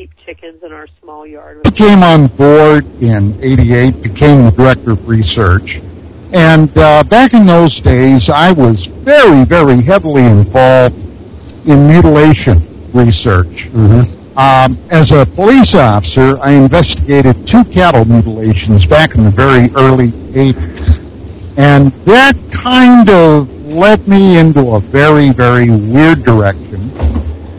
[0.00, 1.60] keep chickens in our small yard.
[1.66, 5.76] I came on board in 88, became the director of research.
[6.32, 10.96] And uh, back in those days, I was very, very heavily involved
[11.68, 13.68] in mutilation research.
[14.36, 20.12] Um, as a police officer, I investigated two cattle mutilations back in the very early
[20.32, 21.58] 80s.
[21.58, 22.32] And that
[22.64, 26.90] kind of led me into a very, very weird direction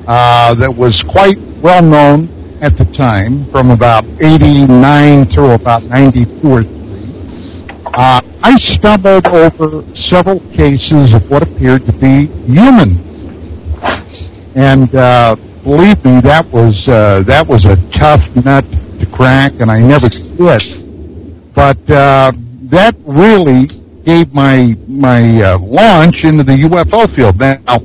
[0.08, 2.30] uh, that was quite well known
[2.62, 6.62] at the time, from about 89 through about 94.
[7.94, 13.02] Uh, I stumbled over several cases of what appeared to be human.
[14.55, 19.71] And uh, believe me, that was uh, that was a tough nut to crack, and
[19.71, 20.38] I never did.
[21.55, 22.32] But uh,
[22.70, 23.68] that really
[24.04, 27.40] gave my my uh, launch into the UFO field.
[27.40, 27.77] Now,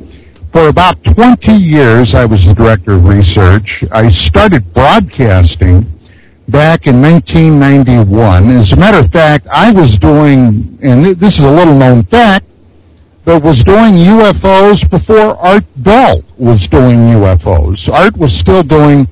[0.56, 3.84] for about 20 years, I was the director of research.
[3.92, 5.82] I started broadcasting
[6.48, 8.52] back in 1991.
[8.52, 12.46] As a matter of fact, I was doing, and this is a little known fact,
[13.26, 17.76] but was doing UFOs before Art Bell was doing UFOs.
[17.92, 19.06] Art was still doing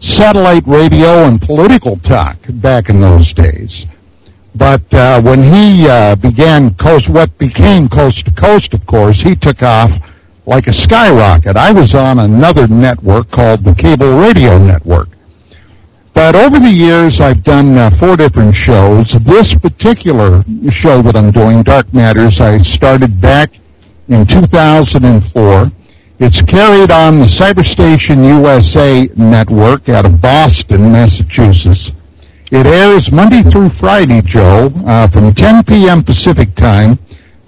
[0.00, 3.86] satellite radio and political talk back in those days.
[4.56, 9.36] But uh, when he uh, began coast, what became Coast to Coast, of course, he
[9.36, 9.92] took off
[10.46, 11.56] like a skyrocket.
[11.56, 15.08] I was on another network called the Cable Radio Network.
[16.14, 19.06] But over the years, I've done uh, four different shows.
[19.24, 20.44] This particular
[20.82, 23.50] show that I'm doing, Dark Matters, I started back
[24.08, 25.72] in 2004.
[26.18, 31.90] It's carried on the Cyberstation USA network out of Boston, Massachusetts.
[32.50, 36.04] It airs Monday through Friday, Joe, uh, from 10 p.m.
[36.04, 36.98] Pacific time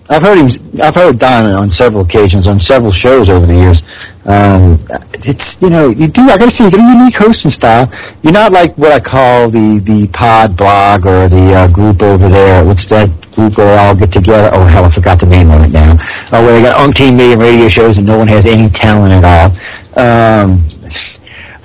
[0.09, 0.49] I've heard him.
[0.81, 3.79] I've heard Don on several occasions on several shows over the years.
[4.25, 4.81] Um,
[5.13, 6.23] it's you know you do.
[6.33, 7.85] I gotta say you got a unique hosting style.
[8.23, 12.27] You're not like what I call the the pod blog or the uh, group over
[12.27, 12.65] there.
[12.65, 14.49] What's that group where they all get together?
[14.51, 15.93] Oh hell, I forgot the name of it now.
[16.33, 19.21] Oh, where they got umpteen million radio shows and no one has any talent at
[19.21, 19.53] all.
[19.93, 20.65] Um,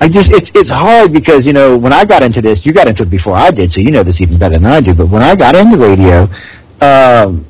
[0.00, 2.88] I just it's it's hard because you know when I got into this, you got
[2.88, 4.92] into it before I did, so you know this even better than I do.
[4.92, 6.28] But when I got into radio.
[6.82, 7.46] Um,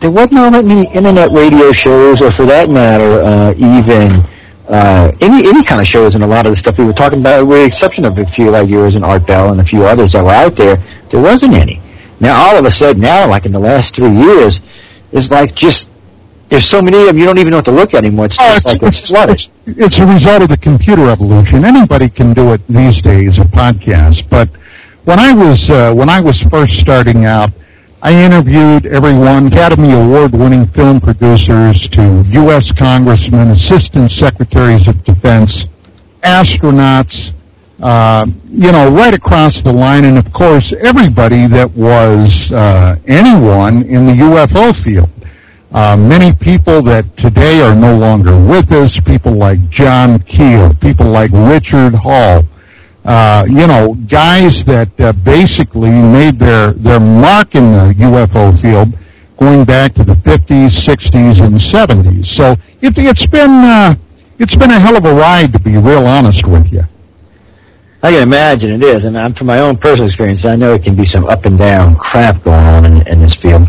[0.00, 4.24] there wasn't all that many internet radio shows, or for that matter, uh, even
[4.68, 6.14] uh, any any kind of shows.
[6.14, 8.24] And a lot of the stuff we were talking about, with the exception of a
[8.34, 10.76] few like yours and Art Bell and a few others that were out there,
[11.12, 11.80] there wasn't any.
[12.20, 14.58] Now all of a sudden, now like in the last three years,
[15.12, 15.88] it's like just
[16.50, 18.26] there's so many of them you don't even know what to look at anymore.
[18.26, 19.40] It's Oh, just like it's flooded.
[19.66, 21.64] It's a result of the computer evolution.
[21.64, 24.28] Anybody can do it these days, a podcast.
[24.28, 24.48] But
[25.04, 27.50] when I was uh, when I was first starting out,
[28.02, 32.64] I interviewed everyone, Academy Award-winning film producers to U.S.
[32.78, 35.52] congressmen, assistant secretaries of defense,
[36.22, 37.14] astronauts,
[37.82, 43.82] uh, you know, right across the line, and of course, everybody that was uh, anyone
[43.82, 45.10] in the UFO field.
[45.70, 51.06] Uh, many people that today are no longer with us, people like John Keel, people
[51.06, 52.44] like Richard Hall,
[53.04, 58.92] uh, you know, guys that uh, basically made their, their mark in the UFO field
[59.38, 62.26] going back to the 50s, 60s, and 70s.
[62.36, 62.52] So
[62.82, 63.94] it, it's been uh,
[64.38, 66.82] it's been a hell of a ride, to be real honest with you.
[68.02, 70.82] I can imagine it is, and I'm, from my own personal experience, I know it
[70.82, 73.68] can be some up and down crap going on in, in this field.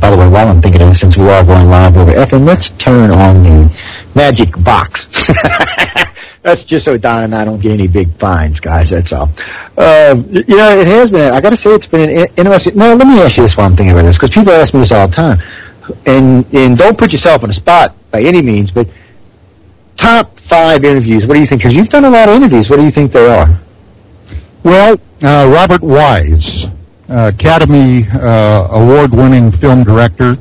[0.00, 2.46] By the way, while I'm thinking of it, since we're all going live over FM,
[2.46, 3.70] let's turn on the
[4.14, 5.06] magic box.
[6.44, 8.90] That's just so Don and I don't get any big fines, guys.
[8.90, 9.32] That's all.
[9.78, 11.32] Y- you know, it has been.
[11.32, 12.76] I got to say, it's been an interesting.
[12.76, 14.80] No, let me ask you this while I'm thinking about this, because people ask me
[14.80, 15.38] this all the time,
[16.04, 18.86] and and don't put yourself on the spot by any means, but
[20.02, 21.24] top five interviews.
[21.26, 21.62] What do you think?
[21.62, 22.68] Because you've done a lot of interviews.
[22.68, 23.48] What do you think they are?
[24.62, 26.66] Well, uh, Robert Wise,
[27.08, 30.36] uh, Academy uh, Award-winning film director,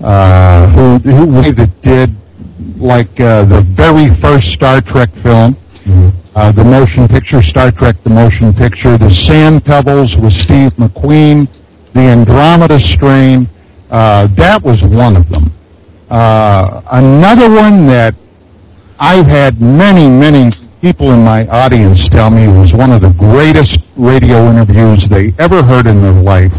[0.00, 1.42] uh, who who
[1.82, 2.14] did
[2.82, 5.56] like uh, the very first Star Trek film,
[6.34, 11.48] uh, the motion picture Star Trek: The Motion Picture, The Sand Pebbles with Steve McQueen,
[11.94, 13.48] The Andromeda Strain.
[13.90, 15.52] Uh, that was one of them.
[16.10, 18.14] Uh, another one that
[18.98, 20.50] I've had many, many
[20.80, 25.62] people in my audience tell me was one of the greatest radio interviews they ever
[25.62, 26.52] heard in their life.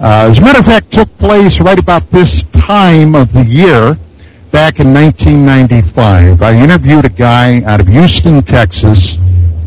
[0.00, 2.28] Uh, as a matter of fact, took place right about this
[2.66, 3.96] time of the year
[4.54, 9.02] back in 1995, I interviewed a guy out of Houston, Texas,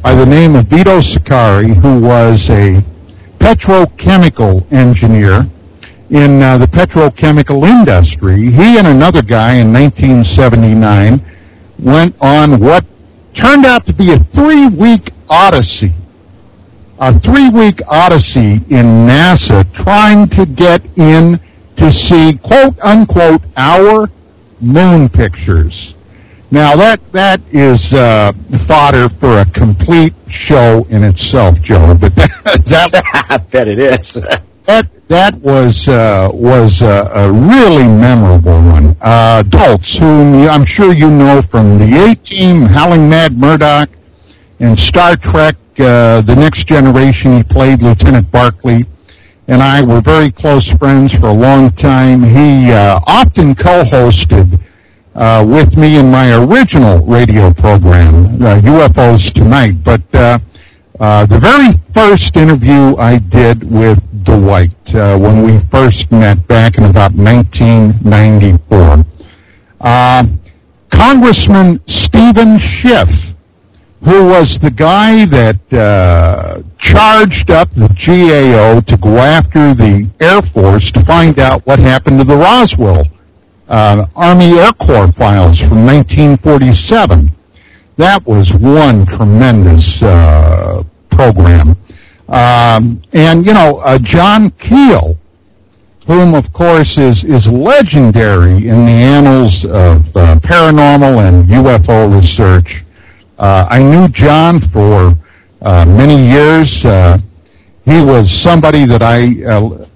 [0.02, 2.80] by the name of Vito Sicari, who was a
[3.38, 5.42] petrochemical engineer
[6.10, 8.50] in uh, the petrochemical industry.
[8.50, 11.20] He and another guy in 1979
[11.80, 12.86] went on what
[13.44, 15.94] turned out to be a three-week odyssey.
[17.00, 21.42] A three-week odyssey in NASA trying to get in
[21.76, 24.08] to see, quote unquote, our
[24.60, 25.94] moon pictures.
[26.50, 28.32] Now that that is uh,
[28.68, 30.14] fodder for a complete
[30.48, 31.94] show in itself, Joe.
[32.00, 34.00] But that, that I bet it is.
[34.66, 38.96] that that was uh, was uh, a really memorable one.
[39.02, 43.90] Uh, adults whom I'm sure you know from the A Team, Howling Mad Murdock,
[44.60, 47.38] and Star Trek: uh, The Next Generation.
[47.38, 48.86] He played Lieutenant Barclay,
[49.48, 52.24] and I were very close friends for a long time.
[52.24, 54.64] He uh, often co-hosted.
[55.16, 60.38] Uh, with me in my original radio program, UFOs Tonight, but uh,
[61.26, 66.84] the very first interview I did with Dwight uh, when we first met back in
[66.84, 69.06] about 1994,
[69.82, 70.24] uh,
[70.94, 73.10] Congressman Steven Schiff,
[74.04, 80.42] who was the guy that uh, charged up the GAO to go after the Air
[80.54, 83.06] Force to find out what happened to the Roswell
[83.68, 87.34] uh, Army Air Corps files from 1947
[87.98, 91.76] that was one tremendous uh, program.
[92.30, 95.18] Um, and you know, uh, John Keel,
[96.06, 102.68] whom of course is is legendary in the annals of uh, paranormal and UFO research.
[103.38, 105.14] Uh, I knew John for
[105.62, 106.74] uh, many years.
[106.84, 107.18] Uh,
[107.86, 109.46] he was somebody that I,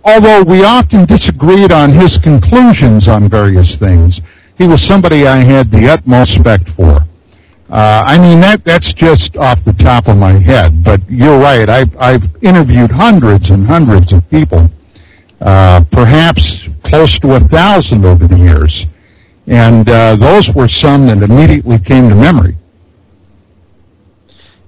[0.05, 4.19] although we often disagreed on his conclusions on various things,
[4.57, 6.99] he was somebody I had the utmost respect for.
[7.69, 11.69] Uh, I mean that that's just off the top of my head, but you're right.
[11.69, 14.69] I've I've interviewed hundreds and hundreds of people,
[15.39, 16.43] uh, perhaps
[16.83, 18.85] close to a thousand over the years,
[19.47, 22.57] and uh, those were some that immediately came to memory.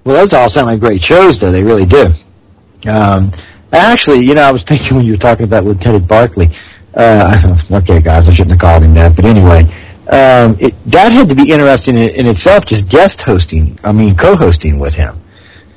[0.06, 1.52] Well, those all sound like great shows, though.
[1.52, 2.06] They really do.
[2.90, 3.32] Um,
[3.72, 6.50] actually, you know, I was thinking when you were talking about Lieutenant Barclay.
[6.94, 9.64] Uh, okay, guys, I shouldn't have called him that, but anyway
[10.12, 14.18] um, it, that had to be interesting in, in, itself, just guest hosting, I mean,
[14.18, 15.24] co-hosting with him.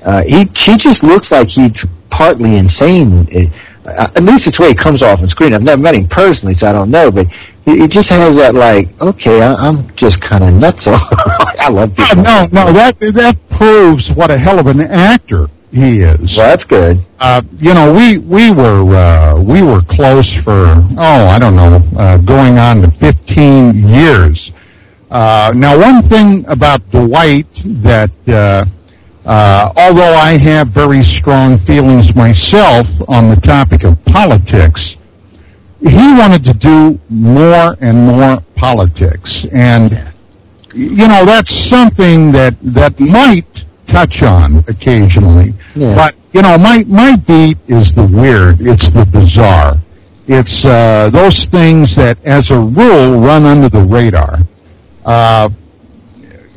[0.02, 1.70] Uh, he, he just looks like he's
[2.10, 3.26] partly insane.
[3.30, 3.52] It,
[3.86, 5.54] at least it's the way he comes off on screen.
[5.54, 7.26] I've never met him personally, so I don't know, but
[7.64, 10.82] he, he just has that like, okay, I, am just kind of nuts.
[10.86, 12.22] I love people.
[12.22, 16.18] no, no, that, that proves what a hell of an actor he is.
[16.36, 16.98] Well, that's good.
[17.18, 21.82] Uh, you know, we we were uh, we were close for oh I don't know,
[21.98, 24.52] uh, going on to 15 years.
[25.10, 27.46] Uh, now, one thing about Dwight
[27.82, 28.64] that, uh,
[29.26, 34.80] uh, although I have very strong feelings myself on the topic of politics,
[35.80, 39.92] he wanted to do more and more politics, and
[40.72, 43.46] you know that's something that that might
[43.88, 45.54] touch on occasionally.
[45.74, 45.94] Yeah.
[45.94, 48.60] But you know, my my beat is the weird.
[48.60, 49.74] It's the bizarre.
[50.28, 54.38] It's uh, those things that, as a rule, run under the radar.
[55.04, 55.48] Uh,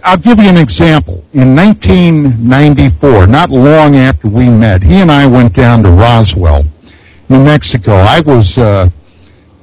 [0.04, 1.24] I'll give you an example.
[1.34, 6.64] In 1994, not long after we met, he and I went down to Roswell,
[7.30, 7.94] New Mexico.
[7.94, 8.90] I was uh,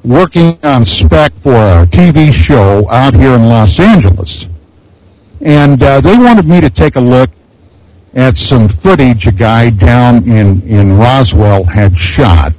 [0.05, 4.45] working on spec for a TV show out here in Los Angeles.
[5.41, 7.31] And uh, they wanted me to take a look
[8.15, 12.53] at some footage a guy down in, in Roswell had shot.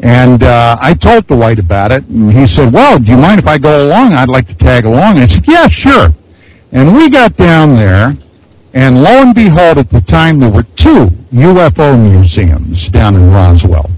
[0.00, 3.46] And uh, I told Dwight about it, and he said, well, do you mind if
[3.46, 4.12] I go along?
[4.12, 5.18] I'd like to tag along.
[5.18, 6.08] I said, yeah, sure.
[6.72, 8.16] And we got down there,
[8.74, 13.90] and lo and behold, at the time, there were two UFO museums down in Roswell.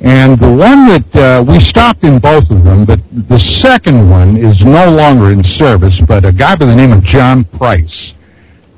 [0.00, 4.36] And the one that, uh, we stopped in both of them, but the second one
[4.36, 8.12] is no longer in service, but a guy by the name of John Price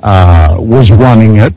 [0.03, 1.55] uh, was running it.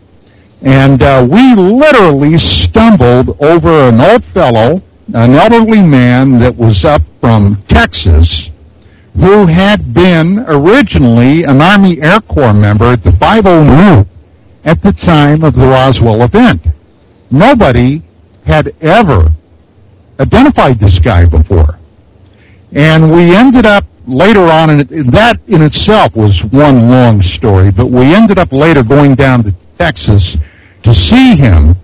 [0.61, 4.81] And uh, we literally stumbled over an old fellow,
[5.13, 8.27] an elderly man that was up from Texas,
[9.19, 14.07] who had been originally an Army Air Corps member at the 509
[14.63, 16.67] at the time of the Roswell event.
[17.31, 18.03] Nobody
[18.45, 19.29] had ever
[20.19, 21.79] identified this guy before.
[22.73, 24.81] And we ended up later on, and
[25.13, 29.55] that in itself was one long story, but we ended up later going down to
[29.79, 30.37] Texas
[30.83, 31.75] to see him.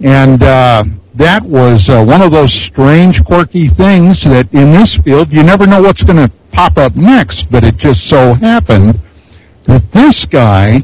[0.00, 5.30] And uh, that was uh, one of those strange, quirky things that in this field
[5.30, 7.46] you never know what's going to pop up next.
[7.50, 9.00] But it just so happened
[9.66, 10.82] that this guy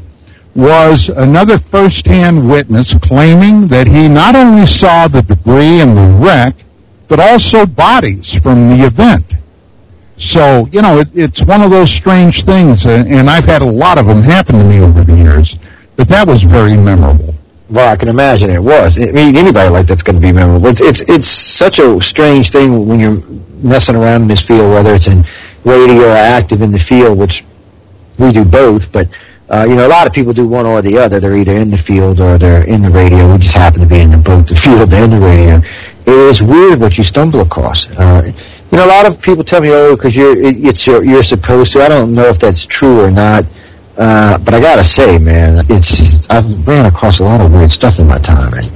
[0.55, 6.55] was another first-hand witness claiming that he not only saw the debris and the wreck,
[7.07, 9.25] but also bodies from the event.
[10.33, 13.97] So, you know, it, it's one of those strange things, and I've had a lot
[13.97, 15.53] of them happen to me over the years,
[15.95, 17.33] but that was very memorable.
[17.71, 18.97] Well, I can imagine it was.
[18.99, 20.67] I mean, anybody like that's going to be memorable.
[20.67, 23.23] It's, it's it's such a strange thing when you're
[23.63, 25.23] messing around in this field, whether it's in
[25.63, 27.31] radio or active in the field, which
[28.19, 28.81] we do both.
[28.91, 29.07] But
[29.47, 31.21] uh, you know, a lot of people do one or the other.
[31.21, 33.31] They're either in the field or they're in the radio.
[33.31, 35.63] We just happen to be in both the field and the radio.
[36.03, 37.79] It is weird what you stumble across.
[37.95, 38.23] Uh,
[38.71, 41.23] you know, a lot of people tell me, "Oh, because you're it, it's your, you're
[41.23, 43.45] supposed to." I don't know if that's true or not.
[43.97, 47.95] Uh, but I gotta say, man, it's I've ran across a lot of weird stuff
[47.99, 48.71] in my time, and,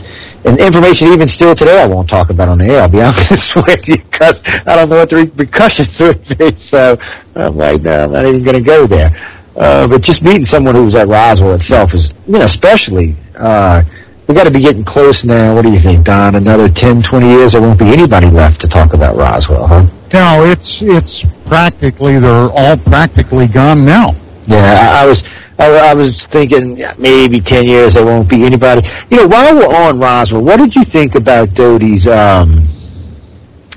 [0.45, 2.81] and information even still today I won't talk about on the air.
[2.81, 4.36] I'll be honest with you, because
[4.67, 6.51] I don't know what the repercussions would be.
[6.69, 6.98] So
[7.36, 9.10] I'm like, no, I'm not even to go there.
[9.55, 13.15] Uh, but just meeting someone who was at Roswell itself is, you know, especially.
[13.39, 13.84] Uh,
[14.27, 15.53] we got to be getting close now.
[15.53, 16.34] What do you think, Don?
[16.36, 19.84] Another 10, 20 years, there won't be anybody left to talk about Roswell, huh?
[20.13, 24.15] No, it's it's practically they're all practically gone now.
[24.47, 25.23] Yeah, I, I was
[25.57, 28.87] I, I was thinking maybe ten years there won't be anybody.
[29.09, 32.67] You know, while we're on Roswell, what did you think about Doty's um,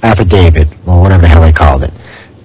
[0.03, 1.93] affidavit or whatever the hell they called it?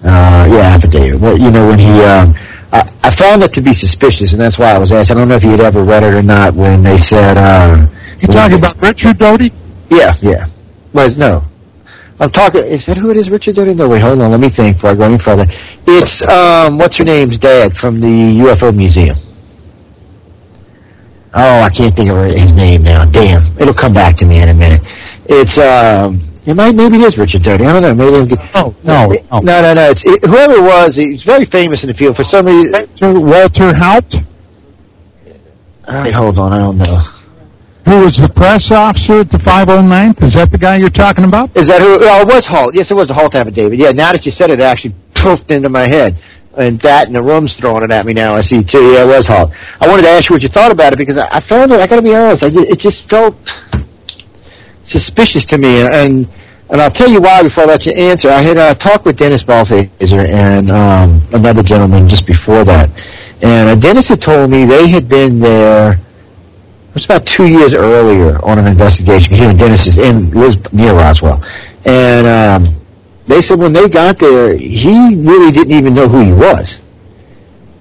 [0.03, 1.19] Uh, yeah, affidavit.
[1.19, 2.33] Well, you know, when he, um,
[2.71, 5.11] I, I found it to be suspicious, and that's why I was asked.
[5.11, 6.53] I don't know if you had ever read it or not.
[6.55, 7.87] When they said, uh,
[8.19, 9.51] You talking about Richard Doty?
[9.89, 10.47] yeah, yeah,
[10.93, 11.43] was no.
[12.19, 12.63] I'm talking.
[12.65, 13.29] Is that who it is?
[13.29, 13.73] Richard Doty?
[13.73, 14.31] No, wait, hold on.
[14.31, 15.45] Let me think before I go any further.
[15.87, 18.07] It's um, what's her name's dad from the
[18.45, 19.17] UFO museum.
[21.35, 23.05] Oh, I can't think of her- his name now.
[23.05, 24.81] Damn, it'll come back to me in a minute.
[25.25, 27.65] It's um, it might maybe it is Richard Doty.
[27.65, 27.95] I don't know.
[27.95, 29.39] Maybe get- Oh, no, no.
[29.41, 29.89] no, no, no.
[29.89, 30.91] It's it, whoever it was.
[30.95, 32.69] He's very famous in the field for some reason.
[33.25, 34.05] Walter, Haut,
[35.87, 37.01] Uh, hold on, I don't know.
[37.85, 40.23] Who was the press officer at the 509th.
[40.23, 41.51] Is that the guy you're talking about?
[41.55, 41.99] Is that who?
[41.99, 42.71] Oh, it was Haut.
[42.71, 43.77] Yes, it was the Haut affidavit.
[43.77, 46.15] Yeah, now that you said it, it actually poofed into my head.
[46.55, 48.35] And that and the room's throwing it at me now.
[48.35, 48.93] I see too.
[48.93, 49.49] Yeah, it was Haut.
[49.81, 51.81] I wanted to ask you what you thought about it because I, I found it.
[51.81, 52.45] I got to be honest.
[52.45, 53.35] I it just felt
[54.85, 56.29] suspicious to me, and
[56.69, 58.29] and I'll tell you why before I let you answer.
[58.29, 62.87] I had uh, talked with Dennis Balthaser and um, another gentleman just before that,
[63.41, 65.99] and uh, Dennis had told me they had been there.
[66.93, 69.31] It was about two years earlier on an investigation.
[69.31, 69.97] Because, you know, Dennis is
[70.71, 71.43] near Roswell,
[71.85, 72.85] and um,
[73.27, 76.81] they said when they got there, he really didn't even know who he was.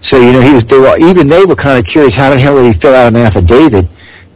[0.00, 0.62] So you know, he was.
[0.64, 3.08] They were even they were kind of curious how the hell did he fill out
[3.08, 3.84] an affidavit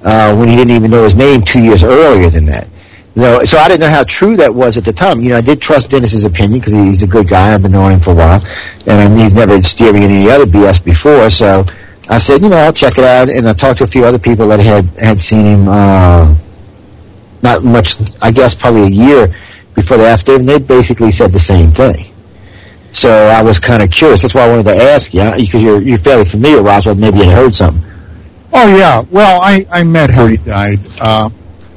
[0.03, 2.69] uh, when he didn't even know his name two years earlier than that.
[3.17, 5.23] No, so I didn't know how true that was at the time.
[5.23, 7.55] You know, I did trust Dennis's opinion because he's a good guy.
[7.55, 8.45] I've been knowing him for a while,
[8.85, 11.31] and I mean, he's never steered me in any other BS before.
[11.31, 11.65] So
[12.09, 14.19] I said, you know, I'll check it out, and I talked to a few other
[14.19, 15.69] people that had had seen him.
[15.69, 16.37] Uh,
[17.43, 17.89] not much,
[18.23, 19.27] I guess, probably a year
[19.75, 22.15] before the affidavit, and they basically said the same thing.
[22.93, 24.23] So I was kind of curious.
[24.23, 26.95] That's why I wanted to ask you because you're you're fairly familiar, with Roswell.
[26.95, 27.85] Maybe you had heard something.
[28.53, 29.03] Oh yeah.
[29.11, 30.79] Well, I I met how he died.
[31.01, 31.29] Uh,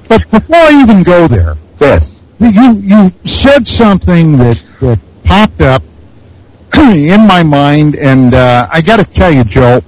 [0.07, 2.01] but before I even go there, Good.
[2.39, 5.83] you you said something that that popped up
[6.75, 9.81] in my mind, and uh, I got to tell you, Joe,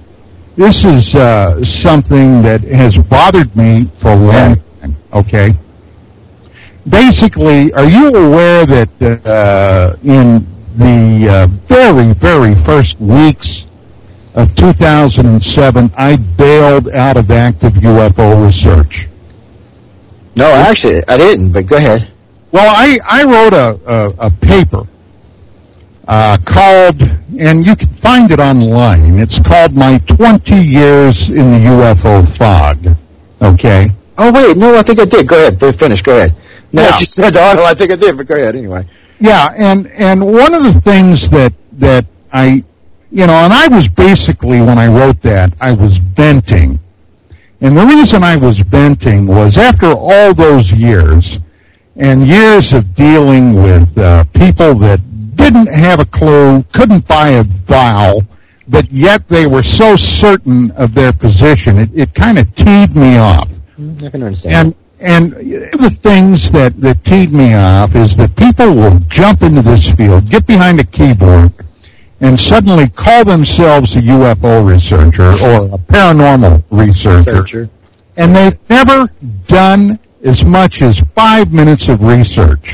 [0.56, 4.96] this is uh, something that has bothered me for a long time.
[5.12, 5.50] Okay.
[6.88, 8.90] Basically, are you aware that
[9.24, 13.64] uh, in the uh, very very first weeks
[14.34, 19.08] of 2007, I bailed out of active UFO research?
[20.34, 21.52] No, actually, I didn't.
[21.52, 22.12] But go ahead.
[22.52, 24.82] Well, I, I wrote a, a, a paper
[26.08, 27.00] uh, called,
[27.38, 29.18] and you can find it online.
[29.18, 32.78] It's called My 20 Years in the UFO Fog.
[33.42, 33.86] Okay?
[34.18, 35.28] Oh wait, no, I think I did.
[35.28, 35.58] Go ahead.
[35.58, 36.02] Go- Finish.
[36.02, 36.36] Go ahead.
[36.72, 36.98] No, Yeah.
[36.98, 38.88] you said oh, I think I did, but go ahead anyway.
[39.20, 42.64] Yeah, and, and one of the things that, that I,
[43.10, 46.80] you know, and I was basically, when I wrote that, I was venting.
[47.60, 51.24] And the reason I was venting was after all those years,
[51.96, 54.98] and years of dealing with uh, people that
[55.34, 58.22] didn't have a clue, couldn't buy a vowel,
[58.68, 63.16] but yet they were so certain of their position, it, it kind of teed me
[63.16, 63.48] off.
[63.78, 64.54] Mm, I can understand.
[64.54, 69.60] And and the things that, that teed me off is that people will jump into
[69.60, 71.50] this field, get behind a keyboard,
[72.20, 77.70] and suddenly call themselves a UFO researcher or a paranormal researcher Researcher.
[78.16, 79.10] and they've never
[79.48, 82.64] done as much as five minutes of research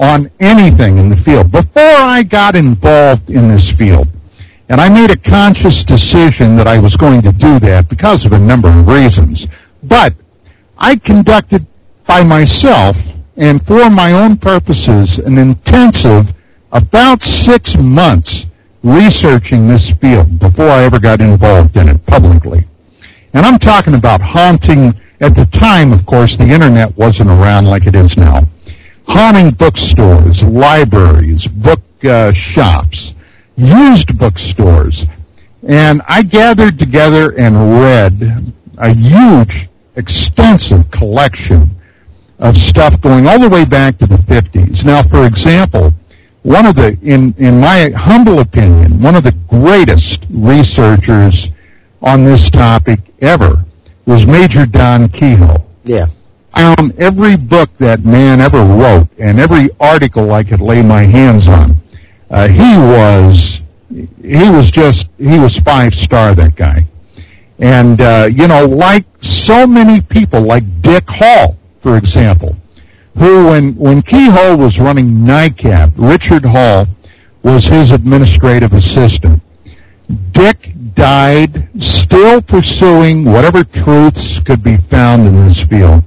[0.00, 4.08] on anything in the field before I got involved in this field.
[4.70, 8.32] And I made a conscious decision that I was going to do that because of
[8.32, 9.44] a number of reasons.
[9.82, 10.14] But
[10.78, 11.66] I conducted
[12.06, 12.96] by myself
[13.36, 16.34] and for my own purposes an intensive
[16.72, 18.32] about six months
[18.82, 22.66] researching this field before I ever got involved in it publicly.
[23.34, 27.86] And I'm talking about haunting, at the time, of course, the internet wasn't around like
[27.86, 28.46] it is now.
[29.12, 33.12] Haunting bookstores, libraries, book uh, shops,
[33.56, 35.04] used bookstores.
[35.66, 41.70] And I gathered together and read a huge, extensive collection
[42.38, 44.84] of stuff going all the way back to the 50s.
[44.84, 45.92] Now, for example,
[46.42, 51.36] one of the, in, in my humble opinion, one of the greatest researchers
[52.00, 53.64] on this topic ever
[54.06, 55.56] was Major Don Keyhoe.
[55.84, 56.06] Yeah.
[56.56, 61.48] Found every book that man ever wrote and every article I could lay my hands
[61.48, 61.76] on.
[62.30, 66.86] Uh, he was, he was just, he was five star, that guy.
[67.58, 72.56] And, uh, you know, like so many people, like Dick Hall, for example,
[73.18, 76.86] who, when, when Keyhoe was running NICAP, Richard Hall
[77.42, 79.42] was his administrative assistant.
[80.32, 86.02] Dick died still pursuing whatever truths could be found in this field.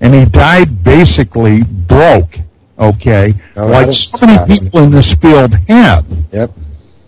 [0.00, 2.32] And he died basically broke,
[2.78, 3.34] okay?
[3.56, 6.06] Oh, like so many people in this field have.
[6.32, 6.50] Yep.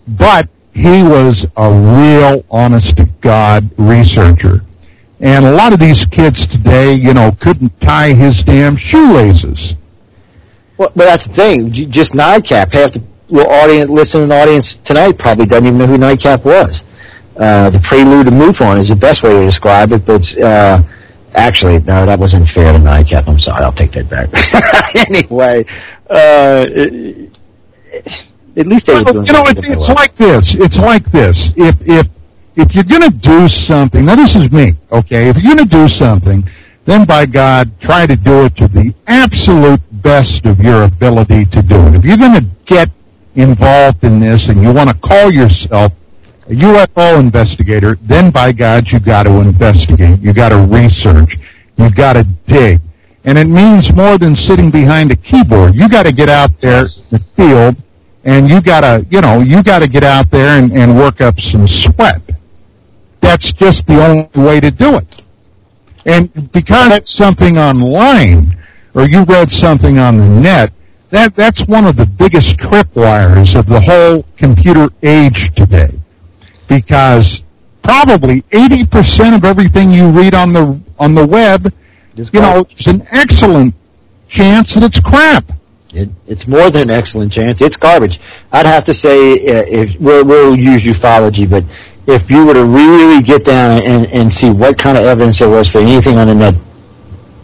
[0.07, 4.61] But he was a real honest to God researcher.
[5.19, 9.73] And a lot of these kids today, you know, couldn't tie his damn shoelaces.
[10.77, 11.71] Well, but that's the thing.
[11.91, 12.73] Just NICAP.
[12.73, 16.81] Half the little audience, listening audience tonight probably doesn't even know who NICAP was.
[17.37, 20.81] Uh, the prelude to MUFON is the best way to describe it, but it's, uh,
[21.35, 23.27] actually, no, that wasn't fair to NICAP.
[23.27, 23.63] I'm sorry.
[23.63, 24.29] I'll take that back.
[25.09, 25.63] anyway,
[26.09, 27.31] uh, it-
[28.55, 30.43] at least they were Well, doing you know, it, it's like this.
[30.59, 31.35] It's like this.
[31.55, 32.07] If if
[32.55, 35.27] if you're going to do something, now this is me, okay?
[35.29, 36.47] If you're going to do something,
[36.85, 41.61] then by God, try to do it to the absolute best of your ability to
[41.63, 41.95] do it.
[41.95, 42.89] If you're going to get
[43.33, 45.93] involved in this and you want to call yourself
[46.47, 50.19] a UFO investigator, then by God, you got to investigate.
[50.19, 51.35] You got to research.
[51.77, 52.79] You got to dig.
[53.25, 55.75] And it means more than sitting behind a keyboard.
[55.75, 57.75] You got to get out there in the field
[58.23, 61.67] and you gotta, you know, you gotta get out there and, and work up some
[61.67, 62.21] sweat.
[63.21, 65.21] That's just the only way to do it.
[66.05, 68.57] And because it's something online,
[68.93, 70.73] or you read something on the net,
[71.11, 75.99] that, that's one of the biggest tripwires of the whole computer age today.
[76.75, 77.29] Because
[77.83, 81.71] probably 80% of everything you read on the, on the web,
[82.15, 83.75] Just you know, there's an excellent
[84.29, 85.45] chance that it's crap.
[85.91, 87.59] It, it's more than an excellent chance.
[87.61, 88.17] It's garbage.
[88.51, 91.63] I'd have to say, uh, if we'll, we'll use ufology, but
[92.07, 95.49] if you were to really get down and, and see what kind of evidence there
[95.49, 96.55] was for anything on the net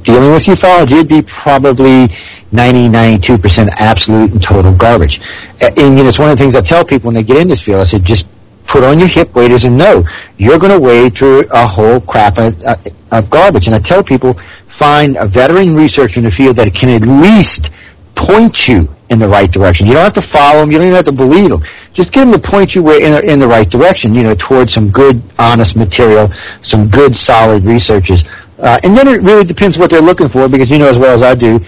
[0.04, 2.08] dealing with ufology, it'd be probably
[2.52, 5.20] 90, 92% absolute and total garbage.
[5.62, 7.38] Uh, And, you know, it's one of the things I tell people when they get
[7.38, 7.82] in this field.
[7.82, 8.24] I said, just
[8.72, 10.04] put on your hip waders and know
[10.38, 12.76] you're going to wade through a whole crap of, uh,
[13.12, 13.66] of garbage.
[13.66, 14.40] And I tell people,
[14.80, 17.70] find a veteran researcher in the field that can at least
[18.16, 19.88] point you in the right direction.
[19.88, 20.72] You don't have to follow them.
[20.72, 21.64] You don't even have to believe them.
[21.94, 24.36] Just get them to point you where- in the, in the right direction, you know,
[24.48, 26.30] towards some good, honest material,
[26.64, 28.24] some good, solid researchers.
[28.60, 31.16] Uh, and then it really depends what they're looking for because you know as well
[31.16, 31.60] as I do,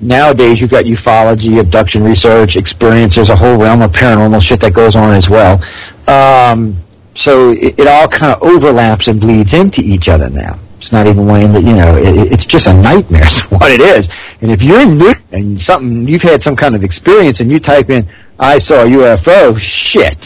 [0.00, 3.14] nowadays you've got ufology, abduction research, experience.
[3.14, 5.60] There's a whole realm of paranormal shit that goes on as well.
[6.08, 6.82] Um,
[7.14, 10.58] so it, it all kind of overlaps and bleeds into each other now.
[10.78, 13.80] It's not even one the, you know, it, it's just a nightmare is what it
[13.80, 14.08] is.
[14.40, 17.90] And if you're new and something, you've had some kind of experience and you type
[17.90, 19.54] in, I saw a UFO,
[19.92, 20.18] shit.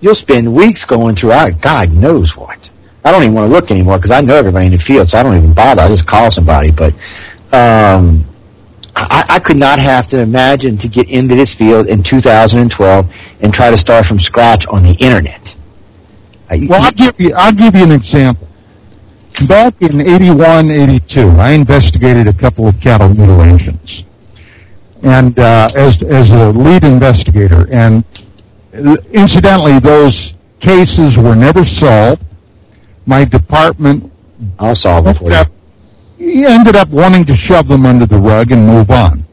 [0.00, 2.58] You'll spend weeks going through, God knows what.
[3.04, 5.18] I don't even want to look anymore because I know everybody in the field, so
[5.18, 5.82] I don't even bother.
[5.82, 6.70] I just call somebody.
[6.70, 6.94] But
[7.52, 8.24] um,
[8.94, 13.06] I, I could not have to imagine to get into this field in 2012
[13.40, 15.40] and try to start from scratch on the internet.
[16.68, 18.48] Well, I'll give you, I'll give you an example.
[19.48, 24.04] Back in 81, 82, I investigated a couple of cattle mutilations.
[25.02, 28.04] And, uh, as, as a lead investigator, and
[28.74, 30.14] uh, incidentally, those
[30.60, 32.22] cases were never solved.
[33.06, 34.12] My department
[34.58, 35.42] I'll solve it for you.
[36.22, 39.24] Up, ended up wanting to shove them under the rug and move on,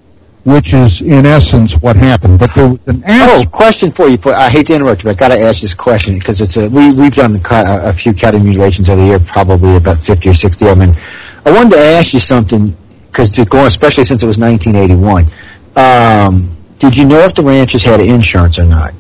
[0.43, 2.39] which is in essence what happened.
[2.39, 4.17] But there was an Oh, question for you.
[4.21, 6.57] For, I hate to interrupt you, but I got to ask this question because it's
[6.57, 10.29] a we we've done a, a few cattle mutilations over the year, probably about fifty
[10.29, 10.89] or sixty of them.
[10.89, 10.97] And
[11.45, 12.75] I wanted to ask you something
[13.11, 15.29] because to go, especially since it was 1981.
[15.75, 18.93] Um, did you know if the ranchers had insurance or not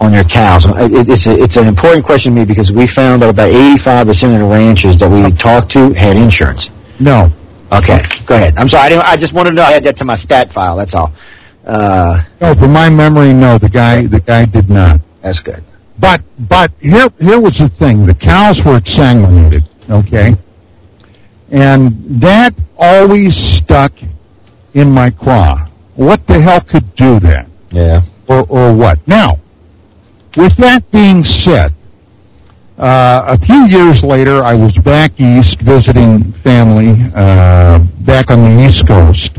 [0.00, 0.64] on their cows?
[0.66, 4.34] It's a, it's an important question to me because we found that about 85 percent
[4.34, 6.68] of the ranchers that we talked to had insurance.
[7.00, 7.30] No.
[7.72, 8.54] Okay, go ahead.
[8.58, 8.84] I'm sorry.
[8.84, 9.62] I, didn't, I just wanted to know.
[9.62, 10.76] I had that to my stat file.
[10.76, 11.12] That's all.
[11.66, 13.56] Uh, No, from my memory, no.
[13.58, 15.00] The guy, the guy did not.
[15.22, 15.64] that's good.
[15.98, 20.34] But but here here was the thing: the cows were exsanguinated, okay,
[21.50, 23.92] and that always stuck
[24.74, 25.68] in my craw.
[25.94, 28.00] What the hell could do that, Yeah.
[28.28, 28.98] or or what?
[29.06, 29.38] Now,
[30.36, 31.74] with that being said,
[32.78, 38.66] uh, a few years later, I was back east visiting family uh, back on the
[38.66, 39.38] East Coast,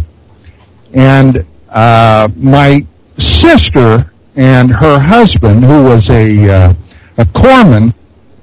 [0.93, 2.85] and uh, my
[3.17, 6.73] sister and her husband, who was a uh,
[7.17, 7.93] a corpsman,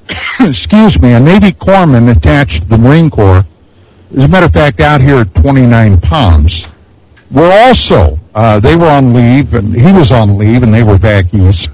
[0.40, 3.44] excuse me, a Navy corpsman attached to the Marine Corps.
[4.16, 6.66] As a matter of fact, out here at 29 Palms,
[7.30, 10.98] were also uh, they were on leave, and he was on leave, and they were
[10.98, 11.68] back east.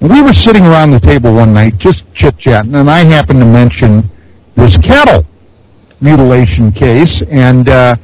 [0.00, 3.46] We were sitting around the table one night, just chit chatting, and I happened to
[3.46, 4.10] mention
[4.56, 5.26] this cattle
[6.00, 7.96] mutilation case, and uh,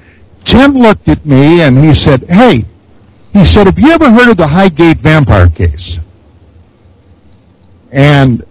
[0.45, 2.67] Tim looked at me and he said, "Hey,"
[3.33, 5.97] he said, "Have you ever heard of the Highgate vampire case?"
[7.93, 8.45] And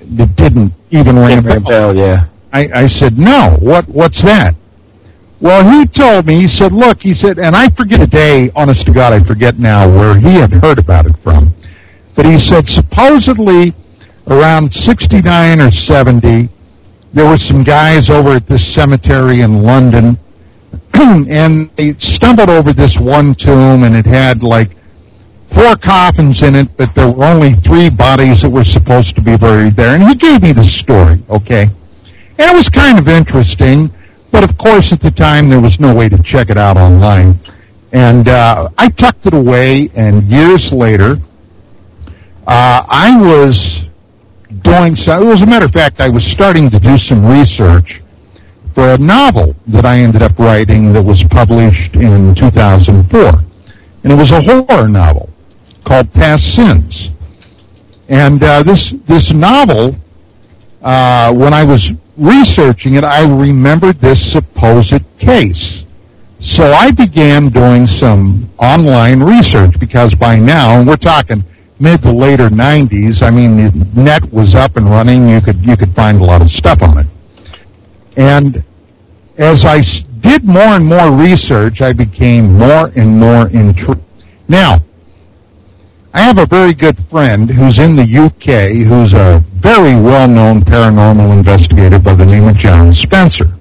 [0.00, 1.92] it didn't even ring a Ring a bell.
[1.92, 2.28] bell, yeah.
[2.52, 4.54] I, I said, no, what, what's that?
[5.40, 8.86] Well, he told me, he said, look, he said, and I forget the day, honest
[8.86, 11.54] to God, I forget now where he had heard about it from.
[12.16, 13.74] But he said, supposedly
[14.26, 16.48] around 69 or 70,
[17.12, 20.18] there were some guys over at this cemetery in London,
[20.94, 24.70] and they stumbled over this one tomb, and it had like
[25.54, 29.36] four coffins in it, but there were only three bodies that were supposed to be
[29.36, 29.94] buried there.
[29.94, 31.62] And he gave me the story, okay?
[32.38, 33.90] And it was kind of interesting,
[34.32, 37.38] but of course at the time there was no way to check it out online.
[37.92, 41.16] And uh, I tucked it away, and years later,
[42.46, 43.58] uh, I was
[44.62, 45.30] doing so.
[45.30, 48.00] As a matter of fact, I was starting to do some research
[48.74, 53.18] for a novel that I ended up writing that was published in 2004.
[54.04, 55.30] And it was a horror novel
[55.84, 57.08] called Past Sins.
[58.08, 59.96] And uh, this this novel,
[60.82, 61.84] uh, when I was
[62.16, 65.82] researching it, I remembered this supposed case.
[66.54, 71.42] So I began doing some online research because by now, and we're talking
[71.78, 75.28] mid to later 90s, I mean, the net was up and running.
[75.28, 77.06] You could you could find a lot of stuff on it.
[78.16, 78.64] And
[79.36, 79.82] as I
[80.20, 84.02] did more and more research, I became more and more intrigued.
[84.48, 84.82] Now,
[86.14, 91.36] I have a very good friend who's in the UK who's a very well-known paranormal
[91.36, 93.54] investigator by the name of John Spencer.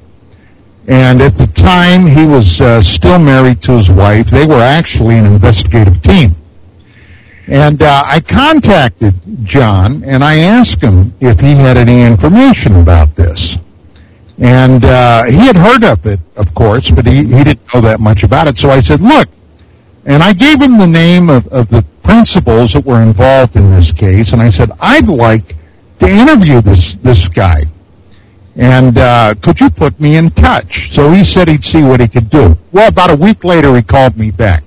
[0.88, 4.28] And at the time, he was uh, still married to his wife.
[4.32, 6.36] They were actually an investigative team.
[7.48, 13.16] And uh, I contacted John and I asked him if he had any information about
[13.16, 13.40] this.
[14.40, 18.00] And uh, he had heard of it, of course, but he, he didn't know that
[18.00, 18.58] much about it.
[18.58, 19.30] So I said, look,
[20.06, 23.92] and I gave him the name of, of the principals that were involved in this
[23.94, 25.56] case, and I said, I'd like
[26.02, 27.64] to interview this, this guy.
[28.58, 30.72] And uh, could you put me in touch?
[30.96, 32.58] So he said he'd see what he could do.
[32.72, 34.65] Well, about a week later, he called me back.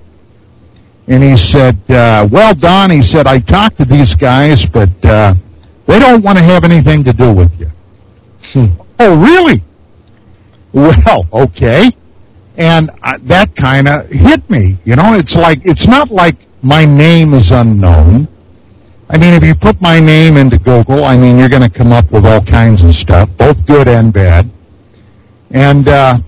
[1.09, 5.33] And he said, uh, well, Don, he said, I talked to these guys, but uh,
[5.87, 7.69] they don't want to have anything to do with you.
[8.99, 9.63] Oh, really?
[10.71, 11.89] Well, okay.
[12.57, 14.77] And uh, that kind of hit me.
[14.85, 18.27] You know, it's like, it's not like my name is unknown.
[19.09, 21.91] I mean, if you put my name into Google, I mean, you're going to come
[21.91, 24.51] up with all kinds of stuff, both good and bad.
[25.49, 26.19] And uh,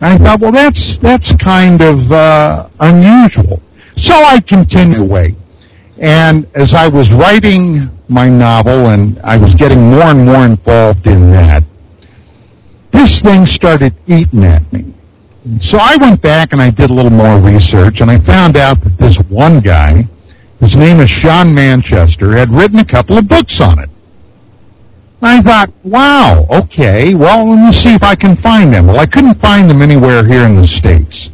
[0.00, 3.60] I thought, well, that's that's kind of uh, unusual.
[3.98, 5.34] So I continued away.
[5.98, 11.06] And as I was writing my novel and I was getting more and more involved
[11.06, 11.64] in that,
[12.92, 14.94] this thing started eating at me.
[15.70, 18.82] So I went back and I did a little more research and I found out
[18.82, 20.08] that this one guy,
[20.60, 23.88] his name is Sean Manchester, had written a couple of books on it.
[25.22, 28.86] And I thought, wow, okay, well, let me see if I can find them.
[28.86, 31.30] Well, I couldn't find them anywhere here in the States.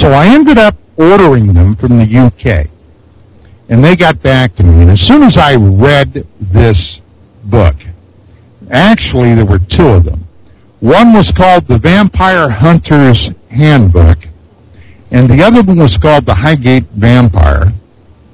[0.00, 2.68] So I ended up ordering them from the UK.
[3.68, 4.82] And they got back to me.
[4.82, 7.00] And as soon as I read this
[7.44, 7.76] book,
[8.70, 10.26] actually there were two of them.
[10.80, 13.18] One was called The Vampire Hunter's
[13.50, 14.18] Handbook,
[15.10, 17.72] and the other one was called The Highgate Vampire.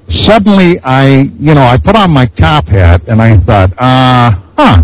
[0.09, 4.83] Suddenly, I, you know, I put on my top hat and I thought, uh, huh,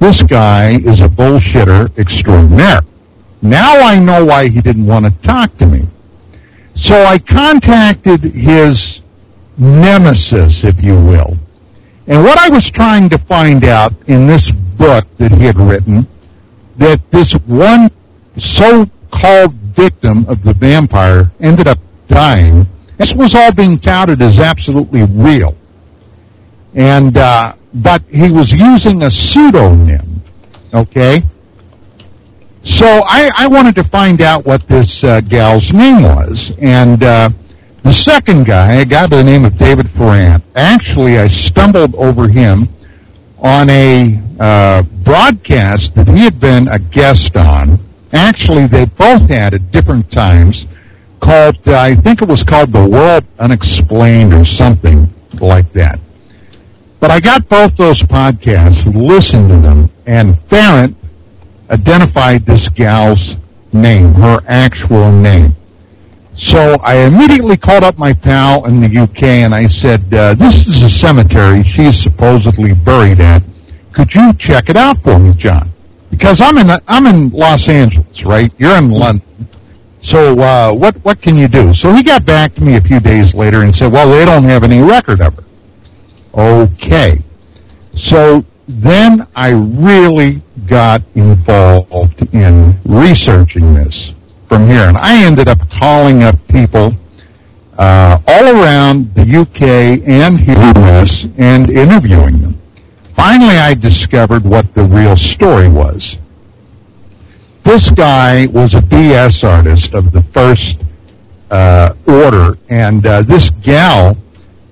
[0.00, 2.80] this guy is a bullshitter extraordinaire.
[3.40, 5.86] Now I know why he didn't want to talk to me.
[6.84, 9.00] So I contacted his
[9.58, 11.36] nemesis, if you will.
[12.06, 14.42] And what I was trying to find out in this
[14.78, 16.06] book that he had written,
[16.78, 17.90] that this one
[18.56, 22.66] so-called victim of the vampire ended up dying,
[22.98, 25.56] this was all being touted as absolutely real.
[26.74, 30.22] And, uh, but he was using a pseudonym,
[30.72, 31.18] okay?
[32.64, 36.52] So I, I wanted to find out what this uh, gal's name was.
[36.60, 37.30] And, uh,
[37.84, 42.28] the second guy, a guy by the name of David Farrant, actually I stumbled over
[42.28, 42.68] him
[43.38, 47.78] on a uh, broadcast that he had been a guest on.
[48.12, 50.66] Actually, they both had at different times
[51.22, 55.08] called, uh, I think it was called The World Unexplained or something
[55.40, 55.98] like that.
[57.00, 60.97] But I got both those podcasts, listened to them, and Farrant
[61.70, 63.36] identified this gal's
[63.72, 65.54] name, her actual name.
[66.46, 70.54] So I immediately called up my pal in the UK and I said, uh, this
[70.66, 73.42] is a cemetery she's supposedly buried at.
[73.92, 75.72] Could you check it out for me, John?
[76.10, 78.52] Because I'm in I'm in Los Angeles, right?
[78.56, 79.22] You're in London.
[80.04, 81.74] So uh, what what can you do?
[81.74, 84.44] So he got back to me a few days later and said, well, they don't
[84.44, 85.44] have any record of her.
[86.34, 87.22] Okay.
[88.08, 94.12] So then I really got involved in researching this
[94.46, 94.88] from here.
[94.88, 96.92] And I ended up calling up people
[97.78, 102.60] uh, all around the UK and US and interviewing them.
[103.16, 106.16] Finally, I discovered what the real story was.
[107.64, 110.84] This guy was a BS artist of the first
[111.50, 114.16] uh, order, and uh, this gal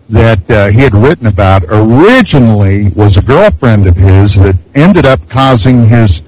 [0.08, 5.20] that uh, he had written about originally was a girlfriend of his that ended up
[5.30, 6.20] causing his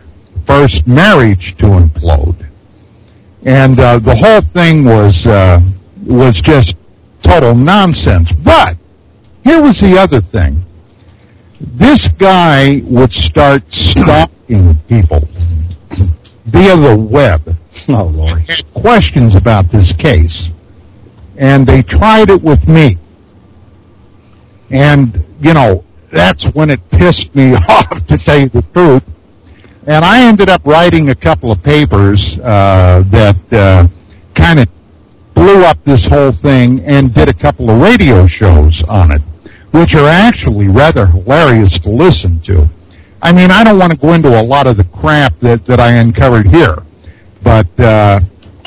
[0.46, 2.48] first marriage to implode
[3.44, 5.60] and uh, the whole thing was uh,
[6.06, 6.74] was just
[7.24, 8.30] total nonsense.
[8.42, 8.76] But
[9.44, 10.64] here was the other thing:
[11.60, 15.20] this guy would start stalking people
[16.46, 17.56] via the web.
[17.90, 18.44] Oh Lord!
[18.48, 20.50] Had questions about this case,
[21.38, 22.98] and they tried it with me.
[24.70, 29.02] And you know that's when it pissed me off, to tell you the truth
[29.88, 33.88] and I ended up writing a couple of papers uh, that uh,
[34.36, 34.68] kind of
[35.34, 39.22] blew up this whole thing and did a couple of radio shows on it,
[39.70, 42.68] which are actually rather hilarious to listen to.
[43.22, 45.80] I mean, I don't want to go into a lot of the crap that, that
[45.80, 46.76] I uncovered here,
[47.42, 48.20] but uh,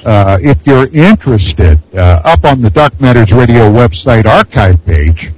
[0.04, 5.32] uh, if you're interested, uh, up on the Dark Matters Radio website archive page,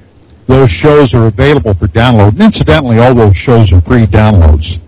[0.48, 2.30] those shows are available for download.
[2.30, 4.80] And incidentally, all those shows are free downloads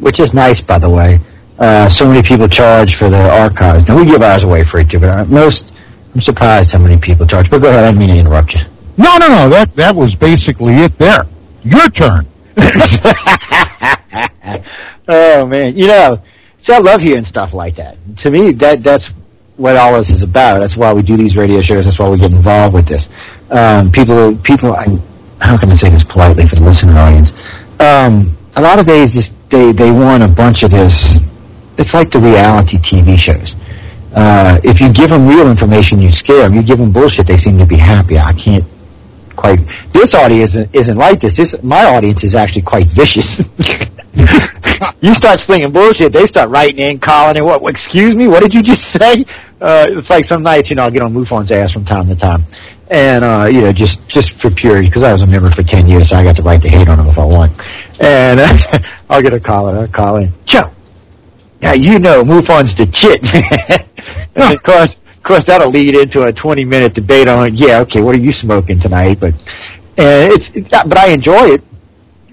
[0.00, 1.18] which is nice, by the way.
[1.58, 3.84] Uh, so many people charge for their archives.
[3.88, 5.72] Now we give ours away free too, but most
[6.14, 7.48] I'm surprised how many people charge.
[7.50, 8.60] But go ahead, I didn't mean to interrupt you.
[8.96, 9.48] No, no, no.
[9.48, 10.98] That that was basically it.
[10.98, 11.20] There,
[11.62, 12.26] your turn.
[15.08, 16.18] oh man, you know,
[16.66, 17.96] see, I love hearing stuff like that.
[18.24, 19.08] To me, that that's
[19.56, 20.58] what all this is about.
[20.58, 21.84] That's why we do these radio shows.
[21.84, 23.06] That's why we get involved with this.
[23.54, 24.74] Um, people, people.
[24.74, 24.86] I,
[25.40, 27.30] how can I say this politely for the listening audience?
[27.78, 30.98] Um, a lot of days, just they they want a bunch of this.
[31.78, 33.54] It's like the reality TV shows.
[34.14, 36.54] Uh, if you give them real information, you scare them.
[36.54, 38.18] You give them bullshit, they seem to be happy.
[38.18, 38.64] I can't
[39.36, 39.58] quite.
[39.92, 41.36] This audience isn't, isn't like this.
[41.36, 43.26] This my audience is actually quite vicious.
[45.00, 47.44] you start slinging bullshit, they start writing in, calling in.
[47.44, 47.62] What?
[47.70, 48.28] Excuse me?
[48.28, 49.24] What did you just say?
[49.60, 52.16] Uh, it's like some nights, you know, I'll get on MUFON's ass from time to
[52.16, 52.44] time,
[52.90, 55.88] and uh, you know, just just for purity, because I was a member for ten
[55.88, 57.52] years, so I got the right to hate on them if I want.
[58.00, 58.40] And
[59.10, 59.76] I'll get a call in.
[59.76, 60.72] I'll call in, Joe.
[61.60, 63.20] Now you know MUFON's the shit,
[64.36, 68.14] and of course, of course, that'll lead into a twenty-minute debate on, yeah, okay, what
[68.14, 69.18] are you smoking tonight?
[69.18, 69.32] But
[69.96, 71.64] and it's, it's but I enjoy it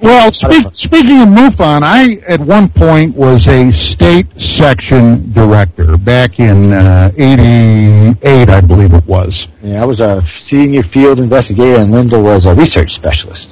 [0.02, 6.40] well, speak, speaking of MUFON, I at one point was a state section director back
[6.40, 9.48] in uh, '88, I believe it was.
[9.62, 13.50] Yeah, I was a senior field investigator, and Linda was a research specialist.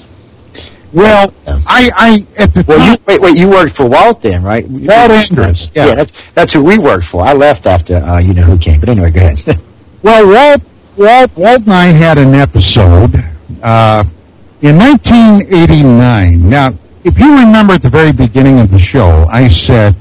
[0.91, 1.33] Well.
[1.45, 4.67] I, I at the well, time, you, wait, wait, you worked for Walt then, right?
[4.67, 5.69] Walt Andrus.
[5.75, 5.87] Yeah.
[5.87, 7.21] yeah, that's that's who we worked for.
[7.27, 9.37] I left after uh, you know who came, but anyway, go ahead.
[10.03, 10.61] well, Walt,
[10.97, 13.15] Walt, Walt and I had an episode.
[13.61, 14.03] Uh,
[14.61, 16.69] in 1989, now,
[17.05, 19.95] if you remember at the very beginning of the show, I said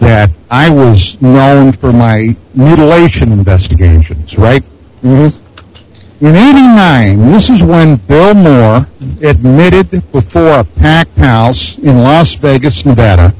[0.00, 4.62] that I was known for my mutilation investigations, right?
[5.02, 6.24] Mm-hmm.
[6.24, 8.86] In 89, this is when Bill Moore
[9.22, 13.34] admitted before a packed house in Las Vegas, Nevada,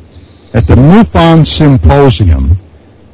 [0.53, 2.59] at the MUFON Symposium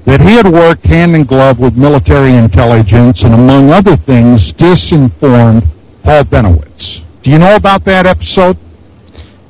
[0.07, 5.69] that he had worked hand in glove with military intelligence and, among other things, disinformed
[6.03, 7.05] Paul Bennewitz.
[7.23, 8.57] Do you know about that episode?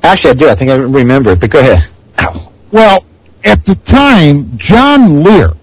[0.03, 0.49] Actually, I do.
[0.49, 1.79] I think I remember it, but go ahead.
[2.19, 2.51] Ow.
[2.71, 3.05] Well,
[3.43, 5.53] at the time, John Lear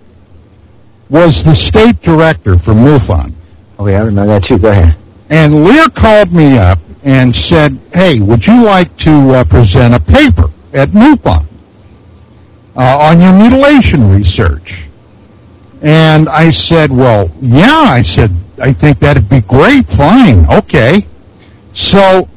[1.11, 3.35] was the state director for MUFON.
[3.79, 4.59] Oh, yeah, I remember that too.
[4.59, 4.97] Go ahead.
[5.31, 10.01] And Lear called me up and said, hey, would you like to uh, present a
[10.01, 11.47] paper at MUFON
[12.77, 14.69] uh, on your mutilation research?
[15.83, 17.71] And I said, well, yeah.
[17.71, 19.87] I said, I think that'd be great.
[19.97, 20.47] Fine.
[20.53, 21.07] Okay.
[21.77, 22.29] So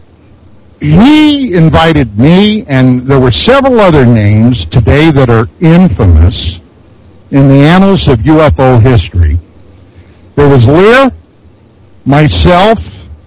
[0.82, 6.60] he invited me, and there were several other names today that are infamous
[7.32, 9.40] in the annals of UFO history.
[10.36, 11.10] There was Lear,
[12.06, 12.80] myself,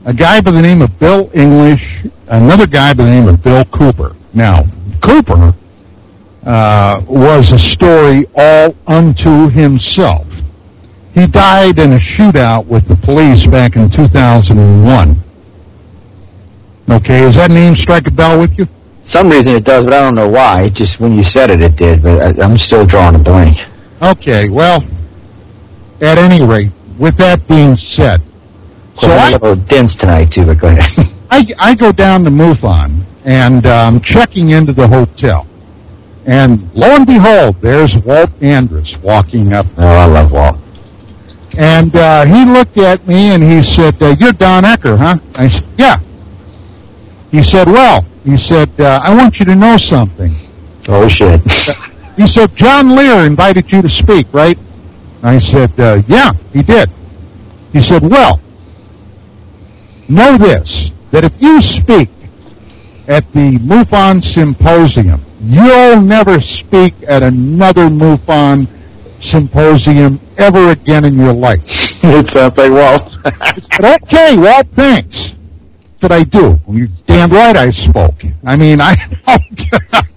[0.04, 1.82] a guy by the name of Bill English,
[2.26, 4.16] another guy by the name of Bill Cooper.
[4.34, 4.64] Now,
[5.02, 5.54] Cooper
[6.44, 10.26] uh, was a story all unto himself.
[11.14, 15.22] He died in a shootout with the police back in 2001.
[16.92, 18.66] Okay, does that name strike a bell with you?
[19.06, 20.64] Some reason it does, but I don't know why.
[20.64, 22.02] It just when you said it, it did.
[22.02, 23.56] But I, I'm still drawing a blank.
[24.02, 24.82] Okay, well,
[26.02, 28.20] at any rate, with that being said,
[29.00, 30.44] so I'm I, a little dense tonight too.
[30.44, 30.86] But go ahead.
[31.30, 35.46] I, I go down to MUFON and um, checking into the hotel.
[36.26, 39.66] And lo and behold, there's Walt Andrus walking up.
[39.78, 40.56] oh, I love Walt.
[41.58, 45.16] And uh, he looked at me and he said, uh, you're Don Ecker, huh?
[45.34, 45.96] I said, yeah.
[47.32, 50.36] He said, well, he said, uh, I want you to know something.
[50.88, 51.40] Oh shit.
[52.14, 54.58] He said, John Lear invited you to speak, right?
[55.22, 56.90] I said, uh, yeah, he did.
[57.72, 58.38] He said, well,
[60.10, 62.10] know this, that if you speak
[63.08, 68.68] at the MUFON Symposium, you'll never speak at another MUFON
[69.32, 71.58] Symposium ever again in your life.
[71.64, 73.02] it sounds like Walt.
[73.82, 75.16] Okay, well, thanks.
[76.02, 76.58] Did I do?
[76.68, 78.16] You damn right I spoke.
[78.44, 79.60] I mean, I don't,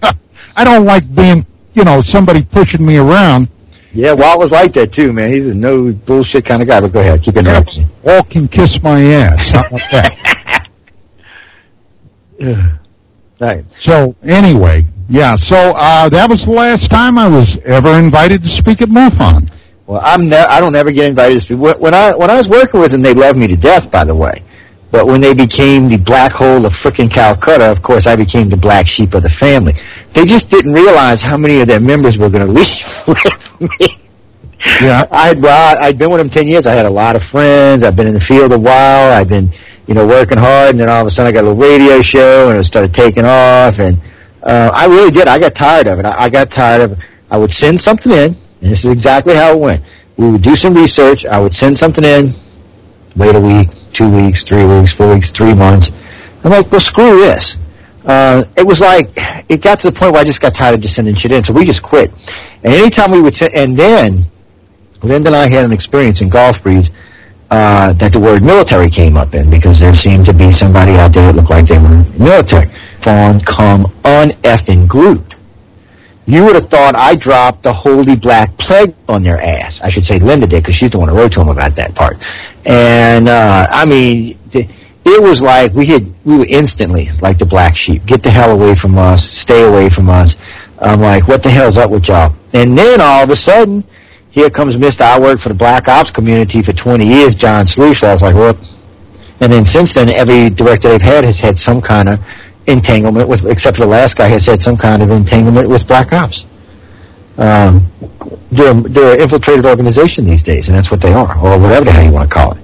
[0.56, 3.48] I don't like being, you know, somebody pushing me around.
[3.94, 5.32] yeah, Walt was like that too, man.
[5.32, 6.80] He's a no bullshit kind of guy.
[6.80, 7.64] But go ahead, keep it up.
[8.04, 9.38] All can kiss my ass.
[9.52, 10.12] How about that?
[13.38, 13.66] Right.
[13.84, 15.34] So anyway, yeah.
[15.48, 19.50] So uh, that was the last time I was ever invited to speak at MUFON.
[19.86, 21.58] Well, I'm ne- I don't ever get invited to speak.
[21.58, 24.14] When I when I was working with them, they loved me to death, by the
[24.14, 24.42] way.
[24.92, 28.56] But when they became the black hole of frickin' Calcutta, of course, I became the
[28.56, 29.74] black sheep of the family.
[30.14, 34.06] They just didn't realize how many of their members were going to leave with me.
[34.80, 35.04] Yeah.
[35.10, 36.66] I'd well, I'd been with them ten years.
[36.66, 37.84] I had a lot of friends.
[37.84, 39.12] I've been in the field a while.
[39.12, 39.52] I've been,
[39.86, 42.00] you know, working hard, and then all of a sudden I got a little radio
[42.02, 43.74] show, and it started taking off.
[43.78, 44.00] And
[44.42, 45.28] uh, I really did.
[45.28, 46.06] I got tired of it.
[46.06, 46.98] I, I got tired of.
[47.30, 49.84] I would send something in, and this is exactly how it went.
[50.16, 51.26] We would do some research.
[51.30, 52.32] I would send something in.
[53.16, 55.88] Wait a week, two weeks, three weeks, four weeks, three months.
[56.44, 57.56] I'm like, well, screw this.
[58.04, 59.08] Uh, it was like
[59.48, 61.42] it got to the point where I just got tired of just sending shit in,
[61.42, 62.10] so we just quit.
[62.62, 64.30] And anytime we would send, and then
[65.02, 66.88] Linda and I had an experience in Gulf Breeze
[67.50, 71.14] uh, that the word military came up in because there seemed to be somebody out
[71.14, 72.68] there that looked like they were military.
[73.02, 75.35] Fawn come uneffing glued.
[76.26, 79.78] You would have thought I dropped the holy black plague on their ass.
[79.82, 81.94] I should say Linda did because she's the one who wrote to him about that
[81.94, 82.16] part.
[82.66, 87.76] And uh, I mean, it was like we had we were instantly like the black
[87.76, 88.04] sheep.
[88.06, 89.22] Get the hell away from us.
[89.42, 90.34] Stay away from us.
[90.82, 92.34] I'm like, what the hell's up with y'all?
[92.52, 93.84] And then all of a sudden,
[94.30, 95.02] here comes Mr.
[95.02, 98.04] I worked for the Black Ops community for 20 years, John Schuessler.
[98.04, 98.58] I was like, whoop.
[99.40, 102.18] And then since then, every director they've had has had some kind of
[102.66, 106.12] entanglement with, except for the last guy has had some kind of entanglement with Black
[106.12, 106.44] Ops.
[107.38, 107.92] Um,
[108.50, 111.92] they're, they're an infiltrated organization these days, and that's what they are, or whatever the
[111.92, 112.62] hell you want to call it.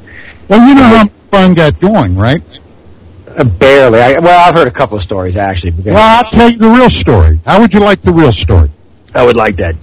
[0.49, 2.43] Well, you know how fun got going, right?
[3.27, 4.01] Uh, barely.
[4.01, 5.73] I, well, I've heard a couple of stories, actually.
[5.85, 7.41] Well, I'll tell you the real story.
[7.45, 8.71] How would you like the real story?
[9.15, 9.75] I would like that.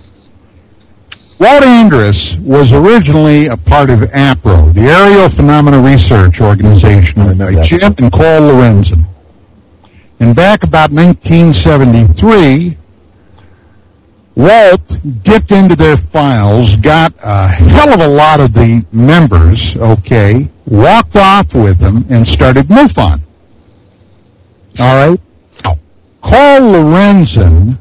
[1.39, 7.63] Walt Andrus was originally a part of APRO, the Aerial Phenomena Research Organization, by.
[7.63, 9.08] Jim and Coral Lorenzen.
[10.19, 12.77] And back about 1973,
[14.35, 14.81] Walt
[15.23, 21.15] dipped into their files, got a hell of a lot of the members, okay, walked
[21.15, 23.21] off with them, and started MUFON.
[24.79, 25.19] All right?
[26.21, 27.79] Coral Lorenzen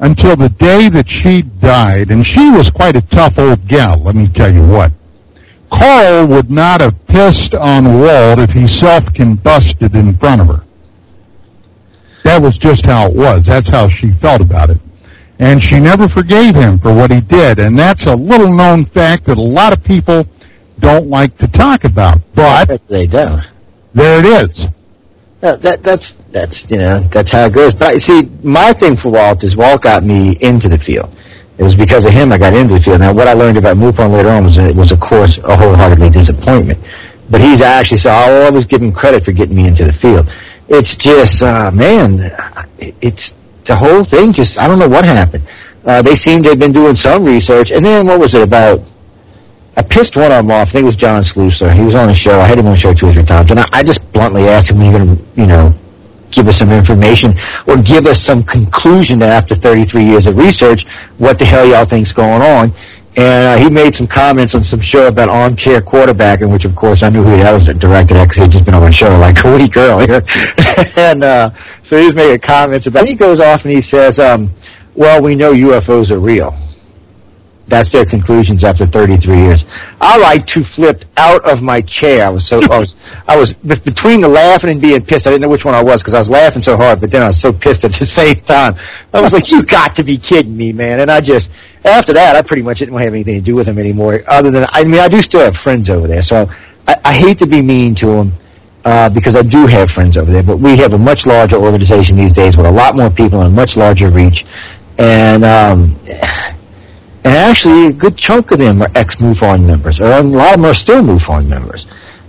[0.00, 4.16] until the day that she died, and she was quite a tough old gal, let
[4.16, 4.92] me tell you what.
[5.70, 10.64] Coral would not have pissed on Walt if he self-combusted in front of her.
[12.24, 13.42] That was just how it was.
[13.46, 14.78] That's how she felt about it.
[15.38, 17.58] And she never forgave him for what he did.
[17.58, 20.26] And that's a little known fact that a lot of people
[20.78, 22.18] don't like to talk about.
[22.34, 23.42] But they don't.
[23.94, 24.66] There it is.
[25.42, 27.72] No, that that's that's you know that's how it goes.
[27.74, 31.10] But see, my thing for Walt is Walt got me into the field.
[31.58, 33.00] It was because of him I got into the field.
[33.00, 36.10] Now, what I learned about MUFON later on was it was, of course, a wholeheartedly
[36.10, 36.78] disappointment.
[37.28, 40.30] But he's actually so I'll always give him credit for getting me into the field.
[40.72, 42.32] It's just, uh, man,
[42.78, 43.32] it's
[43.68, 44.32] the whole thing.
[44.32, 45.46] Just I don't know what happened.
[45.84, 48.80] Uh, they seemed to have been doing some research, and then what was it about?
[49.76, 50.68] I pissed one of them off.
[50.68, 51.76] I think it was John Schuessler.
[51.76, 52.40] He was on the show.
[52.40, 54.48] I had him on the show two or three times, and I, I just bluntly
[54.48, 55.74] asked him, "When are you going to, you know,
[56.32, 57.36] give us some information
[57.68, 60.80] or give us some conclusion that after 33 years of research,
[61.18, 62.72] what the hell y'all think's going on?"
[63.14, 67.00] And uh, he made some comments on some show about armchair quarterbacking, which of course
[67.02, 69.18] I knew who that was directed that because he had just been on a show
[69.18, 70.22] like a week earlier.
[70.96, 71.50] and uh,
[71.90, 73.00] so he was making comments about.
[73.00, 74.54] And he goes off and he says, um,
[74.94, 76.56] "Well, we know UFOs are real."
[77.72, 79.64] That's their conclusions after 33 years.
[79.98, 82.26] I like to flip out of my chair.
[82.26, 82.94] I was so I was
[83.26, 85.26] I was between the laughing and being pissed.
[85.26, 87.22] I didn't know which one I was because I was laughing so hard, but then
[87.22, 88.76] I was so pissed at the same time.
[89.14, 91.48] I was like, "You got to be kidding me, man!" And I just
[91.82, 94.20] after that, I pretty much didn't have anything to do with him anymore.
[94.28, 96.44] Other than I mean, I do still have friends over there, so
[96.86, 98.32] I, I hate to be mean to them.
[98.84, 102.16] Uh, because I do have friends over there, but we have a much larger organization
[102.16, 104.42] these days with a lot more people and a much larger reach.
[104.98, 105.96] And um,
[107.24, 110.64] and actually, a good chunk of them are ex-MUFON members, or a lot of them
[110.66, 111.86] are still MUFON members.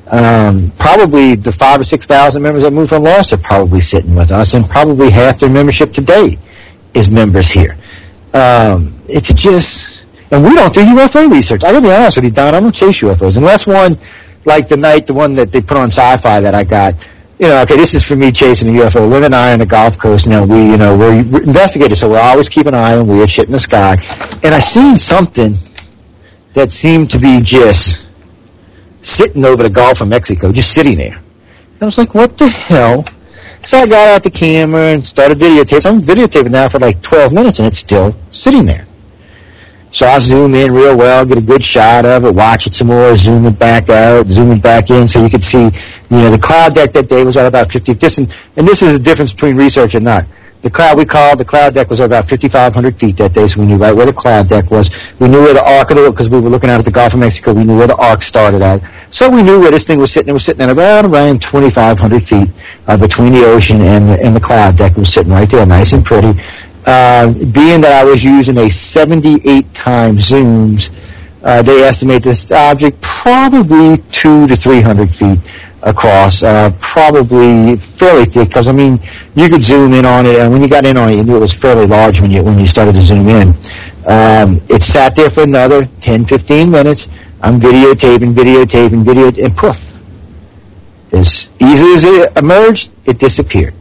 [0.07, 4.31] Um, probably the five or six thousand members of MUFON Lost are probably sitting with
[4.31, 6.37] us, and probably half their membership today
[6.93, 7.73] is members here.
[8.33, 11.61] Um, it's just, and we don't do UFO research.
[11.63, 12.53] I gotta be honest with you, Don.
[12.53, 13.97] I don't chase UFOs unless one,
[14.45, 16.93] like the night, the one that they put on Sci-Fi that I got
[17.43, 19.03] you know, okay, this is for me chasing a UFO.
[19.03, 22.09] Lynn and I on the Gulf Coast, you know, we, you know, we're investigators, so
[22.09, 23.97] we're always keep an eye on weird shit in the sky.
[24.43, 25.59] And I seen something
[26.55, 27.83] that seemed to be just
[29.19, 31.17] sitting over the Gulf of Mexico, just sitting there.
[31.17, 33.03] And I was like, what the hell?
[33.65, 35.85] So I got out the camera and started videotaping.
[35.85, 38.87] I'm videotaping now for like 12 minutes, and it's still sitting there.
[39.93, 42.87] So I zoom in real well, get a good shot of it, watch it some
[42.87, 45.69] more, zoom it back out, zoom it back in so you could see,
[46.13, 48.81] you know, the cloud deck that day was at about 50, this and, and this
[48.81, 50.23] is the difference between research and not.
[50.63, 53.59] The cloud we called, the cloud deck was at about 5,500 feet that day, so
[53.59, 54.87] we knew right where the cloud deck was.
[55.19, 57.11] We knew where the arc of the, because we were looking out at the Gulf
[57.11, 58.79] of Mexico, we knew where the arc started at.
[59.11, 60.31] So we knew where this thing was sitting.
[60.31, 61.99] It was sitting at around, around 2,500
[62.31, 62.47] feet
[62.87, 64.95] uh, between the ocean and the, and the cloud deck.
[64.95, 66.31] It was sitting right there, nice and pretty.
[66.87, 70.79] Uh, being that I was using a 78 times zooms,
[71.43, 75.39] uh, they estimate this object probably two to 300 feet
[75.83, 78.47] across, uh, probably fairly thick.
[78.49, 78.99] Because I mean,
[79.35, 81.37] you could zoom in on it, and when you got in on it, you knew
[81.37, 83.49] it was fairly large when you when you started to zoom in.
[84.07, 87.05] Um, it sat there for another 10, 15 minutes.
[87.41, 89.75] I'm videotaping, videotaping, video, and poof.
[91.13, 91.29] As
[91.59, 93.75] easily as it emerged, it disappeared.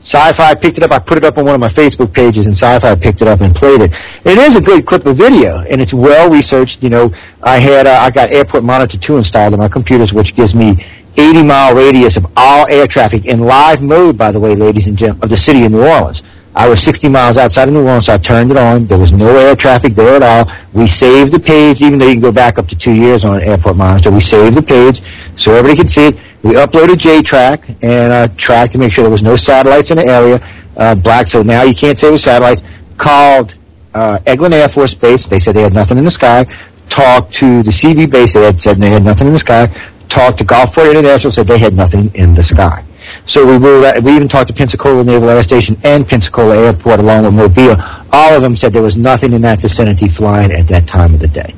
[0.00, 0.92] Sci-Fi picked it up.
[0.92, 3.40] I put it up on one of my Facebook pages, and Sci-Fi picked it up
[3.40, 3.90] and played it.
[4.24, 6.78] It is a great clip of video, and it's well researched.
[6.80, 7.10] You know,
[7.42, 10.78] I had uh, I got Airport Monitor 2 installed on my computers, which gives me
[11.18, 14.16] 80 mile radius of all air traffic in live mode.
[14.16, 16.22] By the way, ladies and gentlemen, of the city of New Orleans.
[16.54, 18.86] I was 60 miles outside of New Orleans, so I turned it on.
[18.86, 20.46] There was no air traffic there at all.
[20.72, 23.36] We saved the page, even though you can go back up to two years on
[23.36, 24.10] an Airport Monitor.
[24.10, 24.98] We saved the page
[25.38, 26.14] so everybody could see it.
[26.42, 30.06] We uploaded JTrack and uh, tracked to make sure there was no satellites in the
[30.06, 30.38] area.
[30.76, 32.62] Uh, black, so now you can't say it was satellites.
[32.98, 33.54] Called
[33.94, 35.26] uh, Eglin Air Force Base.
[35.30, 36.44] They said they had nothing in the sky.
[36.90, 38.32] Talked to the Seabee base.
[38.32, 39.66] They had said they had nothing in the sky.
[40.10, 41.32] Talked to Gulfport International.
[41.32, 42.84] Said they had nothing in the sky.
[43.26, 44.02] So we ruled that.
[44.02, 47.76] We even talked to Pensacola Naval Air Station and Pensacola Airport along with Mobile.
[48.12, 51.20] All of them said there was nothing in that vicinity flying at that time of
[51.20, 51.54] the day.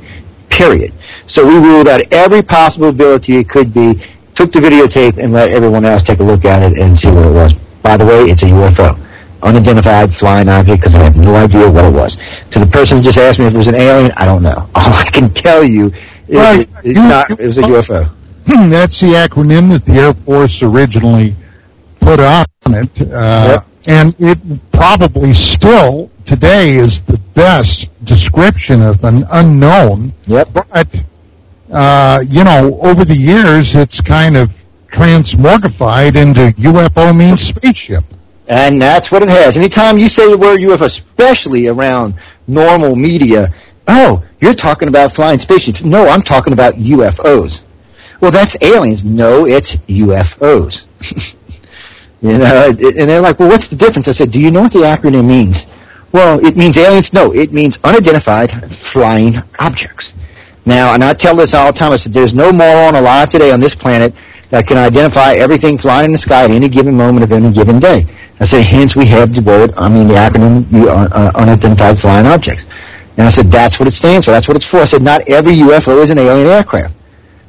[0.51, 0.93] Period.
[1.29, 3.95] So we ruled out every possibility it could be
[4.35, 7.27] took the videotape and let everyone else take a look at it and see what
[7.27, 7.53] it was.
[7.83, 8.99] By the way, it's a UFO.
[9.43, 12.17] Unidentified flying object because I have no idea what it was.
[12.53, 14.69] To the person who just asked me if it was an alien, I don't know.
[14.75, 15.87] All I can tell you
[16.29, 18.20] is it, it's not, it was a UFO.
[18.47, 21.37] That's the acronym that the Air Force originally
[22.01, 23.13] put on it.
[23.13, 23.67] Uh, Yep.
[23.87, 24.39] And it
[24.73, 30.13] probably still today is the best description of an unknown.
[30.27, 30.49] Yep.
[30.53, 30.89] But,
[31.73, 34.51] uh, you know, over the years, it's kind of
[34.93, 38.05] transmorgified into UFO means spaceship.
[38.49, 39.57] And that's what it has.
[39.57, 42.15] Anytime you say the word UFO, especially around
[42.47, 43.49] normal media,
[43.89, 45.81] oh, you're talking about flying spaceships.
[45.83, 47.61] No, I'm talking about UFOs.
[48.21, 49.01] Well, that's aliens.
[49.05, 50.87] No, it's UFOs.
[52.23, 54.07] You know, and they're like, well, what's the difference?
[54.07, 55.57] I said, do you know what the acronym means?
[56.13, 57.09] Well, it means aliens.
[57.15, 58.51] No, it means unidentified
[58.93, 60.13] flying objects.
[60.67, 61.93] Now, and I tell this all the time.
[61.93, 64.13] I said, there's no moron alive today on this planet
[64.51, 67.81] that can identify everything flying in the sky at any given moment of any given
[67.81, 68.05] day.
[68.39, 72.27] I said, hence we have the word, I mean the acronym uh, uh, unidentified flying
[72.27, 72.65] objects.
[73.17, 74.33] And I said, that's what it stands for.
[74.33, 74.81] That's what it's for.
[74.81, 77.00] I said, not every UFO is an alien aircraft.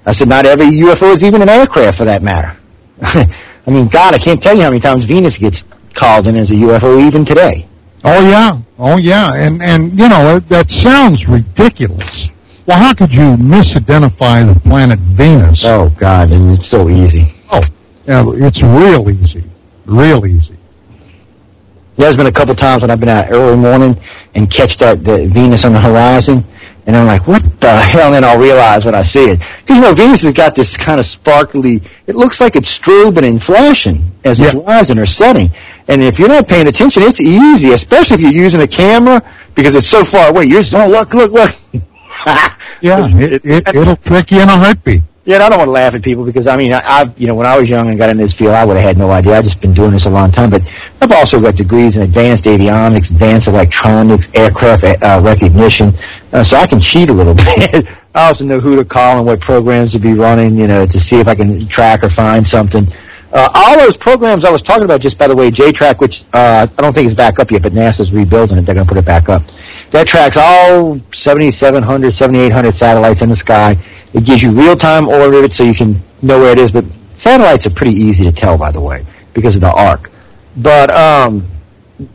[0.05, 2.57] I said, not every UFO is even an aircraft for that matter.
[3.01, 5.63] I mean, God, I can't tell you how many times Venus gets
[5.95, 7.67] called in as a UFO even today.
[8.03, 12.29] Oh yeah, oh yeah, and and you know that sounds ridiculous.
[12.65, 15.61] Well, how could you misidentify the planet Venus?
[15.63, 17.31] Oh God, and it's so easy.
[17.51, 17.61] Oh,
[18.07, 19.43] yeah, it's real easy,
[19.85, 20.57] real easy.
[21.97, 23.93] There's been a couple times when I've been out early morning
[24.33, 26.41] and catch that the Venus on the horizon,
[26.87, 28.07] and I'm like, what the hell?
[28.07, 29.39] And then I'll realize when I see it.
[29.61, 33.25] Because, you know, Venus has got this kind of sparkly, it looks like it's strobing
[33.25, 34.49] and flashing as yeah.
[34.49, 35.53] it's rising or setting.
[35.87, 39.21] And if you're not paying attention, it's easy, especially if you're using a camera,
[39.55, 40.45] because it's so far away.
[40.49, 41.51] You're just, oh, look, look, look.
[42.81, 45.01] yeah, it, it, it'll trick you in a heartbeat.
[45.23, 47.27] Yeah, and I don't want to laugh at people because I mean, I, I've you
[47.27, 49.11] know when I was young and got in this field, I would have had no
[49.11, 49.37] idea.
[49.37, 50.63] I've just been doing this a long time, but
[50.99, 55.93] I've also got degrees in advanced avionics, advanced electronics, aircraft uh, recognition,
[56.33, 57.85] uh, so I can cheat a little bit.
[58.15, 60.99] I also know who to call and what programs to be running, you know, to
[60.99, 62.87] see if I can track or find something.
[63.31, 66.65] Uh, all those programs I was talking about, just by the way, JTRAC, which uh,
[66.67, 68.65] I don't think is back up yet, but NASA's rebuilding it.
[68.65, 69.43] They're going to put it back up.
[69.93, 73.77] That tracks all 7,700, 7,800 satellites in the sky
[74.13, 76.85] it gives you real-time orbit so you can know where it is, but
[77.23, 80.09] satellites are pretty easy to tell, by the way, because of the arc.
[80.57, 81.49] But um,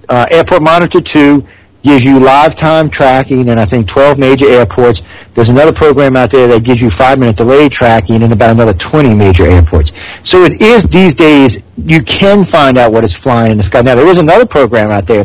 [0.08, 1.42] uh, Airport Monitor 2
[1.82, 5.00] gives you live time tracking in, I think, 12 major airports.
[5.34, 9.14] There's another program out there that gives you five-minute delay tracking in about another 20
[9.14, 9.92] major airports.
[10.24, 13.82] So it is, these days, you can find out what is flying in the sky.
[13.82, 15.24] Now, there is another program out there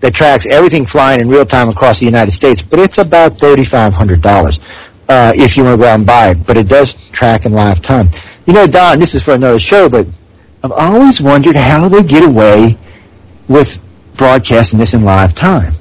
[0.00, 3.96] that tracks everything flying in real time across the United States, but it's about $3,500
[5.08, 7.52] uh, if you want to go out and buy it, but it does track in
[7.52, 8.10] live time.
[8.46, 10.06] You know, Don, this is for another show, but
[10.62, 12.78] I've always wondered how they get away
[13.48, 13.68] with
[14.18, 15.74] broadcasting this in live time.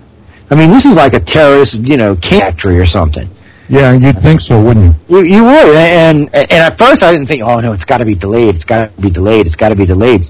[0.50, 3.30] I mean, this is like a terrorist, you know, factory or something.
[3.68, 5.18] Yeah, you'd think so, wouldn't you?
[5.18, 8.06] You, you would, and and at first I didn't think, oh no, it's got to
[8.06, 10.22] be delayed, it's got to be delayed, it's got to be delayed.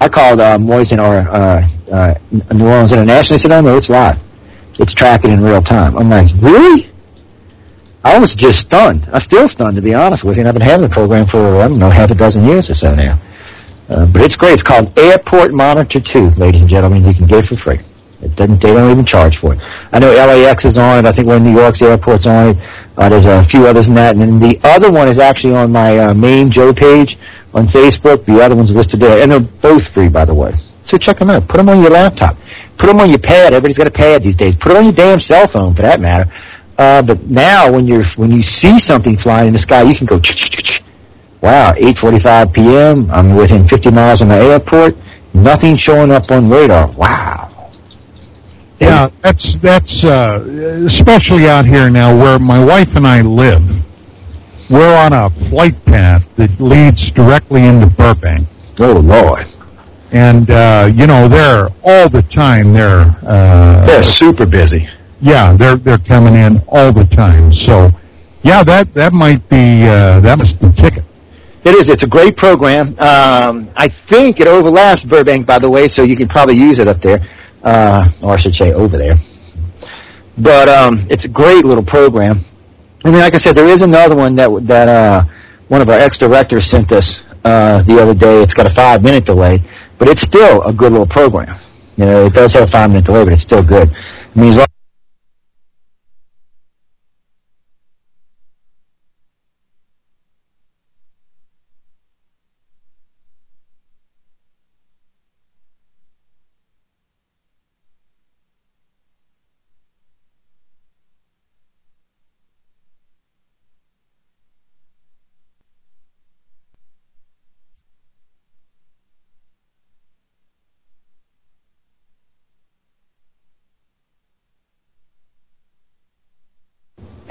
[0.00, 2.14] I called uh, Moisant or uh, uh,
[2.54, 3.36] New Orleans International.
[3.36, 4.14] They said, oh no, it's live,
[4.78, 5.98] it's tracking in real time.
[5.98, 6.93] I'm like, really?
[8.04, 9.08] I was just stunned.
[9.12, 10.40] I'm still stunned, to be honest with you.
[10.40, 12.74] And I've been having the program for, I don't know, half a dozen years or
[12.74, 13.16] so now.
[13.88, 14.52] Uh, but it's great.
[14.52, 17.04] It's called Airport Monitor 2, ladies and gentlemen.
[17.04, 17.80] You can get it for free.
[18.20, 19.60] It doesn't, they don't even charge for it.
[19.92, 21.08] I know LAX is on it.
[21.08, 22.56] I think one of New York's airport's on it.
[22.96, 24.16] Uh, there's a few others than that.
[24.16, 27.16] And then the other one is actually on my uh, main Joe page
[27.52, 28.24] on Facebook.
[28.24, 29.22] The other one's listed there.
[29.22, 30.52] And they're both free, by the way.
[30.86, 31.48] So check them out.
[31.48, 32.36] Put them on your laptop.
[32.78, 33.52] Put them on your pad.
[33.52, 34.54] Everybody's got a pad these days.
[34.60, 36.24] Put it on your damn cell phone, for that matter.
[36.76, 40.06] Uh, but now, when you're when you see something flying in the sky, you can
[40.06, 40.20] go.
[41.40, 43.10] Wow, 8:45 p.m.
[43.10, 44.96] I'm within 50 miles of the airport.
[45.34, 46.90] Nothing showing up on radar.
[46.92, 47.70] Wow.
[48.80, 50.44] Yeah, that's that's uh,
[50.86, 53.62] especially out here now where my wife and I live.
[54.68, 58.48] We're on a flight path that leads directly into Burbank.
[58.80, 59.46] Oh Lord!
[60.10, 62.72] And uh, you know they're all the time.
[62.72, 64.88] They're uh, they're super busy
[65.20, 67.52] yeah, they're they're coming in all the time.
[67.52, 67.90] So,
[68.42, 71.04] yeah, that that might be uh, that was the ticket.
[71.64, 71.90] It is.
[71.90, 72.88] It's a great program.
[72.98, 76.88] Um, I think it overlaps Burbank, by the way, so you can probably use it
[76.88, 77.20] up there,
[77.62, 79.14] uh, or I should say over there.
[80.36, 82.44] But um, it's a great little program.
[83.04, 85.24] I mean, like I said, there is another one that that uh,
[85.68, 87.08] one of our ex-directors sent us
[87.44, 88.42] uh, the other day.
[88.42, 89.62] It's got a five-minute delay,
[89.98, 91.58] but it's still a good little program.
[91.96, 93.88] You know, it does have a five-minute delay, but it's still good.
[93.88, 94.52] I mean,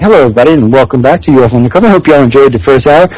[0.04, 1.86] Hello, everybody, and welcome back to UFO Undercover.
[1.86, 3.08] I hope you all enjoyed the first hour.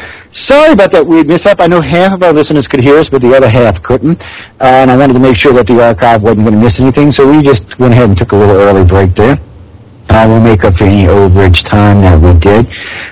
[0.47, 1.59] Sorry about that weird mishap.
[1.59, 4.15] I know half of our listeners could hear us, but the other half couldn't.
[4.23, 7.11] Uh, and I wanted to make sure that the archive wasn't going to miss anything,
[7.11, 9.35] so we just went ahead and took a little early break there.
[10.07, 12.63] Uh, we'll make up for any overage time that we did.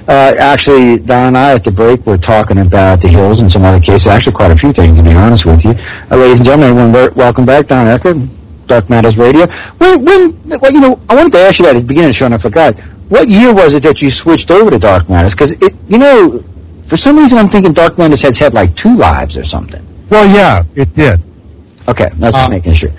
[0.07, 3.67] Uh, actually, Don and I at the break were talking about the hills and some
[3.67, 4.07] other cases.
[4.07, 5.75] Actually, quite a few things, to be honest with you.
[5.75, 8.23] Uh, ladies and gentlemen, everyone, welcome back, Don Ecker,
[8.71, 9.43] Dark Matters Radio.
[9.83, 12.15] When, when, well, you know, I wanted to ask you that at the beginning of
[12.15, 12.94] the show, and I forgot.
[13.09, 15.31] What year was it that you switched over to Dark Matters?
[15.31, 16.41] Because it, you know,
[16.89, 19.81] for some reason, I'm thinking Dark Matters has had like two lives or something.
[20.09, 21.21] Well, yeah, it did.
[21.87, 22.89] Okay, that's just Uh, making sure.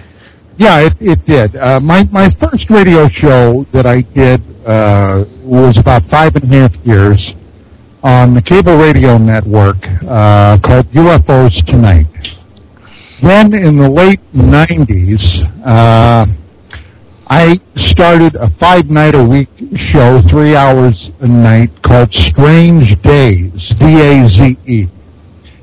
[0.59, 1.57] Yeah, it, it did.
[1.57, 6.59] Uh, my my first radio show that I did uh, was about five and a
[6.59, 7.21] half years
[8.03, 9.77] on the cable radio network
[10.09, 12.07] uh, called UFOs Tonight.
[13.23, 15.23] Then in the late '90s,
[15.67, 16.25] uh,
[17.29, 19.49] I started a five night a week
[19.93, 24.89] show, three hours a night, called Strange Days, D-A-Z-E.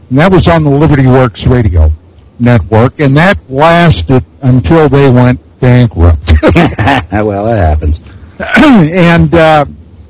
[0.09, 1.89] And that was on the Liberty Works radio
[2.38, 6.34] network, and that lasted until they went bankrupt.
[6.43, 7.97] well, that happens.
[8.99, 9.64] and uh,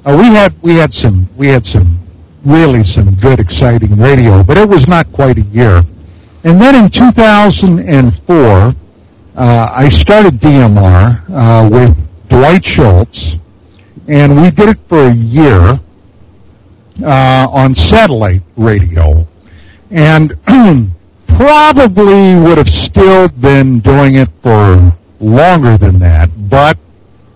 [0.06, 2.00] uh, we had we had some we had some
[2.46, 5.84] really some good exciting radio, but it was not quite a year.
[6.44, 8.76] And then in 2004,
[9.36, 11.98] uh, I started DMR uh, with
[12.30, 13.34] Dwight Schultz,
[14.08, 15.80] and we did it for a year
[17.04, 19.28] uh, on satellite radio,
[19.90, 20.34] and
[21.28, 26.30] probably would have still been doing it for longer than that.
[26.50, 26.78] But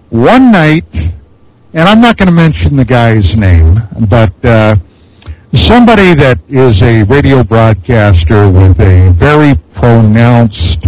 [0.10, 4.76] one night, and I'm not going to mention the guy's name, but uh,
[5.56, 10.88] somebody that is a radio broadcaster with a very pronounced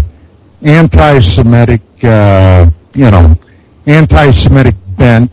[0.62, 3.36] anti-Semitic, uh, you know,
[3.88, 5.32] anti-Semitic bent,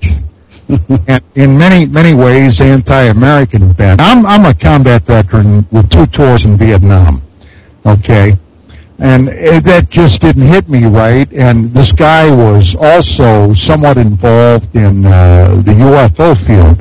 [1.09, 4.01] and in many many ways anti-American bent.
[4.01, 7.23] I'm I'm a combat veteran with two tours in Vietnam.
[7.85, 8.37] Okay,
[8.99, 11.31] and it, that just didn't hit me right.
[11.33, 16.81] And this guy was also somewhat involved in uh, the UFO field.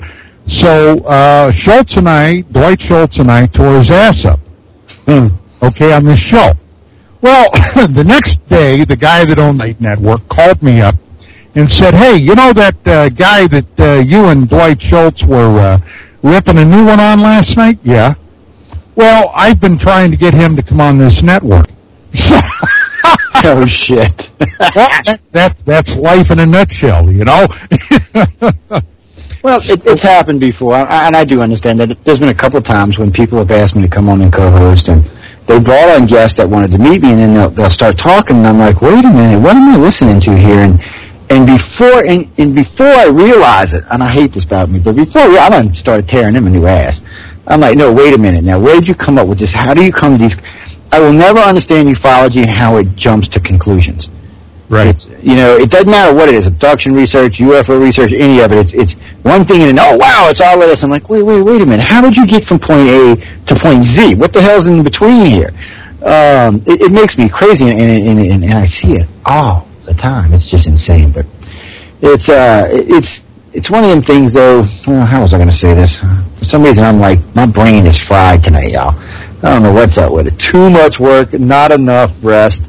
[0.59, 4.39] So uh, Schultz and I, Dwight Schultz and I, tore his ass up.
[5.61, 6.51] Okay, on this show.
[7.21, 10.95] Well, the next day, the guy that owned Night Network called me up
[11.55, 15.59] and said, "Hey, you know that uh, guy that uh, you and Dwight Schultz were
[15.59, 15.77] uh,
[16.23, 17.79] ripping a new one on last night?
[17.83, 18.13] Yeah.
[18.95, 21.67] Well, I've been trying to get him to come on this network.
[23.43, 24.15] oh shit!
[24.39, 27.47] that, that that's life in a nutshell, you know.
[29.43, 31.95] Well, it, it's happened before, I, and I do understand that.
[32.03, 34.33] There's been a couple of times when people have asked me to come on and
[34.33, 35.05] co-host, and
[35.47, 38.37] they brought on guests that wanted to meet me, and then they'll, they'll start talking,
[38.37, 40.59] and I'm like, wait a minute, what am I listening to here?
[40.59, 40.79] And
[41.29, 44.95] and before and, and before I realize it, and I hate this about me, but
[44.95, 47.01] before I done started tearing them a new ass.
[47.47, 48.43] I'm like, no, wait a minute.
[48.43, 49.51] Now, where did you come up with this?
[49.53, 50.35] How do you come to these?
[50.91, 54.07] I will never understand ufology and how it jumps to conclusions.
[54.69, 54.87] Right.
[54.87, 58.51] It's you know, it doesn't matter what it is, abduction research, UFO research, any of
[58.51, 58.65] it.
[58.65, 60.77] It's it's one thing and oh wow, it's all of this.
[60.81, 61.85] I'm like, wait, wait, wait a minute.
[61.89, 64.15] How did you get from point A to point Z?
[64.15, 65.51] What the hell's in between here?
[66.05, 69.95] Um, it, it makes me crazy, and, and, and, and, I see it all the
[69.95, 70.33] time.
[70.33, 71.11] It's just insane.
[71.11, 71.25] But
[71.99, 73.09] it's, uh, it's,
[73.53, 74.61] it's one of them things though.
[74.85, 75.89] Uh, how was I going to say this?
[76.37, 78.93] For some reason, I'm like my brain is fried tonight, y'all.
[78.93, 80.37] I don't know what's up with it.
[80.53, 82.61] Too much work, not enough rest.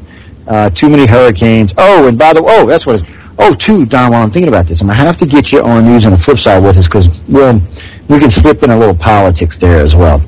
[0.47, 1.72] Uh, too many hurricanes.
[1.76, 3.09] Oh, and by the way, oh, that's what it's.
[3.38, 5.61] Oh, too, Don, while I'm thinking about this, I'm going to have to get you
[5.61, 7.61] on news on the flip side with us because, well,
[8.09, 10.24] we can slip in a little politics there as well.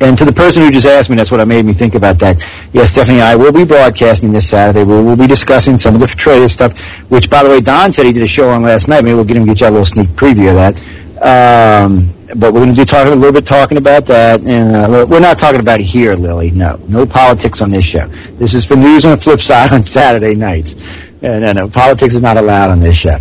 [0.00, 2.38] And to the person who just asked me, that's what made me think about that.
[2.70, 4.86] Yes, Stephanie I will be broadcasting this Saturday.
[4.86, 6.70] We will be discussing some of the Petraeus stuff,
[7.10, 9.02] which, by the way, Don said he did a show on last night.
[9.02, 10.78] Maybe we'll get him get you a little sneak preview of that.
[11.22, 15.06] Um, but we're going to be talking a little bit talking about that, and uh,
[15.08, 16.50] we're- not talking about it here, Lily.
[16.50, 18.06] No, no politics on this show.
[18.38, 20.70] This is for news on the flip side on Saturday nights,
[21.22, 23.16] and uh, no, politics is not allowed on this show.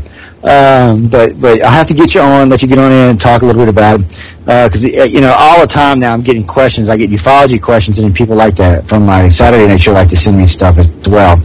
[0.45, 3.19] Um, but but I have to get you on, let you get on in and
[3.19, 4.07] talk a little bit about it,
[4.45, 6.89] because you know all the time now I'm getting questions.
[6.89, 10.17] I get ufology questions, and people like that from my Saturday night show like to
[10.17, 11.41] send me stuff as well,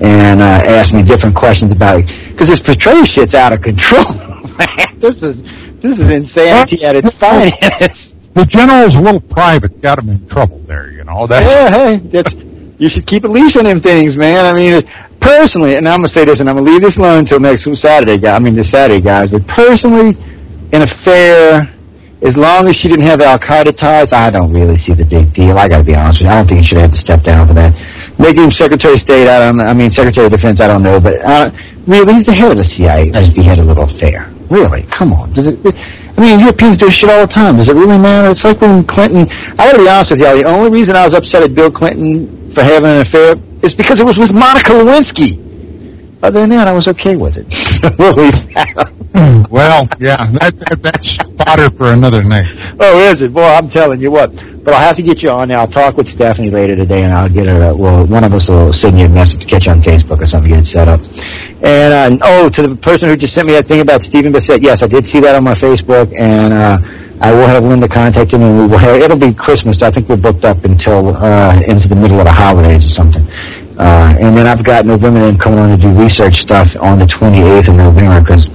[0.00, 2.06] and uh, ask me different questions about it.
[2.32, 4.04] Because this Petraeus shit's out of control.
[5.00, 5.36] this is
[5.82, 7.60] this is insanity at its finest.
[8.34, 11.26] the general's a little private, got him in trouble there, you know.
[11.26, 12.32] That's Yeah, hey, that's
[12.78, 14.44] you should keep a leash on them things, man.
[14.44, 14.82] I mean,
[15.20, 18.18] personally, and I'm gonna say this, and I'm gonna leave this alone until next Saturday,
[18.18, 18.36] guy.
[18.36, 19.30] I mean, this Saturday, guys.
[19.30, 20.12] But personally,
[20.72, 21.72] in a fair,
[22.22, 25.32] as long as she didn't have Al Qaeda ties, I don't really see the big
[25.32, 25.56] deal.
[25.58, 26.32] I gotta be honest with you.
[26.32, 27.72] I don't think he should have to step down for that.
[28.18, 29.60] Making him Secretary of State, I don't.
[29.60, 31.48] I mean, Secretary of Defense, I don't know, but uh,
[31.86, 33.10] really, he's the head of the CIA.
[33.10, 34.35] Let's be head of a little affair.
[34.50, 35.32] Really, come on.
[35.32, 35.58] Does it?
[36.16, 37.56] I mean, Europeans do shit all the time.
[37.56, 38.30] Does it really matter?
[38.30, 39.26] It's like when Clinton.
[39.58, 40.36] I gotta be honest with y'all.
[40.36, 44.00] The only reason I was upset at Bill Clinton for having an affair is because
[44.00, 45.45] it was with Monica Lewinsky.
[46.26, 47.46] Other than that, I was okay with it.
[49.46, 51.06] well, yeah, that, that, that's
[51.38, 52.50] fodder for another night.
[52.82, 53.30] Oh, is it?
[53.30, 54.34] Boy, I'm telling you what.
[54.66, 55.62] But I'll have to get you on now.
[55.62, 57.70] I'll talk with Stephanie later today, and I'll get her.
[57.70, 60.18] Uh, well, one of us will send you a message to catch you on Facebook
[60.18, 60.98] or something, get it set up.
[61.62, 64.66] And uh, oh, to the person who just sent me that thing about Stephen Bassett,
[64.66, 66.82] yes, I did see that on my Facebook, and uh,
[67.22, 68.98] I will have Linda contact him, and we will have.
[68.98, 69.78] It'll be Christmas.
[69.80, 73.22] I think we're booked up until uh, into the middle of the holidays or something.
[73.78, 77.06] Uh, and then I've got November then coming on to do research stuff on the
[77.20, 78.48] 28th of November because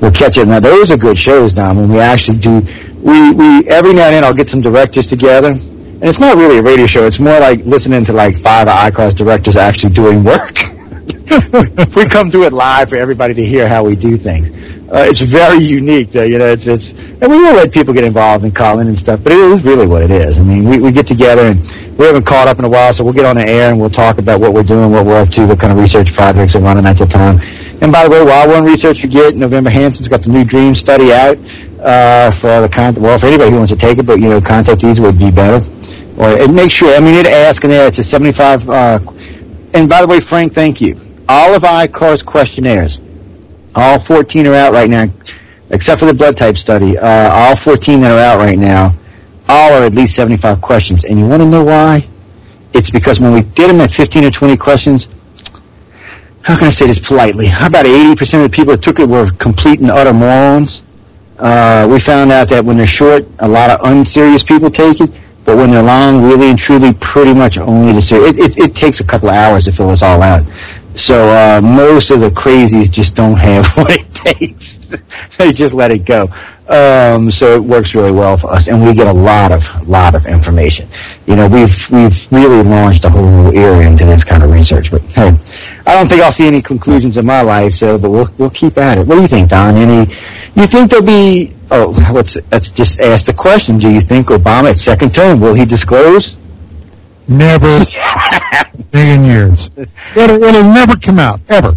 [0.00, 0.46] we'll catch it.
[0.46, 1.76] Now those are good shows, Don.
[1.76, 2.62] When we actually do,
[3.02, 6.58] we we every now and then I'll get some directors together, and it's not really
[6.58, 7.06] a radio show.
[7.06, 10.54] It's more like listening to like five of ICAR's directors actually doing work.
[11.96, 14.48] we come do it live for everybody to hear how we do things.
[14.92, 16.24] Uh, it's very unique, though.
[16.24, 18.98] You know, it's it's, and we will let people get involved and call in and
[18.98, 20.36] stuff, but it is really what it is.
[20.36, 21.64] I mean, we we get together and
[21.96, 23.94] we haven't caught up in a while, so we'll get on the air and we'll
[23.94, 26.60] talk about what we're doing, what we're up to, what kind of research projects we're
[26.60, 27.40] running at the time.
[27.80, 30.44] And by the way, while we're in research, you get November Hanson's got the new
[30.44, 31.40] Dream study out
[31.80, 33.00] uh, for the content.
[33.00, 35.30] Well, for anybody who wants to take it, but you know, contact these would be
[35.30, 35.64] better.
[36.20, 36.92] Or and make sure.
[36.94, 37.88] I mean, it asks in there.
[37.88, 38.68] It's a seventy-five.
[38.68, 39.00] Uh,
[39.74, 40.96] and by the way, Frank, thank you.
[41.28, 42.98] All of ICAR's questionnaires
[43.74, 45.04] all 14 are out right now,
[45.70, 46.98] except for the blood type study.
[46.98, 48.92] Uh, all 14 that are out right now,
[49.48, 51.02] all are at least 75 questions.
[51.04, 52.08] And you want to know why?
[52.74, 55.06] It's because when we did them at 15 or 20 questions,
[56.42, 57.48] how can I say this politely?
[57.62, 60.82] About 80% of the people that took it were complete and utter morons.
[61.38, 65.10] Uh, we found out that when they're short, a lot of unserious people take it,
[65.44, 68.30] but when they're long, really and truly, pretty much only the serious.
[68.30, 70.42] It, it, it takes a couple of hours to fill this all out.
[70.96, 74.64] So uh, most of the crazies just don't have what it takes.
[75.38, 76.28] they just let it go.
[76.72, 80.14] Um, so it works really well for us, and we get a lot of lot
[80.14, 80.88] of information.
[81.26, 84.86] You know, we've we've really launched a whole new era into this kind of research.
[84.90, 85.32] But hey,
[85.86, 87.72] I don't think I'll see any conclusions in my life.
[87.74, 89.06] So, but we'll we'll keep at it.
[89.06, 89.76] What do you think, Don?
[89.76, 90.10] Any?
[90.56, 91.54] You think there'll be?
[91.70, 93.78] Oh, let's let's just ask the question.
[93.78, 96.36] Do you think Obama at second term will he disclose?
[97.28, 97.84] Never.
[98.94, 99.68] million years.
[100.16, 101.72] It'll, it'll never come out, ever.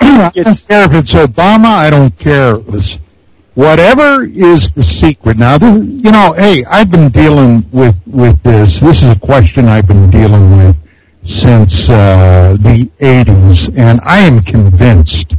[0.00, 1.66] I don't care if it's Obama.
[1.66, 2.98] I don't care if it's
[3.58, 5.36] whatever is the secret.
[5.36, 8.72] Now, this, you know, hey, I've been dealing with with this.
[8.80, 10.76] This is a question I've been dealing with
[11.42, 15.34] since uh, the '80s, and I am convinced.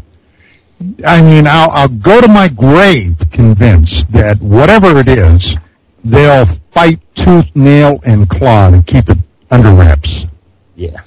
[1.05, 5.55] I mean, I'll, I'll go to my grave convinced that whatever it is,
[6.03, 9.17] they'll fight tooth, nail, and claw to keep it
[9.49, 10.26] under wraps.
[10.76, 11.01] Yeah.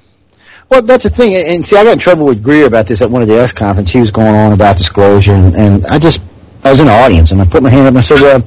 [0.70, 3.10] Well, that's the thing, and see, I got in trouble with Greer about this at
[3.10, 3.90] one of the X conference.
[3.90, 6.20] He was going on about disclosure, and, and I just,
[6.64, 8.40] I was in the audience, and I put my hand up and I said, well,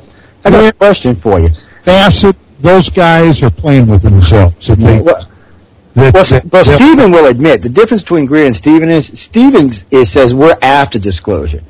[0.46, 1.50] I got a question for you.
[1.86, 4.56] Bassett, those guys are playing with themselves.
[4.68, 5.28] They, well,
[5.96, 10.34] well, well Stephen will admit the difference between Greer and Stephen is Stevens is says
[10.34, 11.62] we're after disclosure.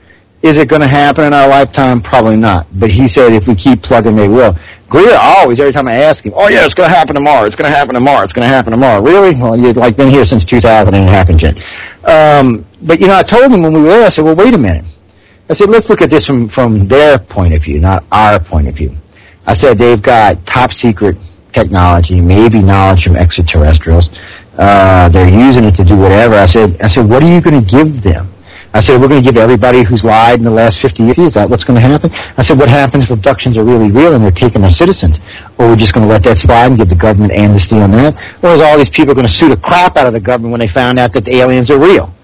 [0.41, 2.01] Is it going to happen in our lifetime?
[2.01, 2.67] Probably not.
[2.79, 4.53] But he said if we keep plugging, they will.
[4.89, 7.45] Greer always, every time I ask him, oh yeah, it's going to happen tomorrow.
[7.45, 8.23] It's going to happen tomorrow.
[8.23, 9.01] It's going to happen tomorrow.
[9.01, 9.33] Really?
[9.39, 11.57] Well, you've like been here since 2000 and it happened yet.
[12.05, 14.53] Um, but you know, I told him when we were there, I said, well, wait
[14.53, 14.85] a minute.
[15.47, 18.67] I said, let's look at this from, from their point of view, not our point
[18.67, 18.95] of view.
[19.45, 21.17] I said, they've got top secret
[21.53, 24.09] technology, maybe knowledge from extraterrestrials.
[24.57, 26.33] Uh, they're using it to do whatever.
[26.33, 28.33] I said, I said, what are you going to give them?
[28.73, 31.17] I said, we're going to give everybody who's lied in the last 50 years.
[31.19, 32.09] Is that what's going to happen?
[32.11, 35.15] I said, what happens if abductions are really real and they're taking our citizens?
[35.59, 38.17] Or we're just going to let that slide and give the government amnesty on that?
[38.41, 40.59] Or is all these people going to sue the crap out of the government when
[40.59, 42.14] they found out that the aliens are real?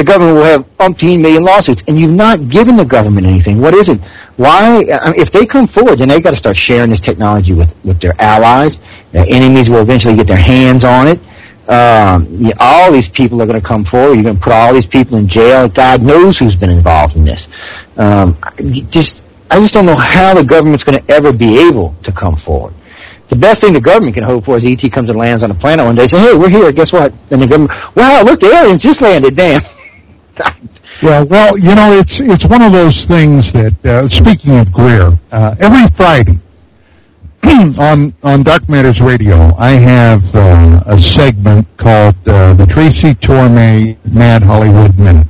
[0.00, 3.60] The government will have umpteen million lawsuits, and you've not given the government anything.
[3.60, 4.00] What is it?
[4.40, 4.80] Why?
[5.20, 8.16] If they come forward, then they've got to start sharing this technology with, with their
[8.16, 8.72] allies.
[9.12, 11.20] Their enemies will eventually get their hands on it.
[11.68, 14.16] Um, you, all these people are going to come forward.
[14.16, 15.68] You're going to put all these people in jail.
[15.68, 17.44] God knows who's been involved in this.
[18.00, 18.40] Um,
[18.88, 19.20] just,
[19.52, 22.72] I just don't know how the government's going to ever be able to come forward.
[23.28, 25.58] The best thing the government can hope for is ET comes and lands on a
[25.60, 26.08] planet one day.
[26.08, 26.72] Say, hey, we're here.
[26.72, 27.12] Guess what?
[27.28, 29.36] And the government, wow, look, the aliens just landed.
[29.36, 29.60] Damn.
[31.02, 33.76] yeah, well, you know, it's it's one of those things that.
[33.84, 36.38] Uh, speaking of Greer, uh, every Friday
[37.78, 43.98] on on Dark Matters Radio, I have uh, a segment called uh, the Tracy Torme
[44.04, 45.26] Mad Hollywood Minute.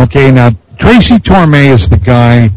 [0.00, 2.48] Okay, now Tracy Torme is the guy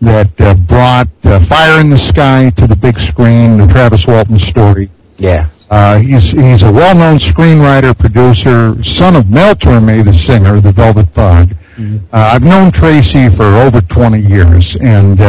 [0.00, 4.38] that uh, brought uh, Fire in the Sky to the big screen, the Travis Walton
[4.38, 4.90] story.
[5.16, 5.50] Yeah.
[5.70, 11.06] Uh, he's he's a well-known screenwriter, producer, son of Mel Torme, the singer, the Velvet
[11.14, 11.48] Fog.
[11.78, 12.04] Mm-hmm.
[12.12, 15.20] Uh, I've known Tracy for over 20 years, and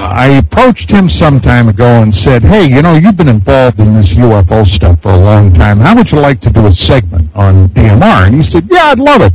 [0.00, 3.92] I approached him some time ago and said, hey, you know, you've been involved in
[3.94, 5.78] this UFO stuff for a long time.
[5.78, 8.26] How would you like to do a segment on DMR?
[8.26, 9.32] And he said, yeah, I'd love it.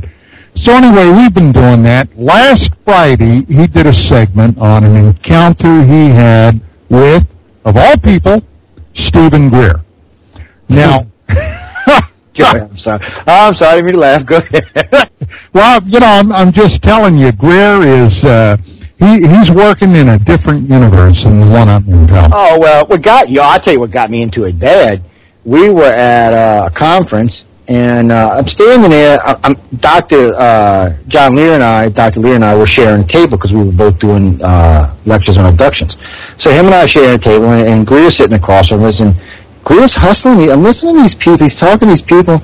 [0.55, 2.09] so anyway, we've been doing that.
[2.17, 6.59] Last Friday, he did a segment on an encounter he had
[6.89, 7.23] with,
[7.63, 8.41] of all people,
[8.95, 9.84] Stephen Greer.
[10.69, 11.07] Now,
[12.43, 13.01] I'm sorry.
[13.27, 13.71] I'm sorry.
[13.71, 14.25] I didn't mean to laugh.
[14.25, 15.09] Go ahead.
[15.53, 18.57] well, you know, I'm, I'm just telling you, Greer is, uh,
[18.99, 22.09] he, he's working in a different universe than the one I'm in.
[22.11, 25.03] Oh, well, what got you, I'll tell you what got me into it bad.
[25.43, 29.19] We were at a conference, and uh, I'm standing there.
[29.23, 30.33] I'm, Dr.
[30.35, 32.19] Uh, John Lear and I, Dr.
[32.19, 35.45] Lear and I were sharing a table because we were both doing uh, lectures on
[35.45, 35.95] abductions.
[36.39, 39.13] So him and I sharing a table, and, and Greer's sitting across from us, and
[39.65, 40.51] Greer's hustling me.
[40.51, 41.47] I'm listening to these people.
[41.47, 42.37] He's talking to these people.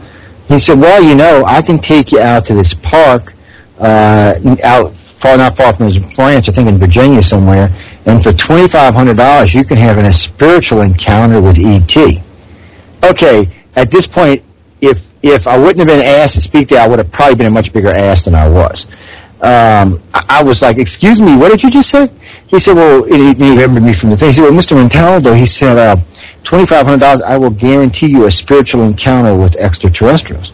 [0.48, 3.34] He said, well, you know, I can take you out to this park
[3.80, 7.70] uh, out far, not far from his ranch, I think in Virginia somewhere,
[8.06, 12.20] and for $2,500 you can have a spiritual encounter with E.T.
[13.04, 13.46] Okay,
[13.76, 14.44] at this point,
[14.82, 17.46] if if I wouldn't have been asked to speak there, I would have probably been
[17.46, 18.86] a much bigger ass than I was.
[19.42, 22.10] Um, I, I was like, excuse me, what did you just say?
[22.48, 24.34] He said, well, he, he remembered me from the thing.
[24.34, 24.74] He said, well, Mr.
[24.74, 25.96] Montaldo, he said, uh,
[26.46, 30.52] $2,500, I will guarantee you a spiritual encounter with extraterrestrials.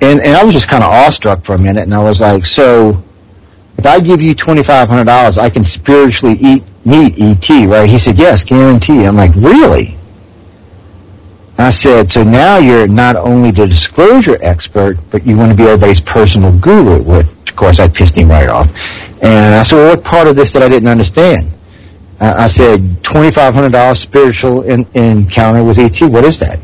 [0.00, 2.44] And, and I was just kind of awestruck for a minute, and I was like,
[2.44, 3.02] so
[3.76, 7.88] if I give you $2,500, I can spiritually eat, meet ET, right?
[7.88, 9.04] He said, yes, guarantee.
[9.04, 9.98] I'm like, really?
[11.58, 15.64] I said, so now you're not only the disclosure expert, but you want to be
[15.64, 18.68] everybody's personal guru, which, of course, I pissed him right off.
[19.22, 21.57] And I said, well, what part of this that I didn't understand?
[22.20, 26.10] I said, $2,500 spiritual in, encounter with ET.
[26.10, 26.58] What is that?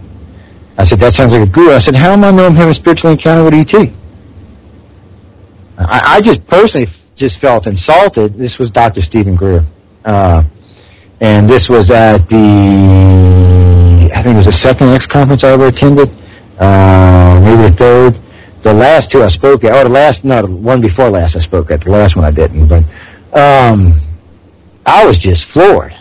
[0.76, 1.72] I said, that sounds like a guru.
[1.72, 3.74] I said, how am I know I'm having a spiritual encounter with ET?
[5.78, 8.36] I, I just personally just felt insulted.
[8.36, 9.00] This was Dr.
[9.02, 9.60] Stephen Greer.
[10.04, 10.42] Uh,
[11.20, 15.68] and this was at the, I think it was the second X conference I ever
[15.68, 16.10] attended,
[16.58, 18.20] uh, maybe the third.
[18.64, 21.40] The last two I spoke at, or the last, no, the one before last I
[21.40, 22.82] spoke at, the last one I didn't, but,
[23.38, 24.00] um,
[24.86, 25.92] I was just floored.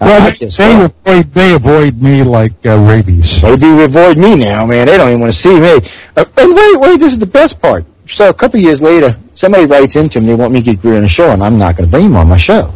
[0.00, 3.30] Well, they, they avoid they avoid me like uh, rabies.
[3.42, 4.86] They do avoid me now, man.
[4.86, 5.76] They don't even want to see me.
[6.16, 7.84] Uh, and wait, wait, this is the best part.
[8.16, 10.96] So a couple years later, somebody writes into me, they want me to get Greer
[10.96, 12.74] on the show, and I'm not going to bring him on my show.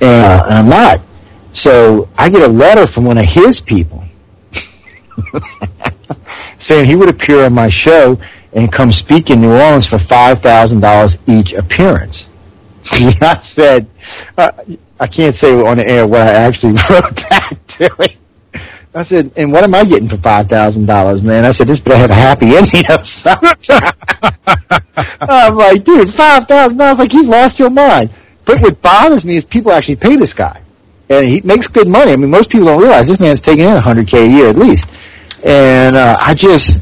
[0.00, 1.00] And, uh, and I'm not.
[1.52, 4.04] So I get a letter from one of his people
[6.68, 8.16] saying he would appear on my show
[8.54, 12.24] and come speak in New Orleans for $5,000 each appearance.
[13.22, 13.88] I said,
[14.36, 14.50] uh,
[15.00, 18.20] I can't say on the air what I actually wrote back to him.
[18.96, 21.44] I said, and what am I getting for five thousand dollars, man?
[21.44, 23.40] I said, this better have a happy ending of some
[25.20, 28.14] I'm like, dude, five thousand dollars, like you've lost your mind.
[28.46, 30.62] But what bothers me is people actually pay this guy,
[31.08, 32.12] and he makes good money.
[32.12, 34.46] I mean, most people don't realize this man's taking in a hundred k a year
[34.46, 34.86] at least,
[35.44, 36.78] and uh, I just,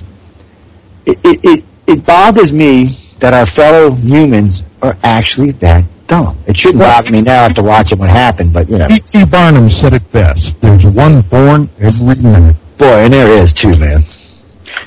[1.07, 6.37] it, it it it bothers me that our fellow humans are actually that dumb.
[6.47, 8.87] It shouldn't bother me now after watching what happened, but you know.
[8.87, 9.25] P.T.
[9.27, 10.45] Barnum said it best.
[10.61, 12.57] There's one born every minute.
[12.79, 14.05] Boy, and there is too, man.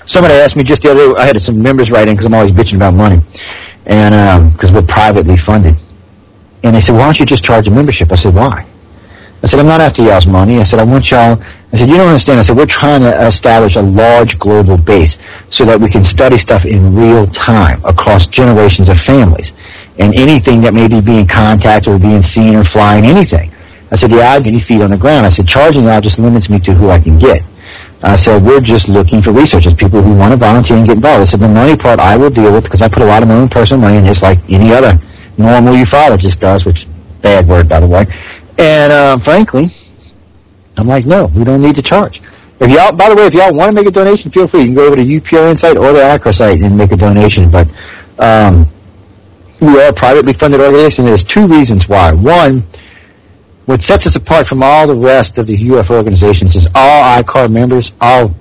[0.06, 2.36] Somebody asked me just the other day, I had some members write in because I'm
[2.36, 3.22] always bitching about money,
[3.86, 5.76] and because um, we're privately funded.
[6.64, 8.12] And they said, why don't you just charge a membership?
[8.12, 8.66] I said, why?
[9.44, 10.60] I said, I'm not after y'all's money.
[10.60, 12.40] I said, I want y'all, I said, you don't understand.
[12.40, 15.16] I said, we're trying to establish a large global base
[15.52, 19.52] so that we can study stuff in real time across generations of families
[20.00, 23.52] and anything that may be being contacted or being seen or flying, anything.
[23.92, 25.26] I said, yeah, I have any feet on the ground.
[25.26, 27.42] I said, charging now just limits me to who I can get.
[28.04, 31.22] I said, we're just looking for researchers, people who want to volunteer and get involved.
[31.22, 33.30] I said, the money part I will deal with because I put a lot of
[33.30, 34.94] my own personal money in this like any other
[35.38, 36.86] normal ufologist does, which
[37.22, 38.06] bad word, by the way.
[38.58, 39.72] And uh, frankly,
[40.78, 42.22] I'm like, no, we don't need to charge.
[42.60, 44.62] If y'all, by the way, if y'all want to make a donation, feel free.
[44.62, 47.52] You can go over to UPR Insight or the ACRA site and make a donation.
[47.52, 47.68] But
[48.20, 48.72] um,
[49.62, 51.06] we are a privately funded organization.
[51.06, 52.12] There's two reasons why.
[52.12, 52.68] One,
[53.66, 57.52] what sets us apart from all the rest of the UFO organizations is all ICAR
[57.52, 58.36] members, all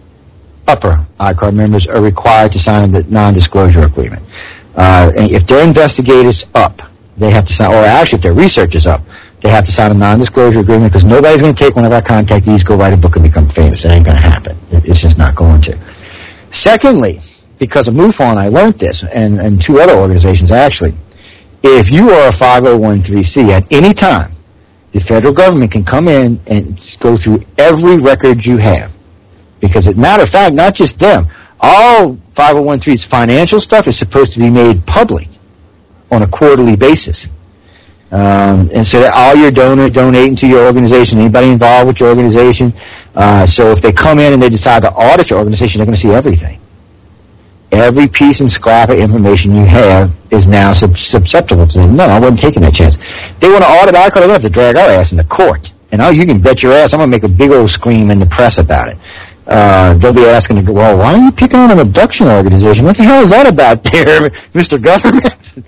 [0.66, 4.22] upper ICAR members are required to sign a non-disclosure agreement.
[4.74, 6.78] Uh, if their investigators up,
[7.16, 9.00] they have to sign, or actually if their research is up,
[9.42, 12.02] they have to sign a non-disclosure agreement because nobody's going to take one of our
[12.02, 13.84] contactees, go write a book and become famous.
[13.84, 14.58] It ain't going to happen.
[14.70, 15.76] It's just not going to.
[16.52, 17.20] Secondly,
[17.58, 20.92] because of MUFON, I learned this, and, and two other organizations actually.
[21.66, 24.36] If you are a 501c at any time,
[24.92, 28.92] the federal government can come in and go through every record you have.
[29.62, 31.24] Because, as a matter of fact, not just them,
[31.58, 35.26] all 501c's financial stuff is supposed to be made public
[36.12, 37.28] on a quarterly basis.
[38.12, 42.10] Um, and so that all your donors donating to your organization, anybody involved with your
[42.10, 42.76] organization.
[43.16, 45.96] Uh, so if they come in and they decide to audit your organization, they're going
[45.96, 46.60] to see everything.
[47.72, 51.96] Every piece and scrap of information you have is now susceptible to them.
[51.96, 52.96] No, I wasn't taking that chance.
[53.40, 55.66] They want to audit our code, they have to drag our ass into court.
[55.92, 58.10] And oh, you can bet your ass I'm going to make a big old scream
[58.10, 58.98] in the press about it.
[59.46, 62.84] Uh, they'll be asking, well, why are you picking on an abduction organization?
[62.84, 64.82] What the hell is that about there, Mr.
[64.82, 65.28] Government?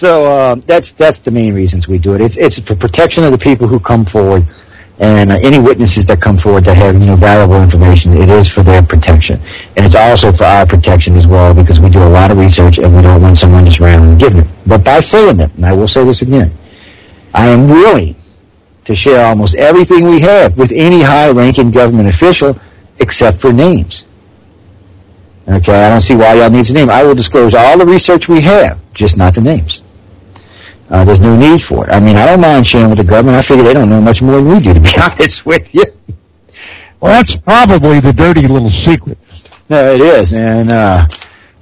[0.00, 2.20] so uh, that's that's the main reasons we do it.
[2.20, 4.42] It's it's for protection of the people who come forward,
[5.00, 8.18] and uh, any witnesses that come forward that have you know valuable information.
[8.18, 9.38] It is for their protection,
[9.76, 12.78] and it's also for our protection as well because we do a lot of research
[12.78, 14.48] and we don't want someone just randomly giving it.
[14.66, 16.50] But by saying it, and I will say this again,
[17.32, 18.16] I am willing
[18.86, 22.58] to share almost everything we have with any high-ranking government official
[22.98, 24.04] except for names.
[25.46, 26.90] Okay, I don't see why y'all needs a name.
[26.90, 29.80] I will disclose all the research we have, just not the names.
[30.90, 31.92] Uh, there's no need for it.
[31.92, 33.36] I mean, I don't mind sharing with the government.
[33.36, 35.84] I figure they don't know much more than we do, to be honest with you.
[37.00, 39.18] Well, that's probably the dirty little secret.
[39.68, 41.06] No, it is, and uh,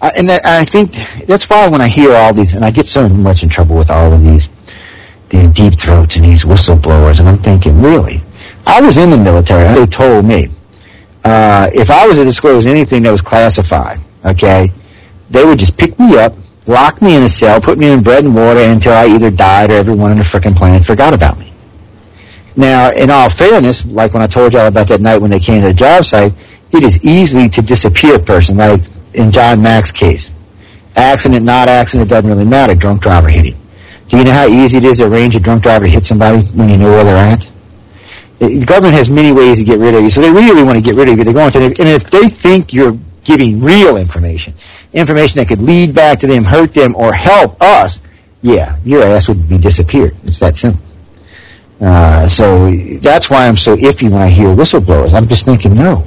[0.01, 0.93] I, and that, I think
[1.27, 3.91] that's why when I hear all these, and I get so much in trouble with
[3.91, 4.47] all of these,
[5.31, 8.23] these deep throats and these whistleblowers, and I'm thinking, really?
[8.65, 9.67] I was in the military.
[9.75, 10.55] They told me
[11.25, 14.71] uh, if I was to disclose anything that was classified, okay,
[15.31, 16.33] they would just pick me up,
[16.67, 19.71] lock me in a cell, put me in bread and water until I either died
[19.71, 21.53] or everyone on the frickin' planet forgot about me.
[22.57, 25.61] Now, in all fairness, like when I told y'all about that night when they came
[25.61, 26.33] to the job site,
[26.73, 28.81] it is easy to disappear a person, like
[29.15, 30.31] in John Mack's case.
[30.97, 32.75] Accident, not accident, doesn't really matter.
[32.75, 33.61] Drunk driver hit him.
[34.09, 36.47] Do you know how easy it is to arrange a drunk driver to hit somebody
[36.55, 37.41] when you know where they're at?
[38.41, 40.85] The government has many ways to get rid of you, so they really want to
[40.85, 41.25] get rid of you.
[41.25, 44.55] They're going to, and if they think you're giving real information,
[44.97, 47.99] information that could lead back to them, hurt them, or help us,
[48.43, 50.17] yeah, your ass would be disappeared.
[50.25, 50.83] It's that simple.
[51.81, 52.73] Uh, so
[53.03, 55.13] that's why I'm so iffy when I hear whistleblowers.
[55.13, 56.03] I'm just thinking, no,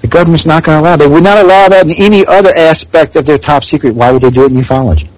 [0.00, 0.96] the government's not going to allow.
[0.96, 3.94] They would not allow that in any other aspect of their top secret.
[3.94, 5.08] Why would they do it in ufology?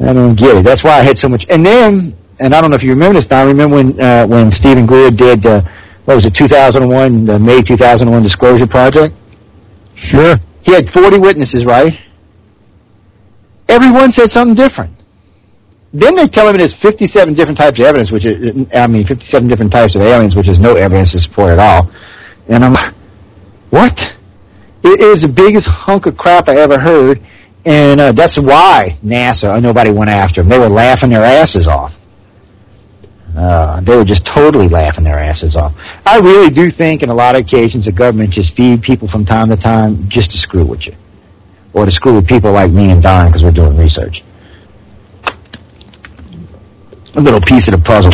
[0.00, 0.64] I don't get it.
[0.64, 1.44] That's why I had so much.
[1.48, 3.46] And then and I don't know if you remember this, Don.
[3.46, 5.62] Remember when uh, when Steven Greer did uh,
[6.04, 9.14] what was it, 2001, the May 2001 Disclosure Project?
[10.10, 10.36] Sure.
[10.64, 11.92] He had 40 witnesses, right?
[13.68, 14.96] Everyone said something different.
[15.92, 19.46] Then they tell him there's 57 different types of evidence, which is, I mean, 57
[19.46, 21.90] different types of aliens, which is no evidence to support at all.
[22.48, 22.94] And I'm like,
[23.70, 23.96] what?
[24.82, 27.24] It is the biggest hunk of crap I ever heard,
[27.64, 30.50] and uh, that's why NASA, nobody went after them.
[30.50, 31.92] They were laughing their asses off.
[33.36, 35.72] Uh, they were just totally laughing their asses off.
[36.06, 39.26] I really do think, in a lot of occasions, the government just feed people from
[39.26, 40.94] time to time just to screw with you,
[41.72, 44.22] or to screw with people like me and Don because we're doing research.
[47.16, 48.12] A little piece of the puzzle.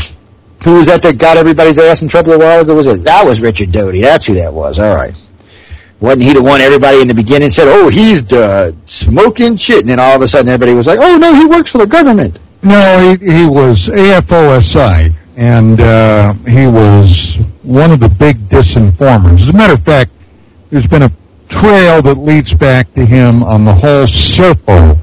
[0.65, 2.75] Who was that that got everybody's ass in trouble a while ago?
[2.75, 4.03] Was it that was Richard Doty?
[4.03, 4.79] That's who that was.
[4.79, 5.15] All right.
[6.01, 9.91] Wasn't he the one everybody in the beginning said, "Oh, he's the smoking shit," and
[9.91, 12.39] then all of a sudden everybody was like, "Oh no, he works for the government."
[12.63, 17.17] No, he, he was AFOSI, and uh, he was
[17.63, 19.43] one of the big disinformers.
[19.43, 20.11] As a matter of fact,
[20.71, 21.11] there's been a
[21.63, 25.01] trail that leads back to him on the whole Serpo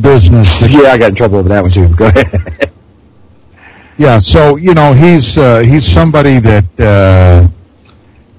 [0.00, 0.48] business.
[0.68, 1.88] Yeah, I got in trouble over that one too.
[1.96, 2.72] Go ahead.
[3.98, 7.48] yeah, so you know he's uh, he's somebody that uh,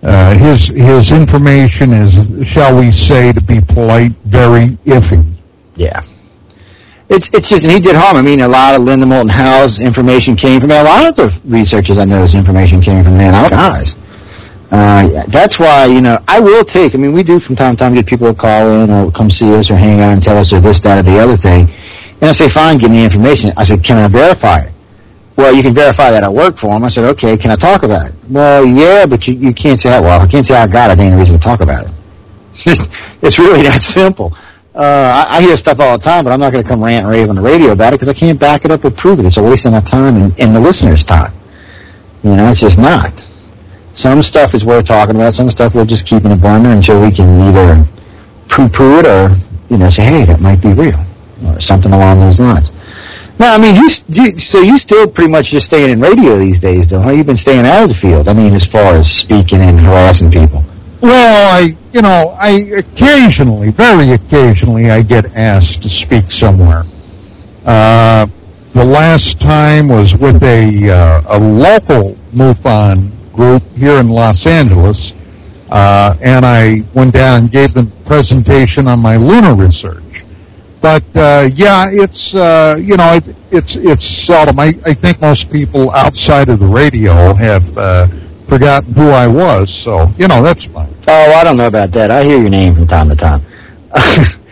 [0.06, 2.12] uh, his his information is,
[2.54, 5.40] shall we say, to be polite, very iffy.
[5.76, 6.02] Yeah.
[7.10, 8.16] It's it's just, and he did harm.
[8.16, 11.30] I mean, a lot of Linda Moulton Howe's information came from A lot of the
[11.44, 13.34] researchers I know, his information came from them.
[13.50, 13.94] Guys,
[14.72, 16.96] uh, that's why you know I will take.
[16.96, 19.30] I mean, we do from time to time get people to call in or come
[19.30, 21.70] see us or hang out and tell us or this, that, or the other thing.
[22.22, 23.52] And I say, fine, give me information.
[23.58, 24.74] I said, can I verify it?
[25.36, 26.86] Well, you can verify that I work for him.
[26.86, 28.16] I said, okay, can I talk about it?
[28.30, 29.90] Well, yeah, but you, you can't say.
[30.00, 30.98] Well, I can't say I got it.
[30.98, 31.92] There ain't a reason to talk about it.
[33.22, 34.32] it's really that simple.
[34.76, 37.06] Uh, I, I hear stuff all the time, but I'm not going to come rant
[37.06, 39.20] and rave on the radio about it because I can't back it up or prove
[39.20, 39.26] it.
[39.26, 41.34] It's a waste of my time and, and the listener's time.
[42.24, 43.14] You know, it's just not.
[43.94, 45.36] Some stuff is worth talking about.
[45.36, 47.86] Some stuff we'll just keep in a burner until we can either
[48.50, 49.38] poo-poo it or,
[49.70, 50.98] you know, say, hey, that might be real
[51.46, 52.72] or something along those lines.
[53.40, 56.60] Now, I mean, you, you, so you still pretty much just staying in radio these
[56.60, 57.12] days, though, huh?
[57.12, 58.28] You've been staying out of the field.
[58.28, 60.66] I mean, as far as speaking and harassing people.
[61.04, 66.84] Well, I, you know, I occasionally, very occasionally, I get asked to speak somewhere.
[67.66, 68.26] Uh,
[68.74, 74.98] the last time was with a uh, a local MUFON group here in Los Angeles,
[75.72, 80.24] uh, and I went down and gave them a presentation on my lunar research.
[80.82, 84.58] But uh, yeah, it's uh, you know it, it's it's seldom.
[84.58, 87.78] I, I think most people outside of the radio have
[88.54, 90.94] forgotten who I was, so, you know, that's fine.
[91.08, 92.12] Oh, I don't know about that.
[92.12, 93.42] I hear your name from time to time.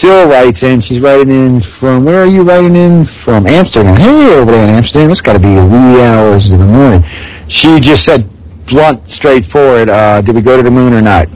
[0.00, 0.80] Syl writes in.
[0.80, 3.06] She's writing in from, where are you writing in?
[3.24, 3.96] From Amsterdam.
[3.96, 5.10] Hey, over there in Amsterdam.
[5.10, 7.02] It's got to be wee hours of the morning.
[7.48, 8.24] She just said,
[8.66, 11.26] blunt, straightforward, uh, did we go to the moon or not?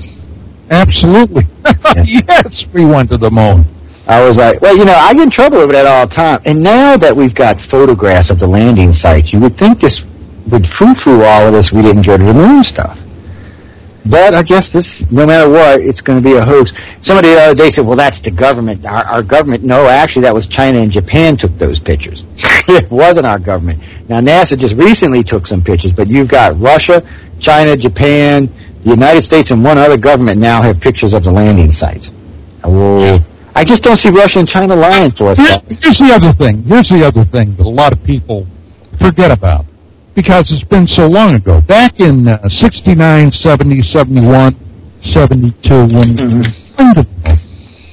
[0.70, 1.45] Absolutely.
[2.29, 3.68] yes, we went to the moon.
[4.07, 6.41] I was like, well, you know, I get in trouble over that all the time.
[6.47, 9.99] And now that we've got photographs of the landing site, you would think this
[10.51, 12.99] would foo-foo all of us we didn't go to the moon stuff.
[14.05, 16.69] But I guess this, no matter what, it's going to be a hoax.
[17.01, 18.85] Somebody the other day said, well, that's the government.
[18.85, 19.65] Our, our government.
[19.65, 22.21] No, actually, that was China and Japan took those pictures.
[22.69, 23.81] it wasn't our government.
[24.09, 27.01] Now, NASA just recently took some pictures, but you've got Russia,
[27.41, 28.53] China, Japan,
[28.85, 32.13] the United States, and one other government now have pictures of the landing sites.
[32.61, 33.25] Whoa.
[33.57, 35.39] I just don't see Russia and China lying for us.
[35.41, 36.63] Here's the other thing.
[36.69, 38.47] Here's the other thing that a lot of people
[39.01, 39.65] forget about
[40.15, 41.61] because it's been so long ago.
[41.61, 44.57] Back in uh, 69, 70, 71,
[45.12, 47.01] 72, when mm-hmm.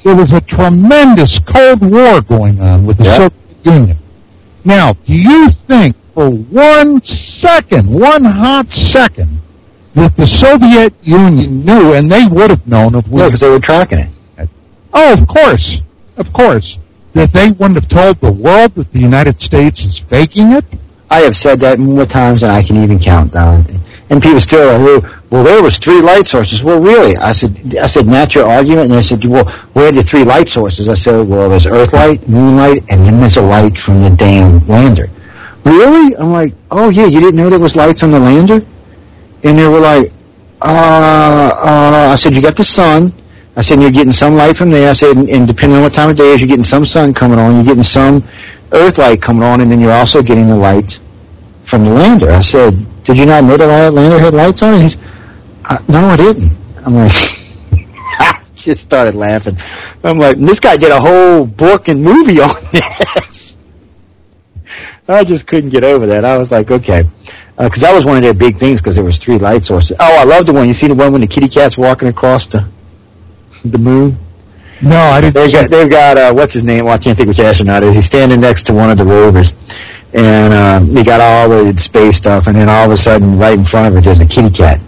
[0.04, 3.06] there was a tremendous Cold War going on with the.
[3.06, 3.98] Soviet Union.
[4.66, 7.02] Now, do you think for one
[7.42, 9.42] second, one hot second,
[9.96, 13.18] that the Soviet Union knew, and they would have known if we...
[13.18, 14.50] No, because they were tracking it.
[14.94, 15.80] Oh, of course.
[16.18, 16.78] Of course.
[17.14, 20.66] That they wouldn't have told the world that the United States is faking it?
[21.12, 23.68] I have said that more times than I can even count, Don.
[24.10, 26.64] And people still are, well, there was three light sources.
[26.64, 27.16] Well, really?
[27.18, 27.52] I said,
[27.82, 28.92] I said, not your argument.
[28.92, 29.44] And they said, well,
[29.74, 30.88] where are the three light sources?
[30.88, 34.10] I said, well, there's Earth light, Moon light, and then there's a light from the
[34.10, 35.10] damn lander.
[35.66, 36.16] Really?
[36.16, 38.66] I'm like, oh yeah, you didn't know there was lights on the lander?
[39.44, 40.08] And they were like,
[40.62, 43.14] uh, uh, I said, you got the sun.
[43.56, 44.90] I said, you're getting some light from there.
[44.90, 47.14] I said, and, and depending on what time of day is, you're getting some sun
[47.14, 47.56] coming on.
[47.56, 48.24] You're getting some
[48.74, 50.90] Earth light coming on, and then you're also getting the light
[51.70, 52.32] from the lander.
[52.32, 52.74] I said,
[53.06, 54.82] did you not know that the lander had lights on?
[54.82, 54.96] He's,
[55.66, 56.56] uh, no, I didn't.
[56.86, 57.12] I'm like,
[58.20, 59.58] I just started laughing.
[60.04, 63.56] I'm like, this guy did a whole book and movie on this.
[65.08, 66.24] I just couldn't get over that.
[66.24, 67.04] I was like, okay.
[67.58, 69.92] Because uh, that was one of their big things because there was three light sources.
[70.00, 70.70] Oh, I love the one.
[70.70, 72.72] You see the one when the kitty cat's walking across the
[73.66, 74.18] the moon?
[74.84, 75.36] No, I didn't.
[75.36, 76.86] They've got, they've got uh, what's his name?
[76.86, 77.94] Well, I can't think which astronaut is.
[77.94, 79.50] He's standing next to one of the rovers,
[80.14, 83.58] and um, they got all the space stuff, and then all of a sudden, right
[83.58, 84.82] in front of it, there's a kitty cat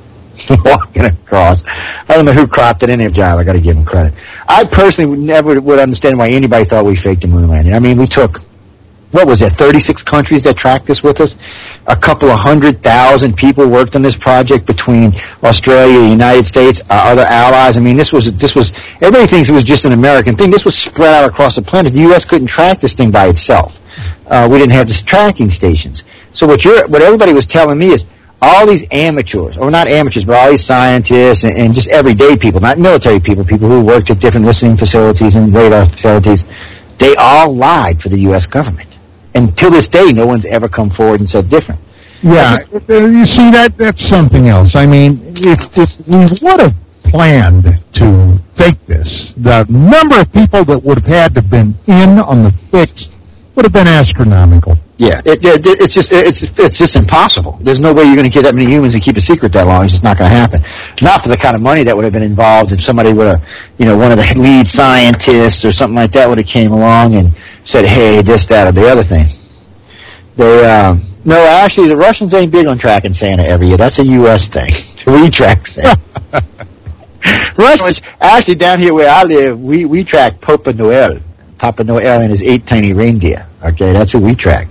[0.66, 1.58] walking across.
[1.66, 3.38] I don't know who cropped it in there, John.
[3.38, 4.14] I got to give him credit.
[4.48, 7.76] I personally would never would understand why anybody thought we faked the moon landing.
[7.76, 8.38] I mean, we took
[9.14, 11.34] what was it, 36 countries that tracked this with us.
[11.86, 15.14] A couple of hundred thousand people worked on this project between
[15.46, 17.78] Australia, the United States, our other allies.
[17.78, 18.74] I mean, this was, this was,
[19.06, 20.50] everybody thinks it was just an American thing.
[20.50, 21.94] This was spread out across the planet.
[21.94, 22.26] The U.S.
[22.26, 23.72] couldn't track this thing by itself.
[24.26, 26.02] Uh, we didn't have these tracking stations.
[26.34, 28.04] So what you're, what everybody was telling me is,
[28.42, 32.60] all these amateurs, or not amateurs, but all these scientists and, and just everyday people,
[32.60, 36.44] not military people, people who worked at different listening facilities and radar facilities,
[37.00, 38.46] they all lied for the U.S.
[38.48, 38.93] government.
[39.36, 41.82] And to this day, no one's ever come forward and said different.
[42.22, 44.72] Yeah, uh, you see that that's something else.
[44.76, 47.66] I mean, if if we would have planned
[47.96, 52.20] to fake this, the number of people that would have had to have been in
[52.20, 52.94] on the fix
[53.56, 54.78] would have been astronomical.
[54.98, 57.60] Yeah, it, it, it's just it's it's just impossible.
[57.62, 59.68] There's no way you're going to get that many humans and keep a secret that
[59.68, 59.86] long.
[59.86, 60.62] It's just not going to happen.
[61.02, 63.42] Not for the kind of money that would have been involved if somebody would have,
[63.78, 67.16] you know, one of the lead scientists or something like that would have came along
[67.16, 67.34] and
[67.66, 69.28] said, "Hey, this, that, or the other thing."
[70.38, 70.96] They uh,
[71.26, 73.78] no, actually, the Russians ain't big on tracking Santa every year.
[73.78, 74.42] That's a U.S.
[74.54, 74.70] thing.
[75.06, 76.00] We track Santa.
[77.58, 81.20] Russians actually down here where I live, we we track Papa Noel,
[81.64, 83.48] Papa Noel and his eight tiny reindeer.
[83.64, 84.68] Okay, that's what we track.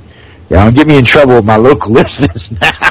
[0.51, 2.91] Yeah, don't get me in trouble with my local listeners now.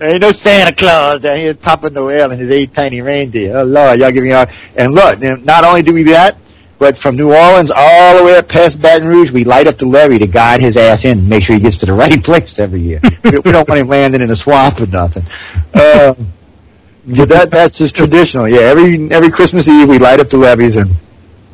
[0.00, 3.58] there ain't no Santa Claus down here, Papa Noel and his eight tiny reindeer.
[3.58, 4.44] Oh Lord, y'all give me all.
[4.76, 6.36] And look, not only do we do that,
[6.80, 9.86] but from New Orleans all the way up past Baton Rouge, we light up the
[9.86, 12.82] levee to guide his ass in, make sure he gets to the right place every
[12.82, 13.00] year.
[13.22, 15.22] we don't want him landing in a swamp or nothing.
[15.78, 16.34] Um,
[17.06, 18.48] but that that's just traditional.
[18.48, 20.96] Yeah, every every Christmas Eve we light up the levees and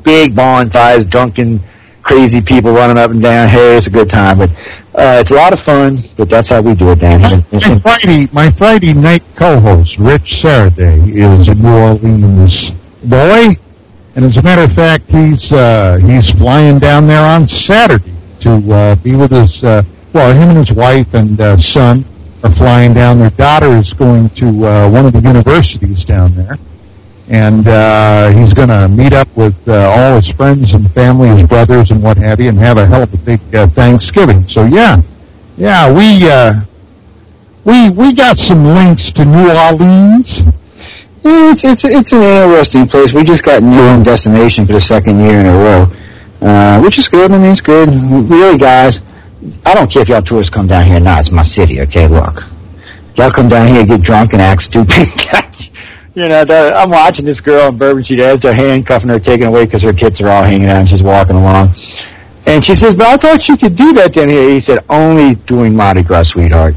[0.06, 1.60] big bonfires, drunken,
[2.02, 3.48] crazy people running up and down.
[3.48, 4.50] Hey, it's a good time, but
[4.94, 5.98] uh, it's a lot of fun.
[6.16, 7.44] But that's how we do it down here.
[7.52, 12.54] My Friday, my Friday night co-host Rich Saraday is in New Orleans.
[13.04, 13.52] Boy,
[14.14, 18.72] and as a matter of fact, he's uh, he's flying down there on Saturday to
[18.72, 19.82] uh, be with his uh,
[20.14, 22.06] well, him and his wife and uh, son
[22.42, 23.18] are flying down.
[23.18, 26.56] Their daughter is going to uh, one of the universities down there,
[27.28, 31.42] and uh, he's going to meet up with uh, all his friends and family, his
[31.44, 34.46] brothers and what have you, and have a hell of a big uh, Thanksgiving.
[34.48, 35.02] So yeah,
[35.56, 36.52] yeah, we uh,
[37.64, 40.28] we we got some links to New Orleans.
[41.24, 43.08] Yeah, it's it's it's an interesting place.
[43.12, 45.86] We just got new home destination for the second year in a row,
[46.42, 47.32] uh, which is good.
[47.32, 47.88] I mean, it's good.
[48.30, 48.92] Really, guys,
[49.64, 51.20] I don't care if y'all tourists come down here or not.
[51.20, 52.06] It's my city, okay?
[52.06, 52.38] Look,
[53.16, 55.08] y'all come down here, get drunk, and act stupid.
[56.16, 59.66] you know, I'm watching this girl in Bourbon Street as they're handcuffing her, taken away
[59.66, 61.76] because her tits are all hanging out, and she's walking along.
[62.46, 64.48] And she says, but I thought you could do that down here.
[64.48, 66.74] He said, only doing Mardi Gras, sweetheart.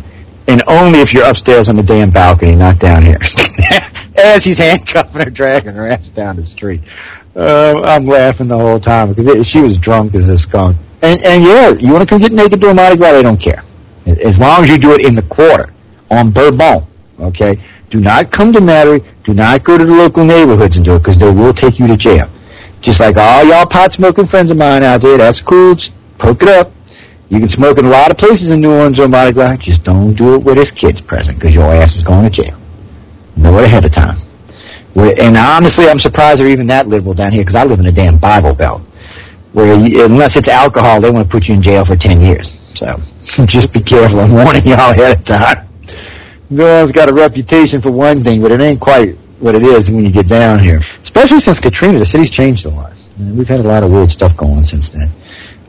[0.50, 3.18] And only if you're upstairs on the damn balcony, not down here.
[4.18, 6.82] As he's handcuffing her, dragging her ass down the street.
[7.34, 10.76] Uh, I'm laughing the whole time because it, she was drunk as a skunk.
[11.02, 13.64] And, and yeah, you want to come get naked doing Mardi Gras, they don't care.
[14.26, 15.72] As long as you do it in the quarter,
[16.12, 16.90] on Bourbon,
[17.22, 17.56] okay?
[17.90, 19.04] Do not come to Metairie.
[19.24, 21.88] Do not go to the local neighborhoods and do it because they will take you
[21.88, 22.30] to jail.
[22.82, 25.76] Just like all y'all pot smoking friends of mine out there, that's cool.
[25.76, 26.72] Just poke it up.
[27.30, 29.58] You can smoke in a lot of places in New Orleans on Mardi Gras.
[29.62, 32.60] Just don't do it where his kids present because your ass is going to jail.
[33.38, 34.18] Know it ahead of time.
[34.96, 37.92] And honestly, I'm surprised they're even that liberal down here because I live in a
[37.92, 38.82] damn Bible Belt
[39.54, 42.52] where you, unless it's alcohol, they want to put you in jail for 10 years.
[42.76, 42.86] So
[43.48, 44.20] just be careful.
[44.20, 45.69] I'm warning y'all ahead of time.
[46.50, 49.88] New Orleans got a reputation for one thing, but it ain't quite what it is
[49.90, 50.82] when you get down here.
[51.04, 52.94] Especially since Katrina, the city's changed a lot.
[53.20, 55.12] We've had a lot of weird stuff going on since then.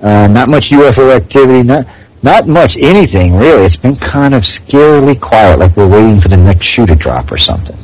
[0.02, 1.84] Uh, not much UFO activity, not
[2.22, 3.64] not much anything really.
[3.64, 7.30] It's been kind of scarily quiet, like we're waiting for the next shoe to drop
[7.32, 7.76] or something.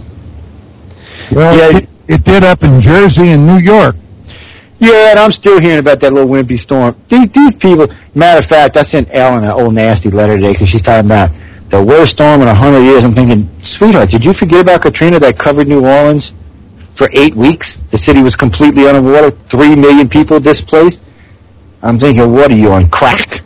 [1.32, 1.78] Well, Yeah.
[1.78, 3.97] it, it did up in Jersey and New York.
[4.78, 7.01] Yeah, and I'm still hearing about that little wimpy storm.
[7.10, 10.68] These, these people, matter of fact, I sent Ellen an old nasty letter today because
[10.68, 11.31] she's talking about
[11.70, 13.02] the worst storm in a hundred years.
[13.02, 16.30] I'm thinking, sweetheart, did you forget about Katrina that covered New Orleans
[16.97, 17.66] for eight weeks?
[17.90, 19.34] The city was completely underwater.
[19.51, 21.02] Three million people displaced.
[21.82, 23.43] I'm thinking, what are you on crack?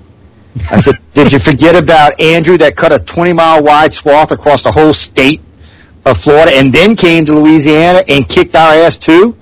[0.70, 4.62] I said, did you forget about Andrew that cut a 20 mile wide swath across
[4.64, 5.40] the whole state
[6.04, 9.36] of Florida and then came to Louisiana and kicked our ass too?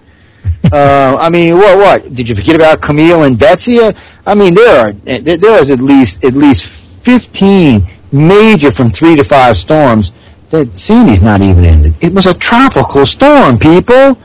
[0.73, 1.79] uh, I mean, what?
[1.79, 2.15] What?
[2.15, 3.81] Did you forget about Camille and Betsy?
[3.81, 3.93] Uh,
[4.27, 6.63] I mean, there are there is at least at least
[7.05, 10.11] fifteen major from three to five storms
[10.51, 11.97] that Sandy's not even in.
[12.01, 14.17] It, was a tropical storm, people.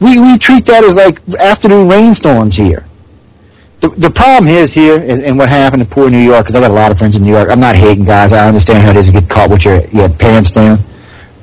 [0.00, 2.86] We we treat that as like afternoon rainstorms here.
[3.80, 6.60] The, the problem is here, and, and what happened to poor New York, because I
[6.60, 7.48] got a lot of friends in New York.
[7.50, 8.32] I'm not hating guys.
[8.32, 10.78] I understand how it is to get caught with your your pants down.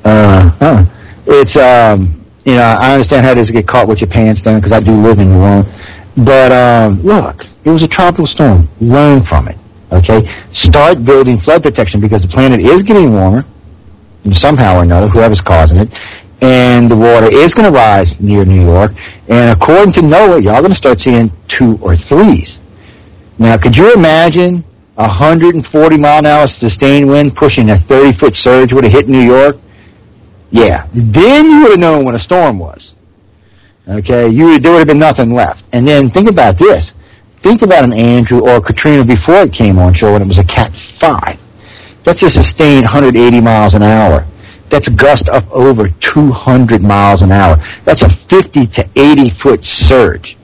[0.04, 0.84] Uh, huh.
[1.28, 4.42] It's um, you know, I understand how it is to get caught with your pants
[4.42, 5.68] down because I do live in New Orleans.
[6.18, 8.70] But um, look, it was a tropical storm.
[8.80, 9.58] Learn from it.
[9.92, 10.22] Okay,
[10.52, 13.46] start building flood protection because the planet is getting warmer
[14.32, 15.08] somehow or another.
[15.08, 15.90] Whoever's causing it,
[16.42, 18.92] and the water is going to rise near New York.
[19.30, 22.60] And according to NOAA, y'all going to start seeing two or threes.
[23.38, 24.64] Now, could you imagine
[24.98, 29.08] a 140 mile an hour sustained wind pushing a 30 foot surge would have hit
[29.08, 29.58] New York?
[30.52, 30.88] Yeah.
[30.94, 32.94] Then you would have known what a storm was.
[33.88, 35.64] Okay, you there would have been nothing left.
[35.72, 36.92] And then think about this.
[37.46, 40.40] Think about an Andrew or a Katrina before it came on shore when it was
[40.40, 41.38] a Cat 5.
[42.04, 44.26] That's a sustained 180 miles an hour.
[44.72, 47.58] That's a gust up over 200 miles an hour.
[47.86, 50.36] That's a 50 to 80 foot surge.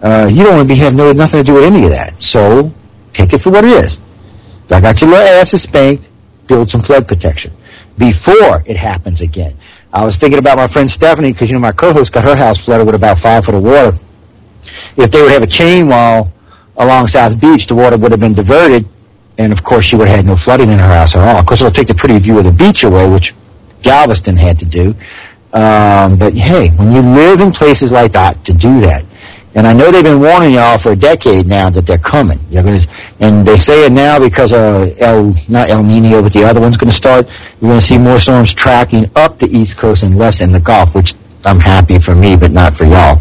[0.00, 2.14] Uh, you don't want to be have no nothing to do with any of that.
[2.18, 2.72] So
[3.12, 3.98] take it for what it is.
[4.70, 6.08] I got your little asses spanked.
[6.48, 7.54] Build some flood protection
[7.98, 9.58] before it happens again.
[9.92, 12.56] I was thinking about my friend Stephanie because you know my co-host got her house
[12.64, 13.98] flooded with about five foot of water.
[14.96, 16.32] If they would have a chain wall
[16.76, 18.88] along South Beach, the water would have been diverted,
[19.38, 21.36] and of course she would have had no flooding in her house at all.
[21.36, 23.32] Of course, it'll take the pretty view of the beach away, which
[23.82, 24.94] Galveston had to do.
[25.52, 29.04] Um, but hey, when you live in places like that, to do that,
[29.56, 32.38] and I know they've been warning y'all for a decade now that they're coming.
[32.52, 36.76] And they say it now because uh, El not El Nino, but the other one's
[36.76, 37.24] going to start.
[37.58, 40.60] You're going to see more storms tracking up the East Coast and less in the
[40.60, 41.08] Gulf, which
[41.46, 43.16] I'm happy for me, but not for y'all.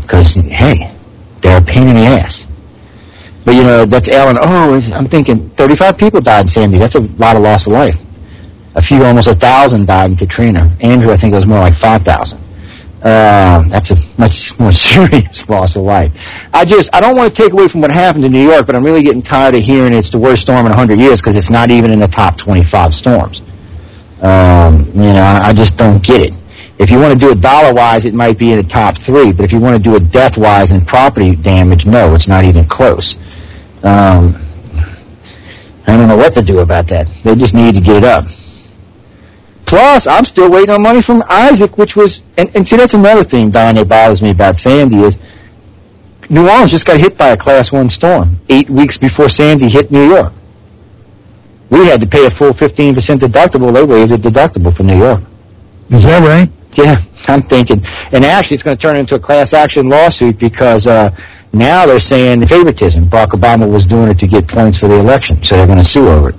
[0.00, 0.96] Because hey,
[1.42, 2.46] they're a pain in the ass.
[3.44, 4.36] But you know that's Ellen.
[4.42, 6.78] Oh, I'm thinking 35 people died in Sandy.
[6.78, 7.96] That's a lot of loss of life.
[8.76, 10.76] A few, almost a thousand died in Katrina.
[10.80, 12.38] Andrew, I think it was more like 5,000.
[13.02, 16.12] Uh, that's a much more serious loss of life.
[16.52, 18.76] I just, I don't want to take away from what happened in New York, but
[18.76, 21.50] I'm really getting tired of hearing it's the worst storm in 100 years because it's
[21.50, 23.40] not even in the top 25 storms.
[24.22, 26.32] Um, you know, I just don't get it.
[26.80, 29.44] If you want to do it dollar-wise, it might be in the top three, but
[29.44, 33.04] if you want to do it death-wise and property damage, no, it's not even close.
[33.84, 34.32] Um,
[35.86, 37.04] I don't know what to do about that.
[37.22, 38.24] They just need to get it up.
[39.68, 43.24] Plus, I'm still waiting on money from Isaac, which was, and, and see, that's another
[43.24, 45.14] thing, Don, that bothers me about Sandy is
[46.30, 49.92] New Orleans just got hit by a Class 1 storm eight weeks before Sandy hit
[49.92, 50.32] New York.
[51.70, 53.74] We had to pay a full 15% deductible.
[53.74, 55.20] They waived the deductible for New York.
[55.90, 56.48] Is that right?
[56.74, 56.94] Yeah,
[57.28, 57.82] I'm thinking.
[58.12, 61.10] And actually, it's going to turn into a class action lawsuit because uh,
[61.52, 63.10] now they're saying favoritism.
[63.10, 65.84] Barack Obama was doing it to get points for the election, so they're going to
[65.84, 66.36] sue over it.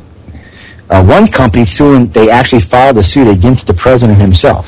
[0.90, 4.66] Uh, one company suing, they actually filed a suit against the president himself.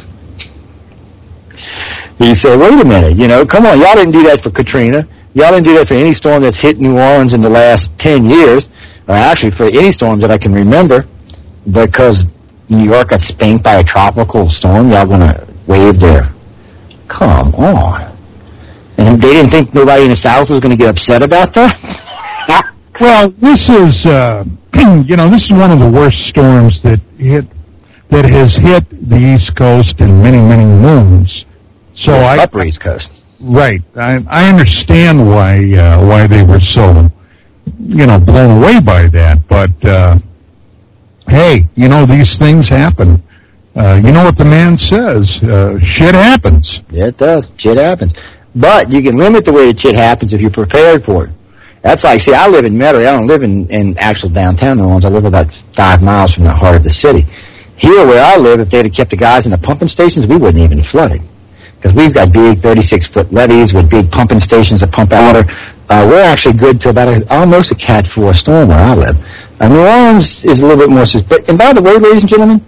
[2.20, 5.08] He said, wait a minute, you know, come on, y'all didn't do that for Katrina.
[5.34, 8.26] Y'all didn't do that for any storm that's hit New Orleans in the last 10
[8.26, 8.70] years,
[9.08, 11.08] or actually for any storm that I can remember,
[11.72, 12.24] because
[12.70, 14.92] New York got spanked by a tropical storm.
[14.92, 16.34] Y'all going to wave their,
[17.08, 18.14] come on.
[18.98, 21.74] And they didn't think nobody in the South was going to get upset about that?
[23.02, 24.44] well, this is, uh,
[25.06, 27.46] you know, this is one of the worst storms that hit,
[28.10, 31.46] that has hit the East Coast in many, many moons.
[32.06, 33.10] So yeah, I, upper East Coast.
[33.42, 33.82] Right.
[33.96, 37.10] I, I understand why, uh, why they were so,
[37.80, 39.48] you know, blown away by that.
[39.48, 40.18] But, uh,
[41.28, 43.24] hey, you know, these things happen.
[43.76, 46.62] Uh, you know what the man says, uh, shit happens.
[46.90, 47.50] It does.
[47.58, 48.14] Shit happens.
[48.54, 51.34] But you can limit the way that shit happens if you're prepared for it.
[51.82, 53.10] That's like, see, I live in Metairie.
[53.10, 55.06] I don't live in, in actual downtown New Orleans.
[55.06, 57.26] I live about five miles from the heart of the city.
[57.76, 60.38] Here where I live, if they'd have kept the guys in the pumping stations, we
[60.38, 61.26] wouldn't even flooded.
[61.76, 65.44] Because we've got big 36-foot levees with big pumping stations that pump out water.
[65.90, 69.18] Uh, we're actually good to about a, almost a Cat 4 storm where I live.
[69.60, 71.04] Uh, New Orleans is a little bit more...
[71.28, 72.64] But, and by the way, ladies and gentlemen,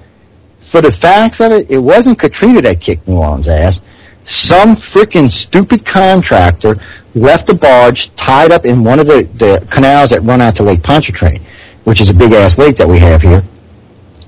[0.71, 3.79] for the facts of it, it wasn't Katrina that kicked New Orleans' ass.
[4.25, 6.75] Some freaking stupid contractor
[7.13, 10.63] left a barge tied up in one of the, the canals that run out to
[10.63, 11.45] Lake Pontchartrain,
[11.85, 13.43] which is a big-ass lake that we have here.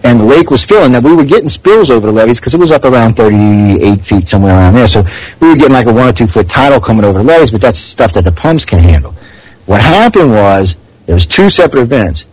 [0.06, 0.94] And the lake was filling.
[0.94, 4.30] Now, we were getting spills over the levees because it was up around 38 feet,
[4.30, 4.88] somewhere around there.
[4.88, 5.02] So
[5.42, 7.62] we were getting like a one or two foot tidal coming over the levees, but
[7.62, 9.18] that's stuff that the pumps can handle.
[9.66, 10.78] What happened was,
[11.08, 12.24] there was two separate events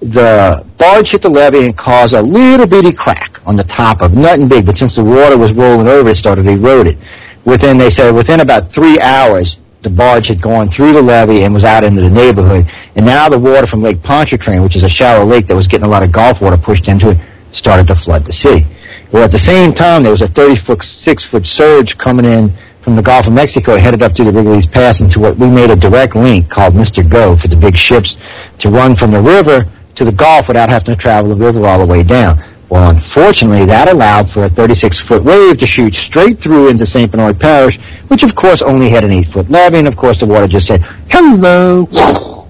[0.00, 4.12] the barge hit the levee and caused a little bitty crack on the top of
[4.12, 6.98] nothing big, but since the water was rolling over, it started to erode it.
[7.44, 11.52] Within, they said, within about three hours, the barge had gone through the levee and
[11.52, 12.64] was out into the neighborhood.
[12.96, 15.86] And now the water from Lake Pontchartrain, which is a shallow lake that was getting
[15.86, 17.18] a lot of Gulf water pushed into it,
[17.52, 18.64] started to flood the city.
[19.12, 23.02] Well, at the same time, there was a 36-foot six-foot surge coming in from the
[23.02, 26.16] Gulf of Mexico headed up through the Rigolets Pass into what we made a direct
[26.16, 27.04] link called Mr.
[27.04, 28.16] Go for the big ships
[28.60, 31.78] to run from the river to the Gulf without having to travel the river all
[31.78, 32.38] the way down.
[32.70, 37.10] Well, unfortunately, that allowed for a 36-foot wave to shoot straight through into St.
[37.10, 37.76] Bernard Parish,
[38.06, 40.80] which of course only had an 8-foot levee, and of course the water just said,
[41.10, 41.86] hello,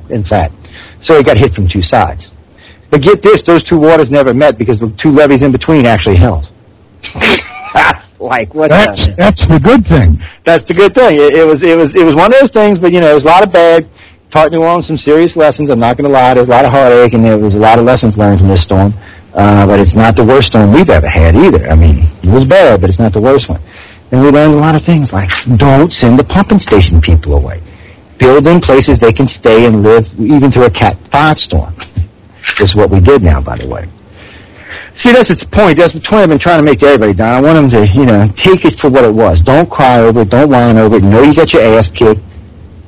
[0.10, 0.54] in fact.
[1.02, 2.30] So it got hit from two sides.
[2.90, 6.16] But get this, those two waters never met because the two levees in between actually
[6.16, 6.46] held.
[8.20, 8.70] like what?
[8.70, 10.20] That's that's the good thing.
[10.44, 11.16] That's the good thing.
[11.16, 13.14] It, it was it was it was one of those things, but you know, it
[13.14, 13.88] was a lot of bad.
[14.30, 15.70] Taught New Orleans some serious lessons.
[15.70, 16.34] I'm not going to lie.
[16.34, 18.62] There's a lot of heartache, and there was a lot of lessons learned from this
[18.62, 18.94] storm.
[19.34, 21.68] Uh, but it's not the worst storm we've ever had either.
[21.68, 23.62] I mean, it was bad, but it's not the worst one.
[24.10, 27.62] And we learned a lot of things like don't send the pumping station people away.
[28.18, 31.74] Build in places they can stay and live even through a Cat 5 storm.
[32.60, 33.86] is what we did now, by the way.
[35.02, 35.78] See, that's its point.
[35.78, 37.34] That's the point I've been trying to make to everybody, Don.
[37.34, 39.40] I want them to, you know, take it for what it was.
[39.40, 40.30] Don't cry over it.
[40.30, 41.02] Don't whine over it.
[41.02, 42.22] Know you got your ass kicked.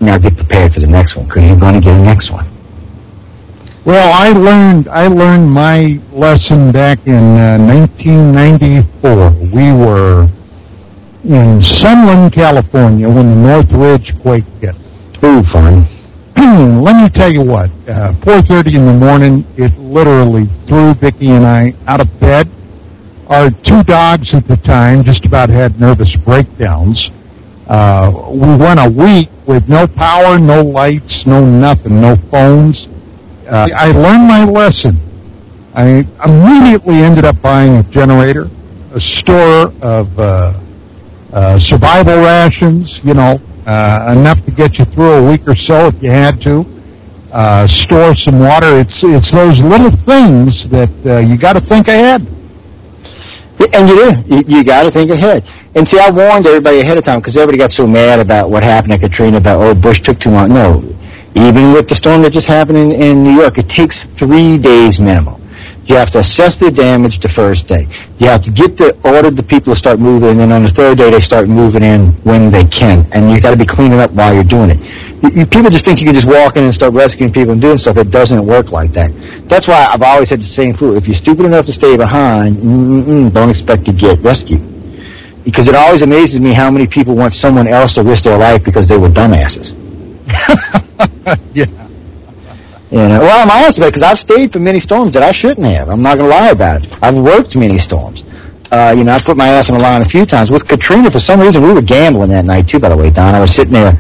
[0.03, 2.49] Now get prepared for the next one because you're going to get a next one.
[3.87, 9.31] Well, I learned I learned my lesson back in uh, 1994.
[9.55, 10.29] We were
[11.23, 14.75] in Sunland, California, when the Northridge quake hit.
[15.25, 15.87] Ooh, fun.
[16.83, 17.71] Let me tell you what.
[17.87, 22.51] Uh, 4:30 in the morning, it literally threw Vicki and I out of bed.
[23.29, 26.99] Our two dogs at the time just about had nervous breakdowns.
[27.73, 32.87] Uh, we went a week with no power, no lights, no nothing, no phones.
[33.49, 35.01] Uh, I learned my lesson.
[35.75, 38.51] I immediately ended up buying a generator,
[38.95, 40.61] a store of uh,
[41.33, 45.87] uh, survival rations, you know, uh, enough to get you through a week or so
[45.87, 46.67] if you had to.
[47.33, 48.81] Uh, store some water.
[48.81, 52.21] It's it's those little things that uh, you got to think ahead.
[53.73, 54.11] And you do.
[54.27, 55.45] You, you got to think ahead.
[55.75, 58.63] And see, I warned everybody ahead of time because everybody got so mad about what
[58.63, 60.49] happened at Katrina about, oh, Bush took too long.
[60.51, 60.83] No.
[61.35, 65.01] Even with the storm that just happened in, in New York, it takes three days
[65.01, 65.42] minimum.
[65.91, 67.91] You have to assess the damage the first day.
[68.23, 70.71] You have to get the order the people to start moving, and then on the
[70.71, 73.03] third day they start moving in when they can.
[73.11, 74.79] And you got to be cleaning up while you're doing it.
[75.35, 77.79] You, people just think you can just walk in and start rescuing people and doing
[77.83, 77.99] stuff.
[77.99, 79.11] It doesn't work like that.
[79.51, 80.95] That's why I've always had the same rule.
[80.95, 82.63] If you're stupid enough to stay behind,
[83.35, 84.63] don't expect to get rescued.
[85.43, 88.63] Because it always amazes me how many people want someone else to risk their life
[88.63, 89.75] because they were dumbasses.
[91.55, 91.67] yeah.
[92.93, 95.33] You know, well, I'm honest about it because I've stayed for many storms that I
[95.33, 95.89] shouldn't have.
[95.89, 96.93] I'm not going to lie about it.
[97.01, 98.21] I've worked many storms.
[98.69, 100.51] Uh, you know, I put my ass on the line a few times.
[100.53, 103.35] With Katrina, for some reason, we were gambling that night, too, by the way, Don.
[103.35, 103.97] I was sitting there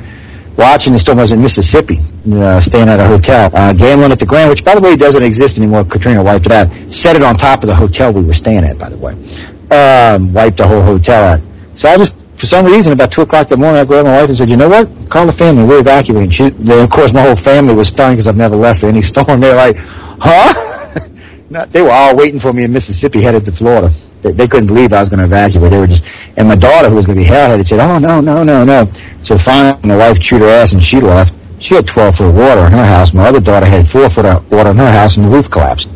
[0.60, 1.20] watching the storm.
[1.20, 2.04] I was in Mississippi,
[2.36, 5.24] uh, staying at a hotel, uh, gambling at the Grand, which, by the way, doesn't
[5.24, 5.88] exist anymore.
[5.88, 6.68] Katrina wiped it out.
[6.92, 9.16] Set it on top of the hotel we were staying at, by the way.
[9.72, 11.40] Um, wiped the whole hotel out.
[11.80, 12.12] So I just,
[12.42, 14.50] for some reason, about 2 o'clock in the morning, I grabbed my wife and said,
[14.50, 14.90] you know what?
[15.14, 15.62] Call the family.
[15.62, 16.34] We're evacuating.
[16.34, 19.00] She, then, of course, my whole family was stunned because I've never left for any
[19.14, 19.38] storm.
[19.38, 20.50] They're like, huh?
[21.54, 23.94] no, they were all waiting for me in Mississippi, headed to Florida.
[24.26, 25.70] They, they couldn't believe I was going to evacuate.
[25.70, 26.02] They were just,
[26.34, 28.90] and my daughter, who was going to be hell-headed, said, oh, no, no, no, no.
[29.22, 31.30] So finally, my wife chewed her ass and she left.
[31.62, 33.14] She had 12 foot of water in her house.
[33.14, 35.86] My other daughter had 4 foot of water in her house and the roof collapsed.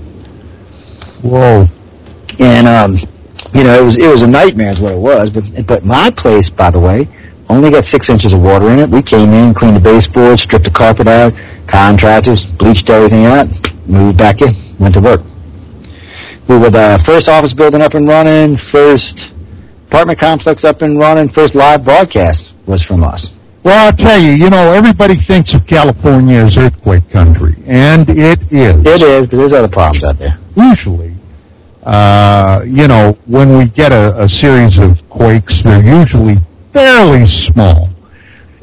[1.26, 1.66] Whoa.
[2.38, 3.15] And, um,
[3.54, 5.30] you know, it was it was a nightmare is what it was.
[5.30, 7.08] But but my place, by the way,
[7.48, 8.90] only got six inches of water in it.
[8.90, 11.32] We came in, cleaned the baseboards, stripped the carpet out,
[11.70, 13.46] contractors bleached everything out,
[13.86, 15.20] moved back in, went to work.
[16.48, 19.32] We were the first office building up and running, first
[19.88, 23.26] apartment complex up and running, first live broadcast was from us.
[23.64, 28.40] Well, I'll tell you, you know, everybody thinks of California as earthquake country, and it
[28.52, 28.78] is.
[28.86, 30.38] It is, but there's other problems out there.
[30.54, 31.15] Usually,
[31.86, 36.36] uh, you know, when we get a, a series of quakes, they're usually
[36.72, 37.88] fairly small.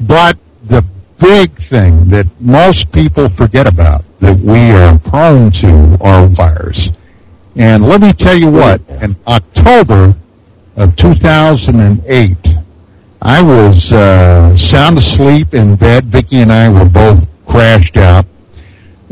[0.00, 0.36] But
[0.68, 0.84] the
[1.20, 6.90] big thing that most people forget about that we are prone to are fires.
[7.56, 10.14] And let me tell you what, in October
[10.76, 12.36] of 2008,
[13.22, 16.12] I was uh, sound asleep in bed.
[16.12, 18.26] Vicki and I were both crashed out.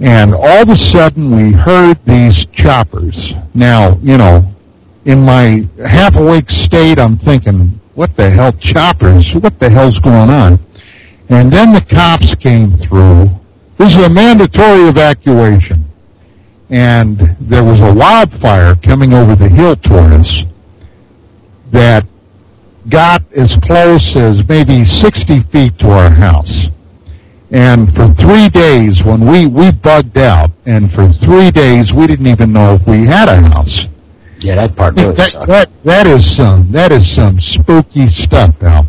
[0.03, 3.17] And all of a sudden we heard these choppers.
[3.55, 4.53] Now, you know,
[5.05, 9.25] in my half awake state, I'm thinking, what the hell, choppers?
[9.35, 10.59] What the hell's going on?
[11.29, 13.31] And then the cops came through.
[13.79, 15.85] This is a mandatory evacuation.
[16.71, 20.43] And there was a wildfire coming over the hill toward us
[21.71, 22.05] that
[22.89, 26.67] got as close as maybe 60 feet to our house.
[27.53, 32.27] And for three days, when we, we bugged out, and for three days we didn't
[32.27, 33.81] even know if we had a house.
[34.41, 35.49] Yeah, that part really that, sucked.
[35.49, 38.89] that, that is some, that is some spooky stuff, Al.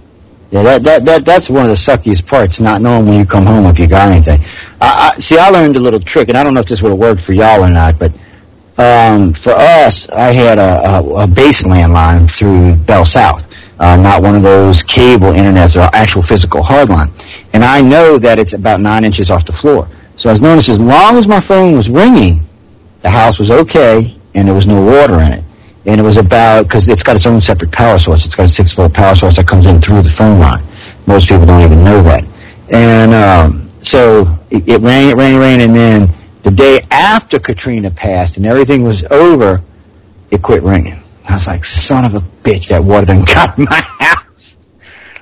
[0.50, 3.46] Yeah, that, that, that, that's one of the suckiest parts, not knowing when you come
[3.46, 4.40] home if you got anything.
[4.80, 6.92] I, I, see, I learned a little trick, and I don't know if this would
[6.92, 8.14] have worked for y'all or not, but
[8.78, 13.42] um, for us, I had a, a, a base landline through Bell South,
[13.84, 17.12] uh, not one of those cable internets or actual physical hardline.
[17.54, 19.90] And I know that it's about nine inches off the floor.
[20.16, 22.48] So I was noticed as long as my phone was ringing,
[23.02, 25.44] the house was okay, and there was no water in it
[25.86, 28.26] and it was about because it's got its own separate power source.
[28.26, 30.64] It's got a six volt power source that comes in through the phone line.
[31.08, 32.24] Most people don't even know that.
[32.72, 38.38] And um, so it, it it rained, it and then the day after Katrina passed
[38.38, 39.62] and everything was over,
[40.32, 41.03] it quit ringing.
[41.26, 44.20] I was like, son of a bitch, that water done got in my house.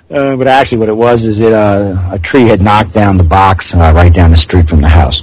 [0.09, 3.23] Uh, but actually, what it was is it uh, a tree had knocked down the
[3.23, 5.21] box uh, right down the street from the house.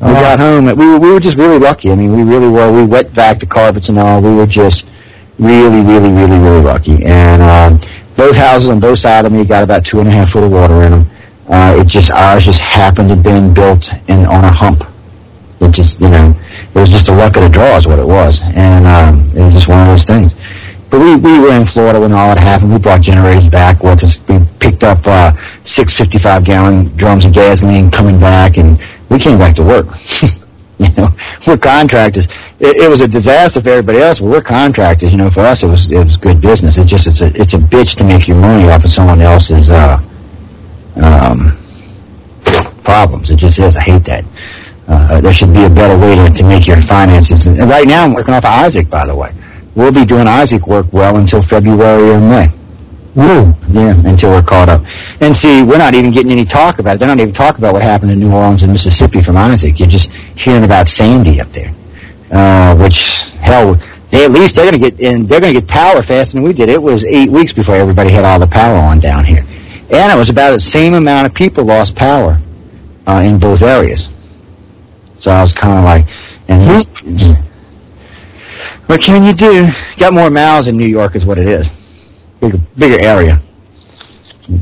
[0.00, 0.14] We Oh.
[0.14, 0.68] got home.
[0.68, 1.90] and We were, we were just really lucky.
[1.90, 2.70] I mean, we really were.
[2.70, 4.20] We wet back the carpets and all.
[4.22, 4.84] We were just
[5.38, 7.04] really, really, really, really lucky.
[7.04, 7.80] And um,
[8.16, 10.52] both houses on both sides of me got about two and a half foot of
[10.52, 11.10] water in them.
[11.48, 14.82] Uh, it just ours just happened to have been built in on a hump.
[15.62, 16.34] It just you know
[16.74, 19.44] it was just the luck of the draw is what it was, and um, it
[19.44, 20.32] was just one of those things.
[20.92, 22.70] But we, we were in Florida when all that happened.
[22.70, 24.18] We brought generators back with us.
[24.28, 25.32] We picked up uh,
[25.64, 28.76] six 55 gallon drums of gasoline coming back, and
[29.08, 29.86] we came back to work.
[30.78, 31.08] you know,
[31.46, 32.26] we're contractors.
[32.60, 35.12] It, it was a disaster for everybody else, but we're contractors.
[35.12, 36.76] You know, for us, it was it was good business.
[36.76, 39.70] It just it's a it's a bitch to make your money off of someone else's
[39.70, 39.96] uh,
[41.00, 41.56] um,
[42.84, 43.30] problems.
[43.30, 43.74] It just is.
[43.76, 44.24] I hate that.
[44.88, 47.42] Uh, there should be a better way to, to make your finances.
[47.46, 49.30] And right now, I'm working off of Isaac, by the way.
[49.74, 52.48] We'll be doing Isaac work well until February or May.
[53.14, 53.52] Woo.
[53.68, 54.80] Yeah, until we're caught up.
[55.20, 56.98] And see, we're not even getting any talk about it.
[56.98, 59.78] They're not even talking about what happened in New Orleans and Mississippi from Isaac.
[59.78, 61.74] You're just hearing about Sandy up there.
[62.32, 63.04] Uh, which,
[63.42, 63.76] hell,
[64.10, 66.68] they at least they're gonna get in they're gonna get power faster than we did.
[66.68, 69.44] It was eight weeks before everybody had all the power on down here.
[69.92, 72.40] And it was about the same amount of people lost power
[73.06, 74.08] uh, in both areas.
[75.22, 76.06] So I was kinda like
[76.48, 77.32] and this, hmm?
[78.86, 79.68] what can you do?
[79.98, 81.66] Got more mouths in New York is what it is.
[82.40, 83.40] Bigger bigger area.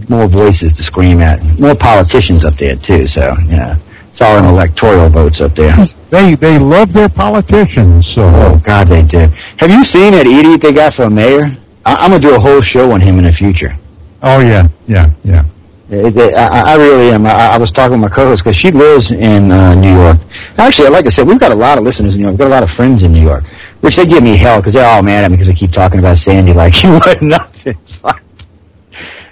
[0.08, 1.42] More voices to scream at.
[1.58, 3.78] More politicians up there too, so yeah.
[4.12, 5.74] It's all in electoral votes up there.
[6.10, 9.28] They they love their politicians, so Oh God, they do.
[9.58, 11.56] Have you seen that idiot they got for a mayor?
[11.86, 13.74] I- I'm gonna do a whole show on him in the future.
[14.22, 15.44] oh yeah, yeah, yeah.
[15.92, 17.26] It, I, I really am.
[17.26, 20.18] I, I was talking with my co-host because she lives in uh, New York.
[20.56, 22.38] Actually, like I said, we've got a lot of listeners in New York.
[22.38, 23.42] We've got a lot of friends in New York,
[23.80, 25.98] which they give me hell because they're all mad at me because I keep talking
[25.98, 27.74] about Sandy like she was nothing.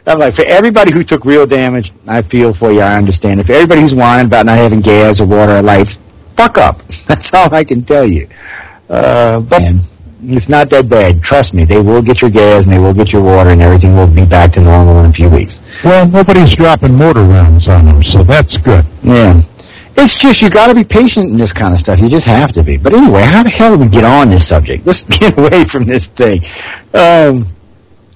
[0.08, 2.80] I'm like, for everybody who took real damage, I feel for you.
[2.80, 3.40] I understand.
[3.40, 5.94] If everybody who's whining about not having gas or water or lights,
[6.36, 6.80] fuck up.
[7.08, 8.26] That's all I can tell you.
[8.88, 9.62] Uh, but
[10.22, 11.22] it's not that bad.
[11.22, 13.94] Trust me, they will get your gas and they will get your water and everything
[13.94, 15.58] will be back to normal in a few weeks.
[15.84, 18.84] Well, nobody's dropping mortar rounds on them, so that's good.
[19.02, 19.40] Yeah.
[19.96, 21.98] It's just you got to be patient in this kind of stuff.
[22.00, 22.76] You just have to be.
[22.76, 24.86] But anyway, how the hell do we get on this subject?
[24.86, 26.42] Let's get away from this thing.
[26.94, 27.54] Um,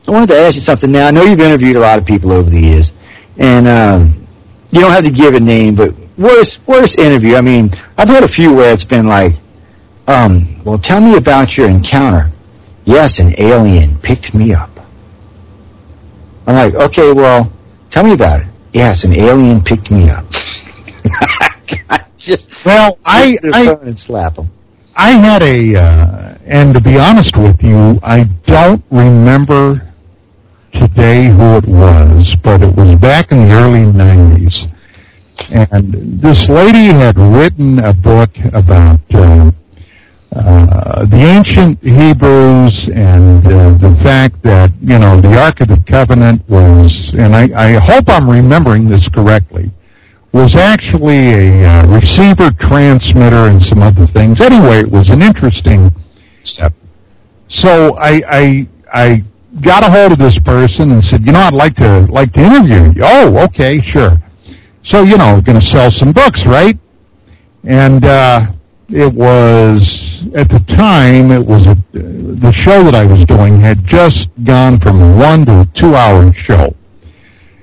[0.06, 0.90] I wanted to ask you something.
[0.90, 2.90] Now I know you've interviewed a lot of people over the years,
[3.38, 4.26] and um,
[4.70, 7.36] you don't have to give a name, but worst worst interview.
[7.36, 9.32] I mean, I've had a few where it's been like,
[10.06, 12.30] um, well, tell me about your encounter.
[12.84, 14.70] Yes, an alien picked me up.
[16.46, 17.52] I'm like, okay, well,
[17.92, 18.46] tell me about it.
[18.72, 20.24] Yes, an alien picked me up.
[22.18, 24.50] just well, I I and slap them.
[24.96, 29.92] I had a, uh, and to be honest with you, I don't remember
[30.74, 34.54] today who it was, but it was back in the early 90s.
[35.48, 39.50] And this lady had written a book about uh,
[40.34, 45.82] uh, the ancient Hebrews and uh, the fact that, you know, the Ark of the
[45.90, 49.70] Covenant was, and I, I hope I'm remembering this correctly,
[50.32, 54.40] was actually a uh, receiver transmitter and some other things.
[54.40, 55.90] Anyway, it was an interesting
[56.44, 56.72] step.
[57.48, 59.24] So I, I, I
[59.60, 62.40] got a hold of this person and said, you know, I'd like to like to
[62.40, 63.02] interview you.
[63.04, 64.16] Oh, okay, sure.
[64.84, 66.78] So you know, going to sell some books, right?
[67.64, 68.52] And uh,
[68.94, 69.88] it was
[70.36, 74.80] at the time it was a, the show that I was doing had just gone
[74.80, 76.74] from one to a two hour show.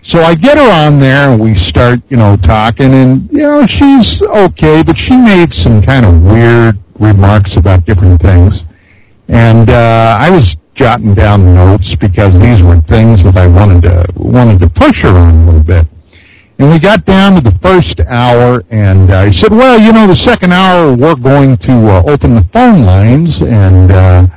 [0.03, 3.65] So I get her on there and we start, you know, talking and, you know,
[3.67, 8.53] she's okay, but she made some kind of weird remarks about different things.
[9.27, 14.05] And, uh, I was jotting down notes because these were things that I wanted to,
[14.15, 15.85] wanted to push her on a little bit.
[16.59, 20.21] And we got down to the first hour and I said, well, you know, the
[20.25, 24.27] second hour we're going to uh, open the phone lines and, uh,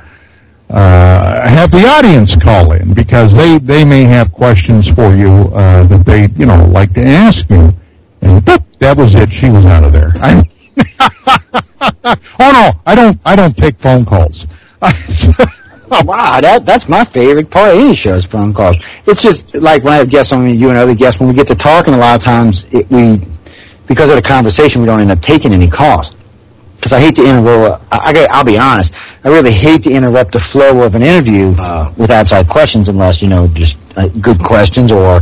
[0.73, 5.85] uh, have the audience call in because they, they may have questions for you uh,
[5.87, 7.71] that they you know like to ask you.
[8.21, 9.29] And boop, that was it.
[9.39, 10.11] She was out of there.
[10.15, 10.41] I,
[12.39, 14.45] oh no, I don't I don't take phone calls.
[16.01, 18.75] wow, that that's my favorite part of any show is phone calls.
[19.05, 21.47] It's just like when I have guests on, you and other guests, when we get
[21.47, 23.21] to talking, a lot of times it, we,
[23.87, 26.13] because of the conversation, we don't end up taking any calls
[26.83, 27.85] because I hate to interrupt.
[27.91, 28.91] I, will be honest.
[29.23, 33.21] I really hate to interrupt the flow of an interview uh, with outside questions, unless
[33.21, 35.21] you know just uh, good questions, or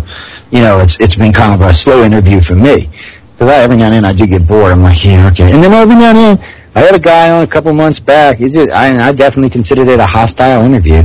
[0.50, 2.90] you know it's it's been kind of a slow interview for me.
[3.38, 4.72] Because every now and then I do get bored.
[4.72, 5.52] I'm like, yeah, okay.
[5.52, 8.38] And then every now and then I had a guy on a couple months back.
[8.38, 11.04] He just, I, I definitely considered it a hostile interview.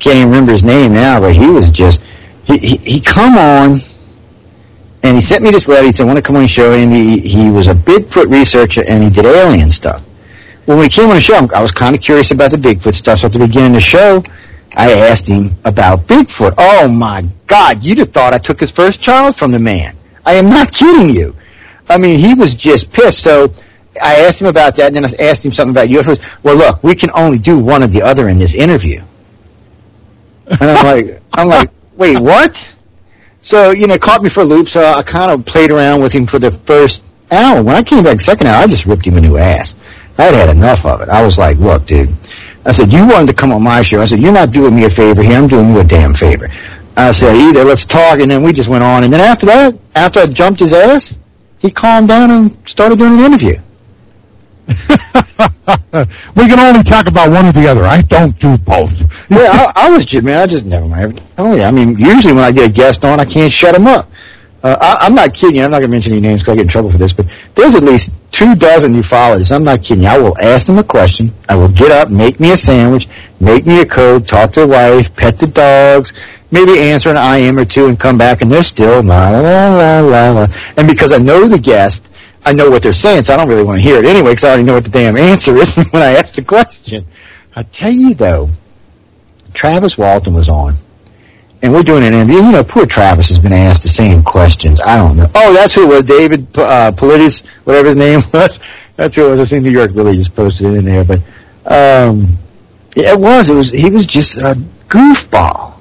[0.00, 1.98] Can't even remember his name now, but he was just
[2.44, 3.80] he he, he come on
[5.02, 5.86] and he sent me this letter.
[5.86, 6.72] He said, I want to come on the show.
[6.72, 10.02] And he, he was a Bigfoot researcher and he did alien stuff.
[10.66, 13.18] When he came on the show, I was kind of curious about the Bigfoot stuff.
[13.20, 14.22] So at the beginning of the show,
[14.76, 16.54] I asked him about Bigfoot.
[16.58, 19.96] Oh my God, you'd have thought I took his first child from the man.
[20.26, 21.34] I am not kidding you.
[21.88, 23.24] I mean, he was just pissed.
[23.24, 23.48] So
[24.02, 26.18] I asked him about that, and then I asked him something about UFOs.
[26.42, 29.02] Well, look, we can only do one or the other in this interview.
[30.46, 32.52] And I'm like, I'm like, wait, what?
[33.42, 36.02] So, you know, it caught me for a loop, so I kind of played around
[36.02, 37.00] with him for the first
[37.30, 37.62] hour.
[37.62, 39.72] When I came back second hour, I just ripped him a new ass.
[40.18, 41.08] I'd had enough of it.
[41.08, 42.10] I was like, look, dude.
[42.66, 44.00] I said, you wanted to come on my show.
[44.00, 45.38] I said, you're not doing me a favor here.
[45.38, 46.48] I'm doing you a damn favor.
[46.96, 49.04] I said, either let's talk, and then we just went on.
[49.04, 51.14] And then after that, after I jumped his ass,
[51.60, 53.60] he calmed down and started doing an interview.
[56.36, 57.84] we can only talk about one or the other.
[57.84, 58.92] I don't do both.
[59.30, 60.38] yeah, I, I was just man.
[60.38, 61.20] I just never mind.
[61.38, 63.86] Oh yeah, I mean, usually when I get a guest on, I can't shut them
[63.86, 64.10] up.
[64.62, 65.64] Uh, I, I'm not kidding you.
[65.64, 67.26] I'm not going to mention any names because I get in trouble for this, but
[67.56, 69.52] there's at least two dozen ufologists.
[69.52, 70.04] I'm not kidding.
[70.04, 71.32] I will ask them a question.
[71.48, 73.04] I will get up, make me a sandwich,
[73.40, 76.12] make me a code, talk to the wife, pet the dogs,
[76.50, 80.00] maybe answer an IM or two, and come back, and they're still la la la
[80.00, 80.46] la la.
[80.76, 82.00] And because I know the guest,
[82.44, 84.44] I know what they're saying, so I don't really want to hear it anyway because
[84.44, 87.06] I already know what the damn answer is when I ask the question.
[87.54, 88.48] I tell you though,
[89.54, 90.78] Travis Walton was on,
[91.62, 92.36] and we're doing an interview.
[92.36, 94.80] You know, poor Travis has been asked the same questions.
[94.84, 95.26] I don't know.
[95.34, 98.50] Oh, that's who it was, David uh, Politis, whatever his name was.
[98.96, 99.40] That's who it was.
[99.40, 101.18] I think New York really just posted it in there, but
[101.66, 102.38] um,
[102.96, 103.48] it was.
[103.48, 103.70] It was.
[103.72, 104.54] He was just a
[104.88, 105.80] goofball.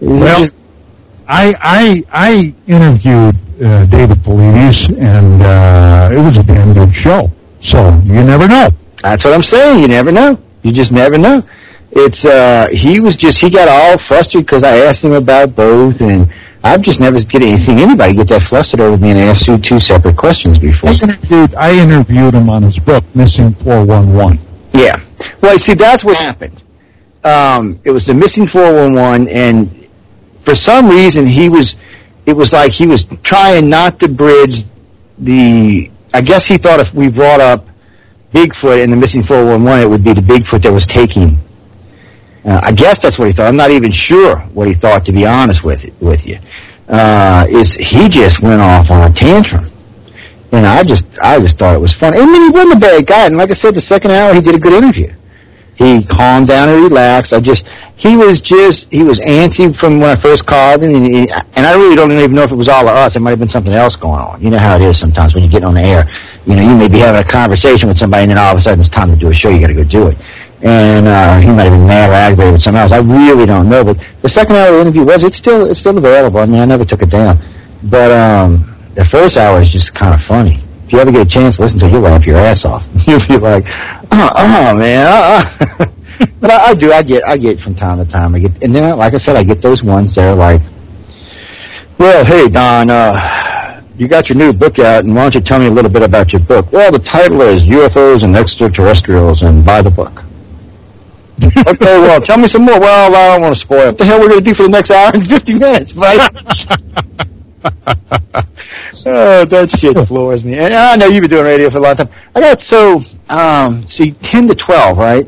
[0.00, 0.54] well, just,
[1.26, 7.30] I I I interviewed uh, David Paulides, and uh, it was a damn good show.
[7.62, 8.68] So you never know.
[9.02, 9.80] That's what I'm saying.
[9.80, 10.38] You never know.
[10.62, 11.42] You just never know.
[11.92, 16.00] It's uh, he was just he got all flustered because I asked him about both,
[16.00, 16.32] and
[16.64, 20.16] I've just never get anything anybody get that flustered over being asked you two separate
[20.16, 20.90] questions before.
[20.90, 24.40] I interviewed, I interviewed him on his book, Missing Four One One.
[24.72, 24.96] Yeah.
[25.40, 26.62] Well, see, that's what happened.
[27.22, 29.83] Um, it was the missing 411, and
[30.44, 31.74] for some reason he was,
[32.26, 34.64] it was like he was trying not to bridge
[35.18, 37.66] the, I guess he thought if we brought up
[38.32, 41.38] Bigfoot and the missing 411, it would be the Bigfoot that was taking.
[42.44, 43.46] Uh, I guess that's what he thought.
[43.46, 46.38] I'm not even sure what he thought, to be honest with it, with you.
[46.88, 49.70] Uh, is he just went off on a tantrum.
[50.52, 52.14] And I just, I just thought it was fun.
[52.14, 53.26] I mean, he wasn't a bad guy.
[53.26, 55.12] And like I said, the second hour, he did a good interview.
[55.76, 57.32] He calmed down and relaxed.
[57.32, 57.64] I just,
[57.96, 61.66] he was just, he was antsy from when I first called him, and, he, and
[61.66, 63.16] I really don't even know if it was all of us.
[63.16, 64.42] It might have been something else going on.
[64.42, 66.06] You know how it is sometimes when you get on the air.
[66.46, 68.60] You know, you may be having a conversation with somebody, and then all of a
[68.60, 69.50] sudden it's time to do a show.
[69.50, 70.18] You got to go do it.
[70.62, 72.92] And uh, he might have been mad or aggravated with something else.
[72.92, 73.84] I really don't know.
[73.84, 76.40] But the second hour of the interview was, it's still, it's still available.
[76.40, 77.36] I mean, I never took it down.
[77.90, 80.63] But um, the first hour is just kind of funny.
[80.86, 82.82] If you ever get a chance listen to it, you'll laugh your ass off.
[83.06, 83.64] You'll be like,
[84.12, 85.06] oh, oh man.
[85.06, 85.42] Uh,
[85.80, 85.86] uh.
[86.40, 86.92] but I, I do.
[86.92, 87.22] I get.
[87.26, 88.34] I get from time to time.
[88.34, 90.60] I get, and then, like I said, I get those ones that are like,
[91.98, 95.58] well, hey Don, uh, you got your new book out, and why don't you tell
[95.58, 96.70] me a little bit about your book?
[96.70, 100.12] Well, the title is UFOs and Extraterrestrials, and buy the book.
[101.42, 102.78] okay, well, tell me some more.
[102.78, 103.86] Well, I don't want to spoil.
[103.86, 106.30] What the hell we're going to do for the next hour and 50 minutes, right?
[109.06, 110.58] oh, that shit floors me.
[110.58, 112.10] And I know you've been doing radio for a long time.
[112.34, 115.26] I got so um see ten to twelve, right?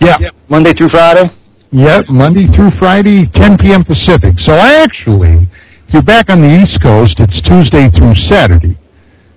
[0.00, 0.16] Yeah.
[0.48, 1.24] Monday through Friday?
[1.70, 3.84] Yep, Monday through Friday, 10 p.m.
[3.84, 4.34] Pacific.
[4.38, 5.48] So actually,
[5.86, 8.78] if you're back on the East Coast, it's Tuesday through Saturday,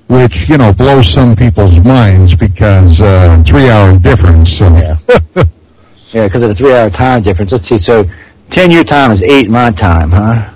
[0.07, 4.49] which, you know, blows some people's minds because uh, three-hour difference.
[4.59, 4.69] So.
[4.71, 4.97] Yeah.
[6.13, 7.51] yeah, because of the three-hour time difference.
[7.51, 8.05] Let's see, so
[8.51, 10.53] 10 your time is 8 my time, huh?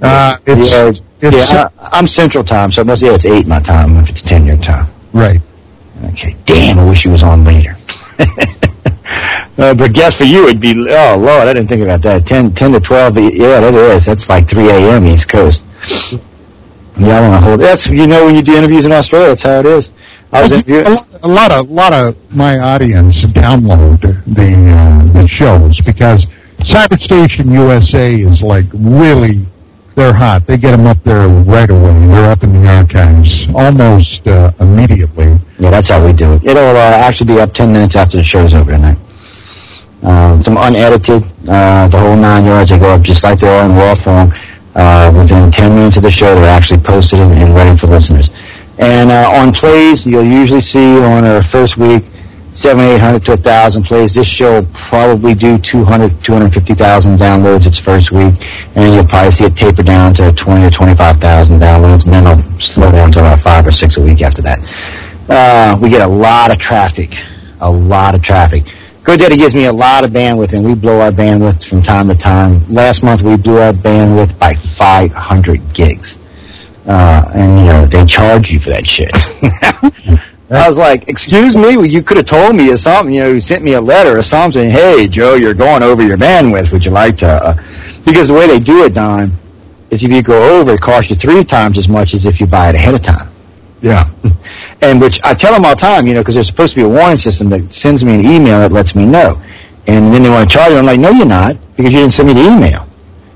[0.00, 0.90] Uh, it's, yeah,
[1.20, 4.08] it's, yeah I, I'm Central Time, so it must, yeah, it's 8 my time if
[4.08, 4.92] it's 10 your time.
[5.12, 5.40] Right.
[6.04, 7.76] Okay, damn, I wish he was on later.
[8.18, 12.26] uh, but guess for you, it'd be, oh, Lord, I didn't think about that.
[12.26, 14.04] 10, 10 to 12, yeah, that is.
[14.04, 15.06] That's like 3 a.m.
[15.06, 15.60] East Coast.
[16.98, 19.42] Yeah, I want to hold, that's, you know, when you do interviews in Australia, that's
[19.46, 19.90] how it is.
[20.32, 20.86] I was interviewing.
[21.22, 26.26] A lot of, lot of my audience download the, uh, the shows because
[26.70, 29.46] Cyber Station USA is like really,
[29.96, 30.46] they're hot.
[30.46, 32.06] They get them up there right away.
[32.08, 35.38] They're up in the archives almost uh, immediately.
[35.58, 36.44] Yeah, that's how we do it.
[36.44, 38.98] It'll uh, actually be up 10 minutes after the show's over tonight.
[40.02, 42.70] Um, some unedited, uh, the whole nine yards.
[42.70, 44.32] They go up just like they are in raw form.
[44.74, 48.28] Uh, within 10 minutes of the show, they're actually posted and, and ready for listeners.
[48.78, 52.02] And uh, on plays, you'll usually see on our first week,
[52.54, 54.12] seven, eight hundred to a thousand plays.
[54.14, 58.34] This show will probably do 200, 250,000 downloads its first week,
[58.74, 62.26] and then you'll probably see it taper down to 20 or 25,000 downloads, and then
[62.26, 64.58] it'll slow down to about five or six a week after that.
[65.28, 67.10] Uh, we get a lot of traffic,
[67.60, 68.62] a lot of traffic.
[69.04, 72.14] GoDaddy gives me a lot of bandwidth, and we blow our bandwidth from time to
[72.14, 72.64] time.
[72.72, 76.16] Last month, we blew our bandwidth by 500 gigs.
[76.86, 80.20] Uh, and, you know, they charge you for that shit.
[80.56, 83.32] I was like, excuse me, well, you could have told me or something, you know,
[83.32, 86.84] you sent me a letter or something, hey, Joe, you're going over your bandwidth, would
[86.84, 87.54] you like to, uh,
[88.04, 89.32] because the way they do it, Don,
[89.90, 92.46] is if you go over, it costs you three times as much as if you
[92.46, 93.32] buy it ahead of time.
[93.80, 94.04] Yeah.
[94.82, 96.84] And which I tell them all the time, you know, because there's supposed to be
[96.84, 99.40] a warning system that sends me an email that lets me know.
[99.86, 100.76] And then they want to charge you.
[100.76, 102.84] I'm like, no, you're not, because you didn't send me the email.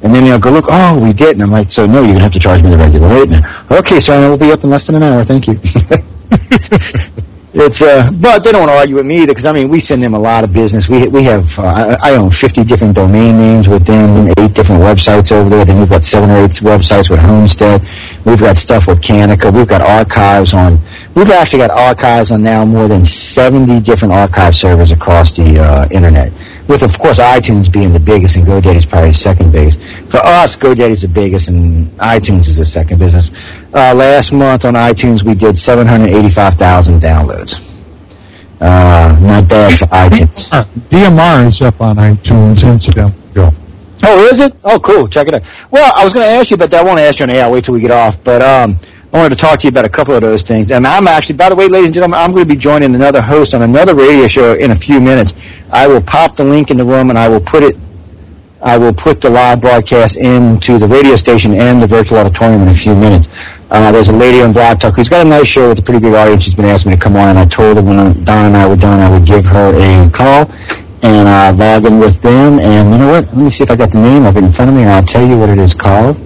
[0.02, 1.36] And then they'll go, look, oh, we did.
[1.36, 3.30] And I'm like, so no, you're going to have to charge me the regular rate
[3.30, 3.66] now.
[3.70, 5.24] Okay, so I will be up in less than an hour.
[5.24, 5.56] Thank you.
[7.54, 9.80] it's uh, but they don't want to argue with me either because I mean we
[9.80, 10.86] send them a lot of business.
[10.88, 15.48] We we have uh, I, own 50 different domain names within eight different websites over
[15.48, 15.64] there.
[15.64, 17.80] Then we've got seven or eight websites with Homestead.
[18.26, 19.52] We've got stuff with Canica.
[19.52, 20.78] We've got archives on.
[21.14, 25.88] We've actually got archives on now more than 70 different archive servers across the uh,
[25.90, 26.32] internet.
[26.68, 29.78] With of course iTunes being the biggest and GoDaddy's probably the second biggest.
[30.12, 33.30] For us, GoDaddy's the biggest and iTunes is the second business.
[33.72, 37.54] Uh, last month on iTunes we did 785,000 downloads.
[38.60, 40.36] Uh, not bad for iTunes.
[40.90, 43.14] DMR is up on iTunes, incidentally.
[44.04, 44.52] Oh, is it?
[44.64, 45.08] Oh, cool.
[45.08, 45.42] Check it out.
[45.70, 46.72] Well, I was going to ask you but.
[46.74, 47.44] I won't ask you on air.
[47.44, 48.14] I'll wait till we get off.
[48.24, 48.78] But um,
[49.12, 50.70] I wanted to talk to you about a couple of those things.
[50.70, 53.22] And I'm actually, by the way, ladies and gentlemen, I'm going to be joining another
[53.22, 55.32] host on another radio show in a few minutes.
[55.72, 57.76] I will pop the link in the room and I will put it
[58.60, 62.68] I will put the live broadcast into the radio station and the virtual auditorium in
[62.68, 63.28] a few minutes.
[63.70, 66.00] Uh, there's a lady on Blog Talk who's got a nice show with a pretty
[66.00, 66.42] big audience.
[66.42, 68.66] She's been asking me to come on, and I told her when Don and I
[68.66, 70.50] were done, I would give her a call
[71.06, 72.58] and uh, log in with them.
[72.58, 73.26] And you know what?
[73.30, 74.90] Let me see if I got the name of it in front of me, and
[74.90, 76.18] I'll tell you what it is called.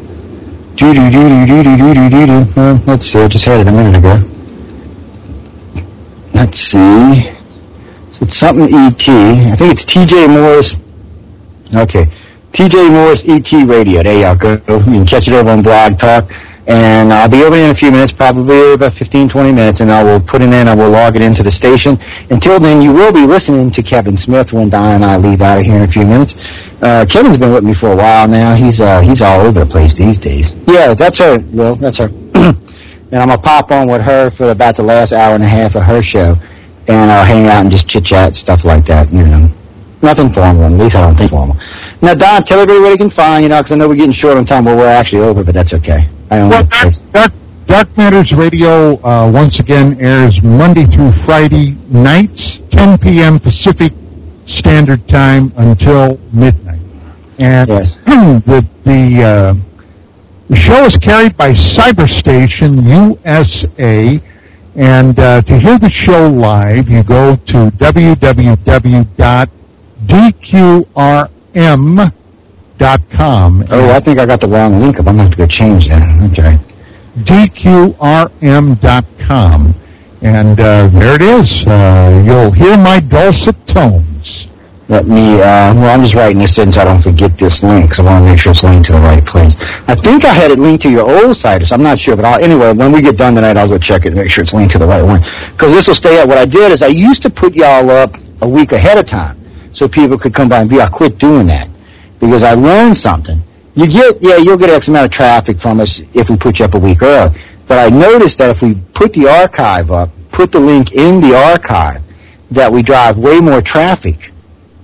[0.77, 2.61] Do do do do do do do do do.
[2.61, 3.19] Uh, let's see.
[3.21, 4.17] I just had it a minute ago.
[6.35, 7.33] Let's see.
[8.21, 9.09] It's something ET.
[9.09, 10.75] I think it's TJ Morris.
[11.75, 12.07] Okay.
[12.55, 14.03] TJ Morris ET Radio.
[14.03, 14.53] There you go.
[14.79, 16.25] You can catch it over on Blog Talk.
[16.67, 20.05] And I'll be over in a few minutes, probably about 15, 20 minutes, and I
[20.05, 21.99] will put it in, I will log it into the station.
[22.31, 25.59] Until then, you will be listening to Kevin Smith when Don and I leave out
[25.59, 26.35] of here in a few minutes.
[26.81, 28.55] Uh, Kevin's been with me for a while now.
[28.55, 30.47] He's, uh, he's all over the place these days.
[30.69, 31.75] Yeah, that's her, Will.
[31.75, 32.07] That's her.
[32.39, 35.49] and I'm going to pop on with her for about the last hour and a
[35.49, 36.37] half of her show.
[36.87, 39.51] And I'll hang out and just chit-chat, stuff like that, you know.
[40.03, 41.57] Nothing formal, at least I don't think formal.
[42.03, 44.13] Now, Don, tell everybody where they can find, you know, because I know we're getting
[44.13, 44.65] short on time.
[44.65, 46.11] Well, we're actually over, but that's okay.
[46.33, 47.33] I well, Dark, Dark,
[47.67, 53.39] Dark Matters Radio, uh, once again, airs Monday through Friday nights, 10 p.m.
[53.39, 53.93] Pacific
[54.47, 56.81] Standard Time until midnight.
[57.39, 57.93] And yes.
[58.07, 59.55] the, the, uh,
[60.49, 64.21] the show is carried by Cyberstation USA.
[64.75, 69.03] And uh, to hear the show live, you go to www.dqrm.com
[72.83, 73.65] DQRM.com.
[73.71, 75.07] Oh, I think I got the wrong link up.
[75.07, 76.09] I'm going to have to go change that.
[76.33, 76.59] Okay.
[77.25, 78.75] DQRM.com.
[80.23, 81.65] And uh, there it is.
[81.67, 84.49] Uh, you'll hear my dulcet tones.
[84.89, 87.89] Let me, uh, well, I'm just writing this in so I don't forget this link
[87.89, 89.55] because I want to make sure it's linked to the right place.
[89.89, 92.15] I think I had it linked to your old site, so I'm not sure.
[92.15, 94.45] But I'll, anyway, when we get done tonight, I'll go check it and make sure
[94.45, 95.23] it's linked to the right one.
[95.53, 96.29] Because this will stay up.
[96.29, 99.42] What I did is I used to put y'all up a week ahead of time
[99.75, 100.81] so people could come by and view.
[100.81, 101.69] I quit doing that
[102.21, 103.43] because I learned something.
[103.75, 106.65] You get, yeah, you'll get X amount of traffic from us if we put you
[106.65, 107.35] up a week early.
[107.67, 111.35] But I noticed that if we put the archive up, put the link in the
[111.35, 112.03] archive,
[112.51, 114.17] that we drive way more traffic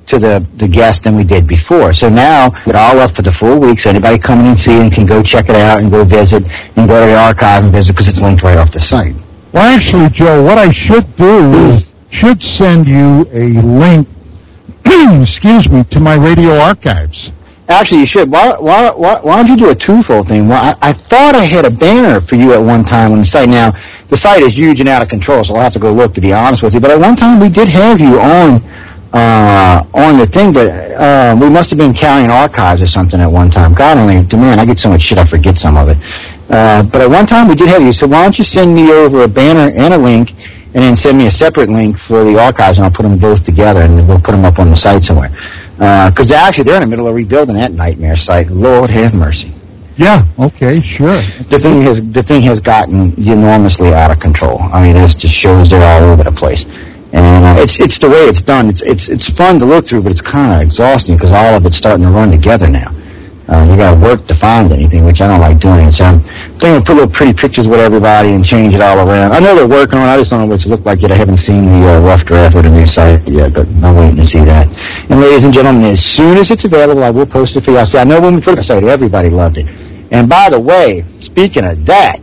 [0.09, 1.93] to the, the guest than we did before.
[1.93, 5.05] So now it's all up for the full week, so anybody coming and seeing can
[5.05, 8.09] go check it out and go visit and go to the archive and visit because
[8.09, 9.15] it's linked right off the site.
[9.53, 14.09] Well, actually, Joe, what I should do is should send you a link
[15.23, 17.31] excuse me, to my radio archives.
[17.69, 18.31] Actually, you should.
[18.31, 20.49] Why, why, why, why don't you do a twofold thing?
[20.49, 23.27] Well, I, I thought I had a banner for you at one time on the
[23.27, 23.49] site.
[23.51, 23.73] Now,
[24.11, 26.21] the site is huge and out of control, so I'll have to go look to
[26.21, 26.81] be honest with you.
[26.81, 28.65] But at one time, we did have you on
[29.13, 33.31] uh, on the thing, but uh, we must have been carrying archives or something at
[33.31, 33.75] one time.
[33.75, 35.97] God only, man, I get so much shit, I forget some of it.
[36.49, 37.93] Uh, but at one time, we did have you.
[37.93, 40.31] So why don't you send me over a banner and a link?
[40.75, 43.43] And then send me a separate link for the archives, and I'll put them both
[43.45, 45.31] together, and we'll put them up on the site somewhere.
[45.77, 48.49] Because uh, actually, they're in the middle of rebuilding that nightmare site.
[48.49, 49.55] Lord have mercy.
[49.97, 50.23] Yeah.
[50.39, 50.81] Okay.
[50.97, 51.19] Sure.
[51.51, 54.63] The thing has the thing has gotten enormously out of control.
[54.63, 56.63] I mean, it just shows they're all over the place,
[57.13, 58.69] and uh, it's it's the way it's done.
[58.69, 61.67] It's it's it's fun to look through, but it's kind of exhausting because all of
[61.67, 62.95] it's starting to run together now.
[63.49, 65.91] Uh, you got to work to find anything, which I don't like doing.
[65.91, 66.21] So I'm
[66.61, 69.33] thinking put little pretty pictures with everybody and change it all around.
[69.33, 70.13] I know they're working on it.
[70.13, 71.13] I just don't know what it's look like yet.
[71.13, 74.17] I haven't seen the uh, rough draft of the new site yet, but I'm waiting
[74.17, 74.69] to see that.
[75.09, 77.79] And ladies and gentlemen, as soon as it's available, I will post it for you.
[77.79, 79.67] I, see, I know when we it the site, everybody loved it.
[80.13, 82.21] And by the way, speaking of that,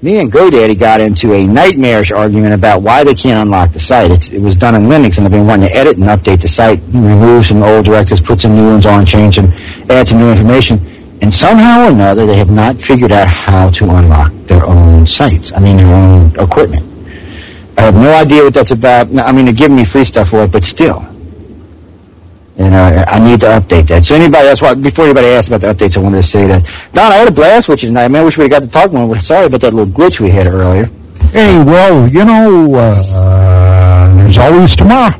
[0.00, 4.12] me and GoDaddy got into a nightmarish argument about why they can't unlock the site.
[4.12, 6.48] It's, it was done in Linux, and they've been wanting to edit and update the
[6.48, 9.50] site, remove some old directives, put some new ones on, change them,
[9.90, 11.18] add some new information.
[11.20, 15.50] And somehow or another, they have not figured out how to unlock their own sites.
[15.54, 16.86] I mean, their own equipment.
[17.76, 19.08] I have no idea what that's about.
[19.18, 21.02] I mean, they're giving me free stuff for it, but still.
[22.58, 24.02] And uh, I need to update that.
[24.04, 26.66] So anybody, that's why, before anybody asks about the updates, I wanted to say that.
[26.92, 28.08] Don, I had a blast with you tonight.
[28.08, 29.06] Man, I wish we got to talk more.
[29.20, 30.90] Sorry about that little glitch we had earlier.
[31.30, 35.14] Hey, well, you know, uh, there's always tomorrow.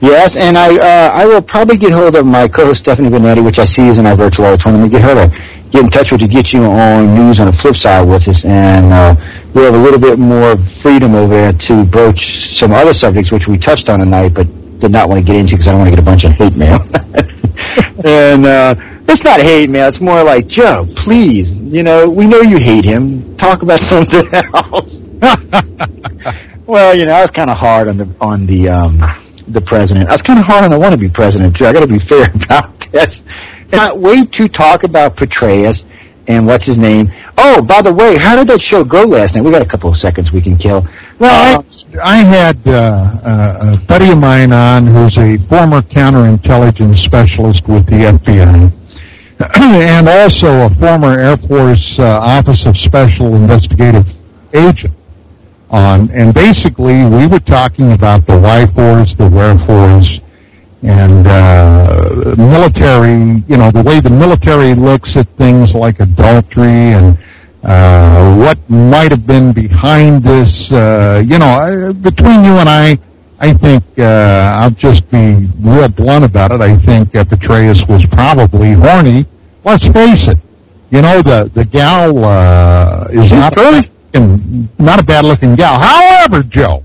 [0.00, 3.58] Yes, and I uh, I will probably get hold of my co-host Stephanie Benetti, which
[3.58, 5.26] I see is in our virtual auditorium, and get her to
[5.70, 8.44] get in touch with you, get you on news on the flip side with us,
[8.44, 9.16] and uh,
[9.54, 12.20] we'll have a little bit more freedom over there to broach
[12.54, 14.46] some other subjects which we touched on tonight, but
[14.80, 16.32] did not want to get into because I don't want to get a bunch of
[16.32, 16.78] hate mail.
[18.04, 18.74] and uh,
[19.08, 19.88] it's not hate mail.
[19.88, 23.36] It's more like, Joe, please, you know, we know you hate him.
[23.38, 24.92] Talk about something else.
[26.66, 29.00] well, you know, I was kind of hard on the on the um,
[29.48, 30.08] the president.
[30.08, 31.66] I was kind of hard on the wannabe president too.
[31.66, 33.20] I got to be fair about this.
[33.72, 35.82] And I wait to talk about Petraeus
[36.28, 37.10] and what's his name.
[37.38, 39.44] Oh, by the way, how did that show go last night?
[39.44, 40.86] We got a couple of seconds we can kill.
[41.18, 41.62] Well, uh,
[42.02, 47.62] I, I had uh, uh, a buddy of mine on who's a former counterintelligence specialist
[47.68, 48.72] with the FBI
[49.56, 54.06] and also a former Air Force uh, Office of Special Investigative
[54.54, 54.94] Agent
[55.70, 60.08] on, and basically we were talking about the why-fors, the wherefores,
[60.82, 67.18] and uh, military, you know, the way the military looks at things like adultery and
[67.64, 70.52] uh, what might have been behind this.
[70.70, 72.98] Uh, you know, between you and I,
[73.38, 76.60] I think uh, I'll just be real blunt about it.
[76.60, 79.26] I think uh, Petraeus was probably horny.
[79.64, 80.38] Let's face it.
[80.90, 83.90] You know, the the gal uh, is not really
[84.78, 85.80] not a bad looking gal.
[85.80, 86.84] However, Joe,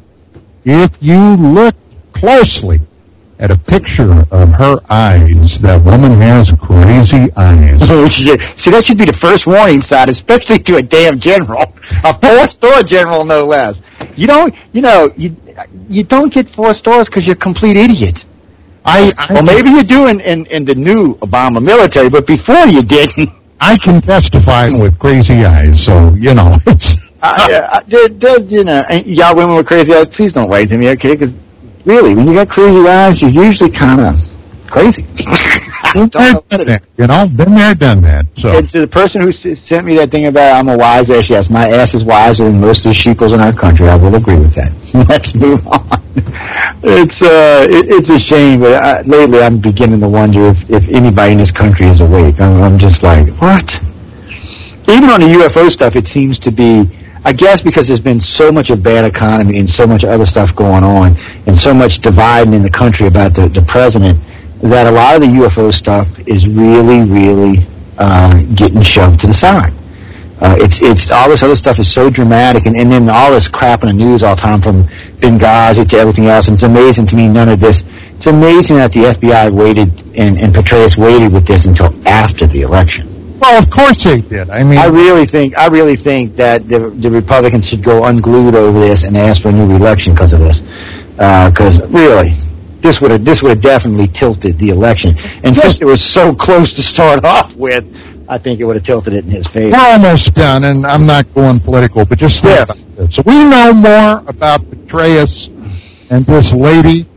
[0.66, 1.76] if you look
[2.16, 2.82] closely
[3.42, 5.50] at a picture of her eyes.
[5.66, 7.82] That woman has crazy eyes.
[8.62, 11.66] See, that should be the first warning sign, especially to a damn general,
[12.06, 13.76] a four-star general, no less.
[14.16, 15.36] You don't, you know, you
[15.90, 18.18] you don't get four stars because you're a complete idiot.
[18.86, 22.66] I, I well, maybe you do in, in in the new Obama military, but before
[22.68, 23.30] you didn't.
[23.62, 26.58] I can testify with crazy eyes, so you know.
[26.66, 27.80] It's, uh, uh,
[28.50, 31.14] you know, y'all women with crazy eyes, please don't write to me, okay?
[31.14, 31.30] Because
[31.86, 34.16] really, when you got crazy eyes, you're usually kind of
[34.70, 35.04] crazy.
[35.96, 38.26] you know, been there, done that.
[38.38, 38.50] So.
[38.50, 41.50] And to the person who sent me that thing about I'm a wise ass, yes,
[41.50, 43.90] my ass is wiser than most of the sheeples in our country.
[43.90, 44.72] I will agree with that.
[45.10, 46.00] Let's move on.
[46.84, 50.84] It's uh, it, it's a shame, but I, lately I'm beginning to wonder if, if
[50.96, 52.40] anybody in this country is awake.
[52.40, 53.64] I'm, I'm just like, what?
[54.90, 56.90] Even on the UFO stuff, it seems to be
[57.24, 60.50] I guess because there's been so much of bad economy and so much other stuff
[60.56, 61.16] going on
[61.46, 64.18] and so much dividing in the country about the, the president
[64.64, 67.68] that a lot of the UFO stuff is really, really
[67.98, 69.74] uh, getting shoved to the side.
[70.42, 73.48] Uh, it's it's all this other stuff is so dramatic, and, and then all this
[73.48, 74.90] crap in the news all the time from
[75.22, 76.48] Benghazi to everything else.
[76.48, 77.78] And it's amazing to me none of this.
[78.18, 82.62] It's amazing that the FBI waited and, and Petraeus waited with this until after the
[82.62, 83.11] election.
[83.42, 84.52] Well, of course they did.
[84.52, 88.54] I mean, I really think I really think that the the Republicans should go unglued
[88.54, 90.62] over this and ask for a new election because of this.
[91.18, 92.38] Because uh, really,
[92.86, 95.18] this would have this would have definitely tilted the election.
[95.42, 95.74] And yes.
[95.74, 97.84] since it was so close to start off with,
[98.30, 99.74] I think it would have tilted it in his favor.
[99.74, 102.66] We're almost done, and I'm not going political, but just yeah.
[103.10, 105.50] So we know more about Petraeus
[106.12, 107.10] and this lady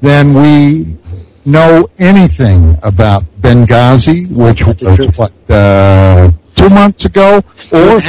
[0.00, 0.96] than we
[1.44, 4.76] know anything about Benghazi, which was
[5.16, 7.40] what uh, two months ago,
[7.72, 8.00] or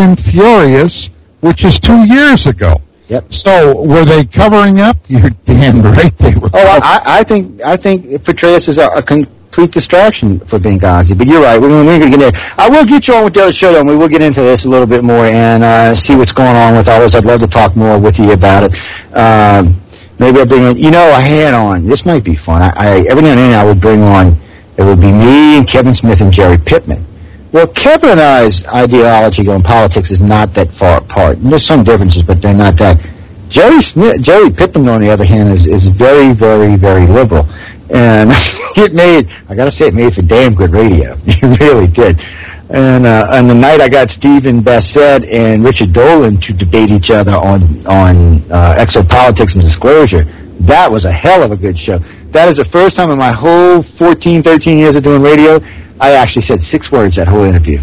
[0.00, 2.74] in Furious, which is two years ago.
[3.08, 3.26] Yep.
[3.30, 4.96] So were they covering up?
[5.08, 6.48] You're damn right they were.
[6.54, 11.16] Oh, I, I think I think Petraeus is a, a complete distraction for Benghazi.
[11.16, 11.60] But you're right.
[11.60, 12.54] We're, we're going to get there.
[12.56, 14.40] I will get you on with the other show, though, and we will get into
[14.40, 17.14] this a little bit more and uh, see what's going on with all this.
[17.14, 18.72] I'd love to talk more with you about it.
[19.14, 19.81] Um,
[20.22, 22.62] Maybe I'll bring on, you know, I had on, this might be fun.
[22.62, 24.40] I, I Every now and then I would bring on,
[24.78, 27.04] it would be me and Kevin Smith and Jerry Pittman.
[27.50, 31.38] Well, Kevin and I's ideology on politics is not that far apart.
[31.38, 33.02] And there's some differences, but they're not that.
[33.50, 37.42] Jerry Smith, Jerry Pittman, on the other hand, is, is very, very, very liberal.
[37.92, 38.30] And
[38.76, 41.16] it made, I gotta say, it made for damn good radio.
[41.26, 42.18] It really did.
[42.70, 47.10] And uh, on the night I got Stephen Bassett and Richard Dolan to debate each
[47.10, 50.24] other on on uh, exopolitics and disclosure,
[50.64, 51.98] that was a hell of a good show.
[52.32, 55.60] That is the first time in my whole 14, 13 years of doing radio,
[56.00, 57.78] I actually said six words that whole interview.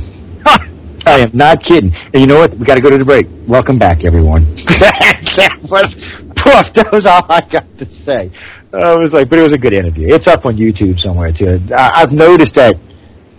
[1.10, 1.92] I am not kidding.
[2.14, 2.54] And you know what?
[2.54, 3.26] We got to go to the break.
[3.48, 4.46] Welcome back, everyone.
[4.78, 5.90] that was
[6.38, 6.66] poof.
[6.76, 8.30] That was all I got to say.
[8.70, 10.08] Uh, it was like, but it was a good interview.
[10.14, 11.66] It's up on YouTube somewhere too.
[11.76, 12.78] I, I've noticed that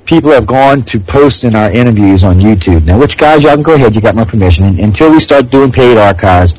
[0.07, 2.85] people have gone to posting our interviews on YouTube.
[2.85, 3.95] Now, which guys, y'all can go ahead.
[3.95, 4.65] You got my permission.
[4.65, 6.53] And, until we start doing paid archives,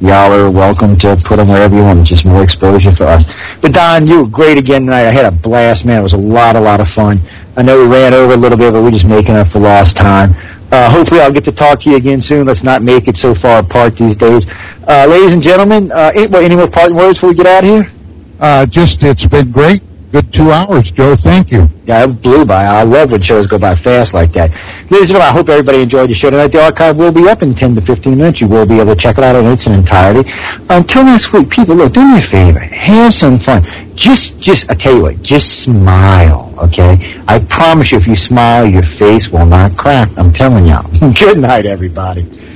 [0.00, 2.00] y'all are welcome to put them wherever you want.
[2.00, 3.24] It's just more exposure for us.
[3.62, 5.08] But Don, you were great again tonight.
[5.08, 6.00] I had a blast, man.
[6.00, 7.24] It was a lot, a lot of fun.
[7.56, 9.96] I know we ran over a little bit, but we're just making up for lost
[9.96, 10.36] time.
[10.70, 12.46] Uh, hopefully I'll get to talk to you again soon.
[12.46, 14.44] Let's not make it so far apart these days.
[14.86, 17.70] Uh, ladies and gentlemen, uh, any, any more parting words before we get out of
[17.70, 17.92] here?
[18.40, 19.82] Uh, just, it's been great
[20.12, 21.16] good two hours, Joe.
[21.22, 21.68] Thank you.
[21.84, 22.64] Yeah, it blew by.
[22.64, 24.50] I love when shows go by fast like that.
[24.90, 26.52] Ladies and gentlemen, I hope everybody enjoyed the show tonight.
[26.52, 28.40] The archive will be up in 10 to 15 minutes.
[28.40, 30.28] You will be able to check it out in its entirety.
[30.70, 32.60] Until next week, people, look, do me a favor.
[32.60, 33.62] Have some fun.
[33.96, 37.22] Just, just, I tell you what, just smile, okay?
[37.26, 40.08] I promise you, if you smile, your face will not crack.
[40.16, 40.88] I'm telling y'all.
[41.14, 42.48] good night, everybody.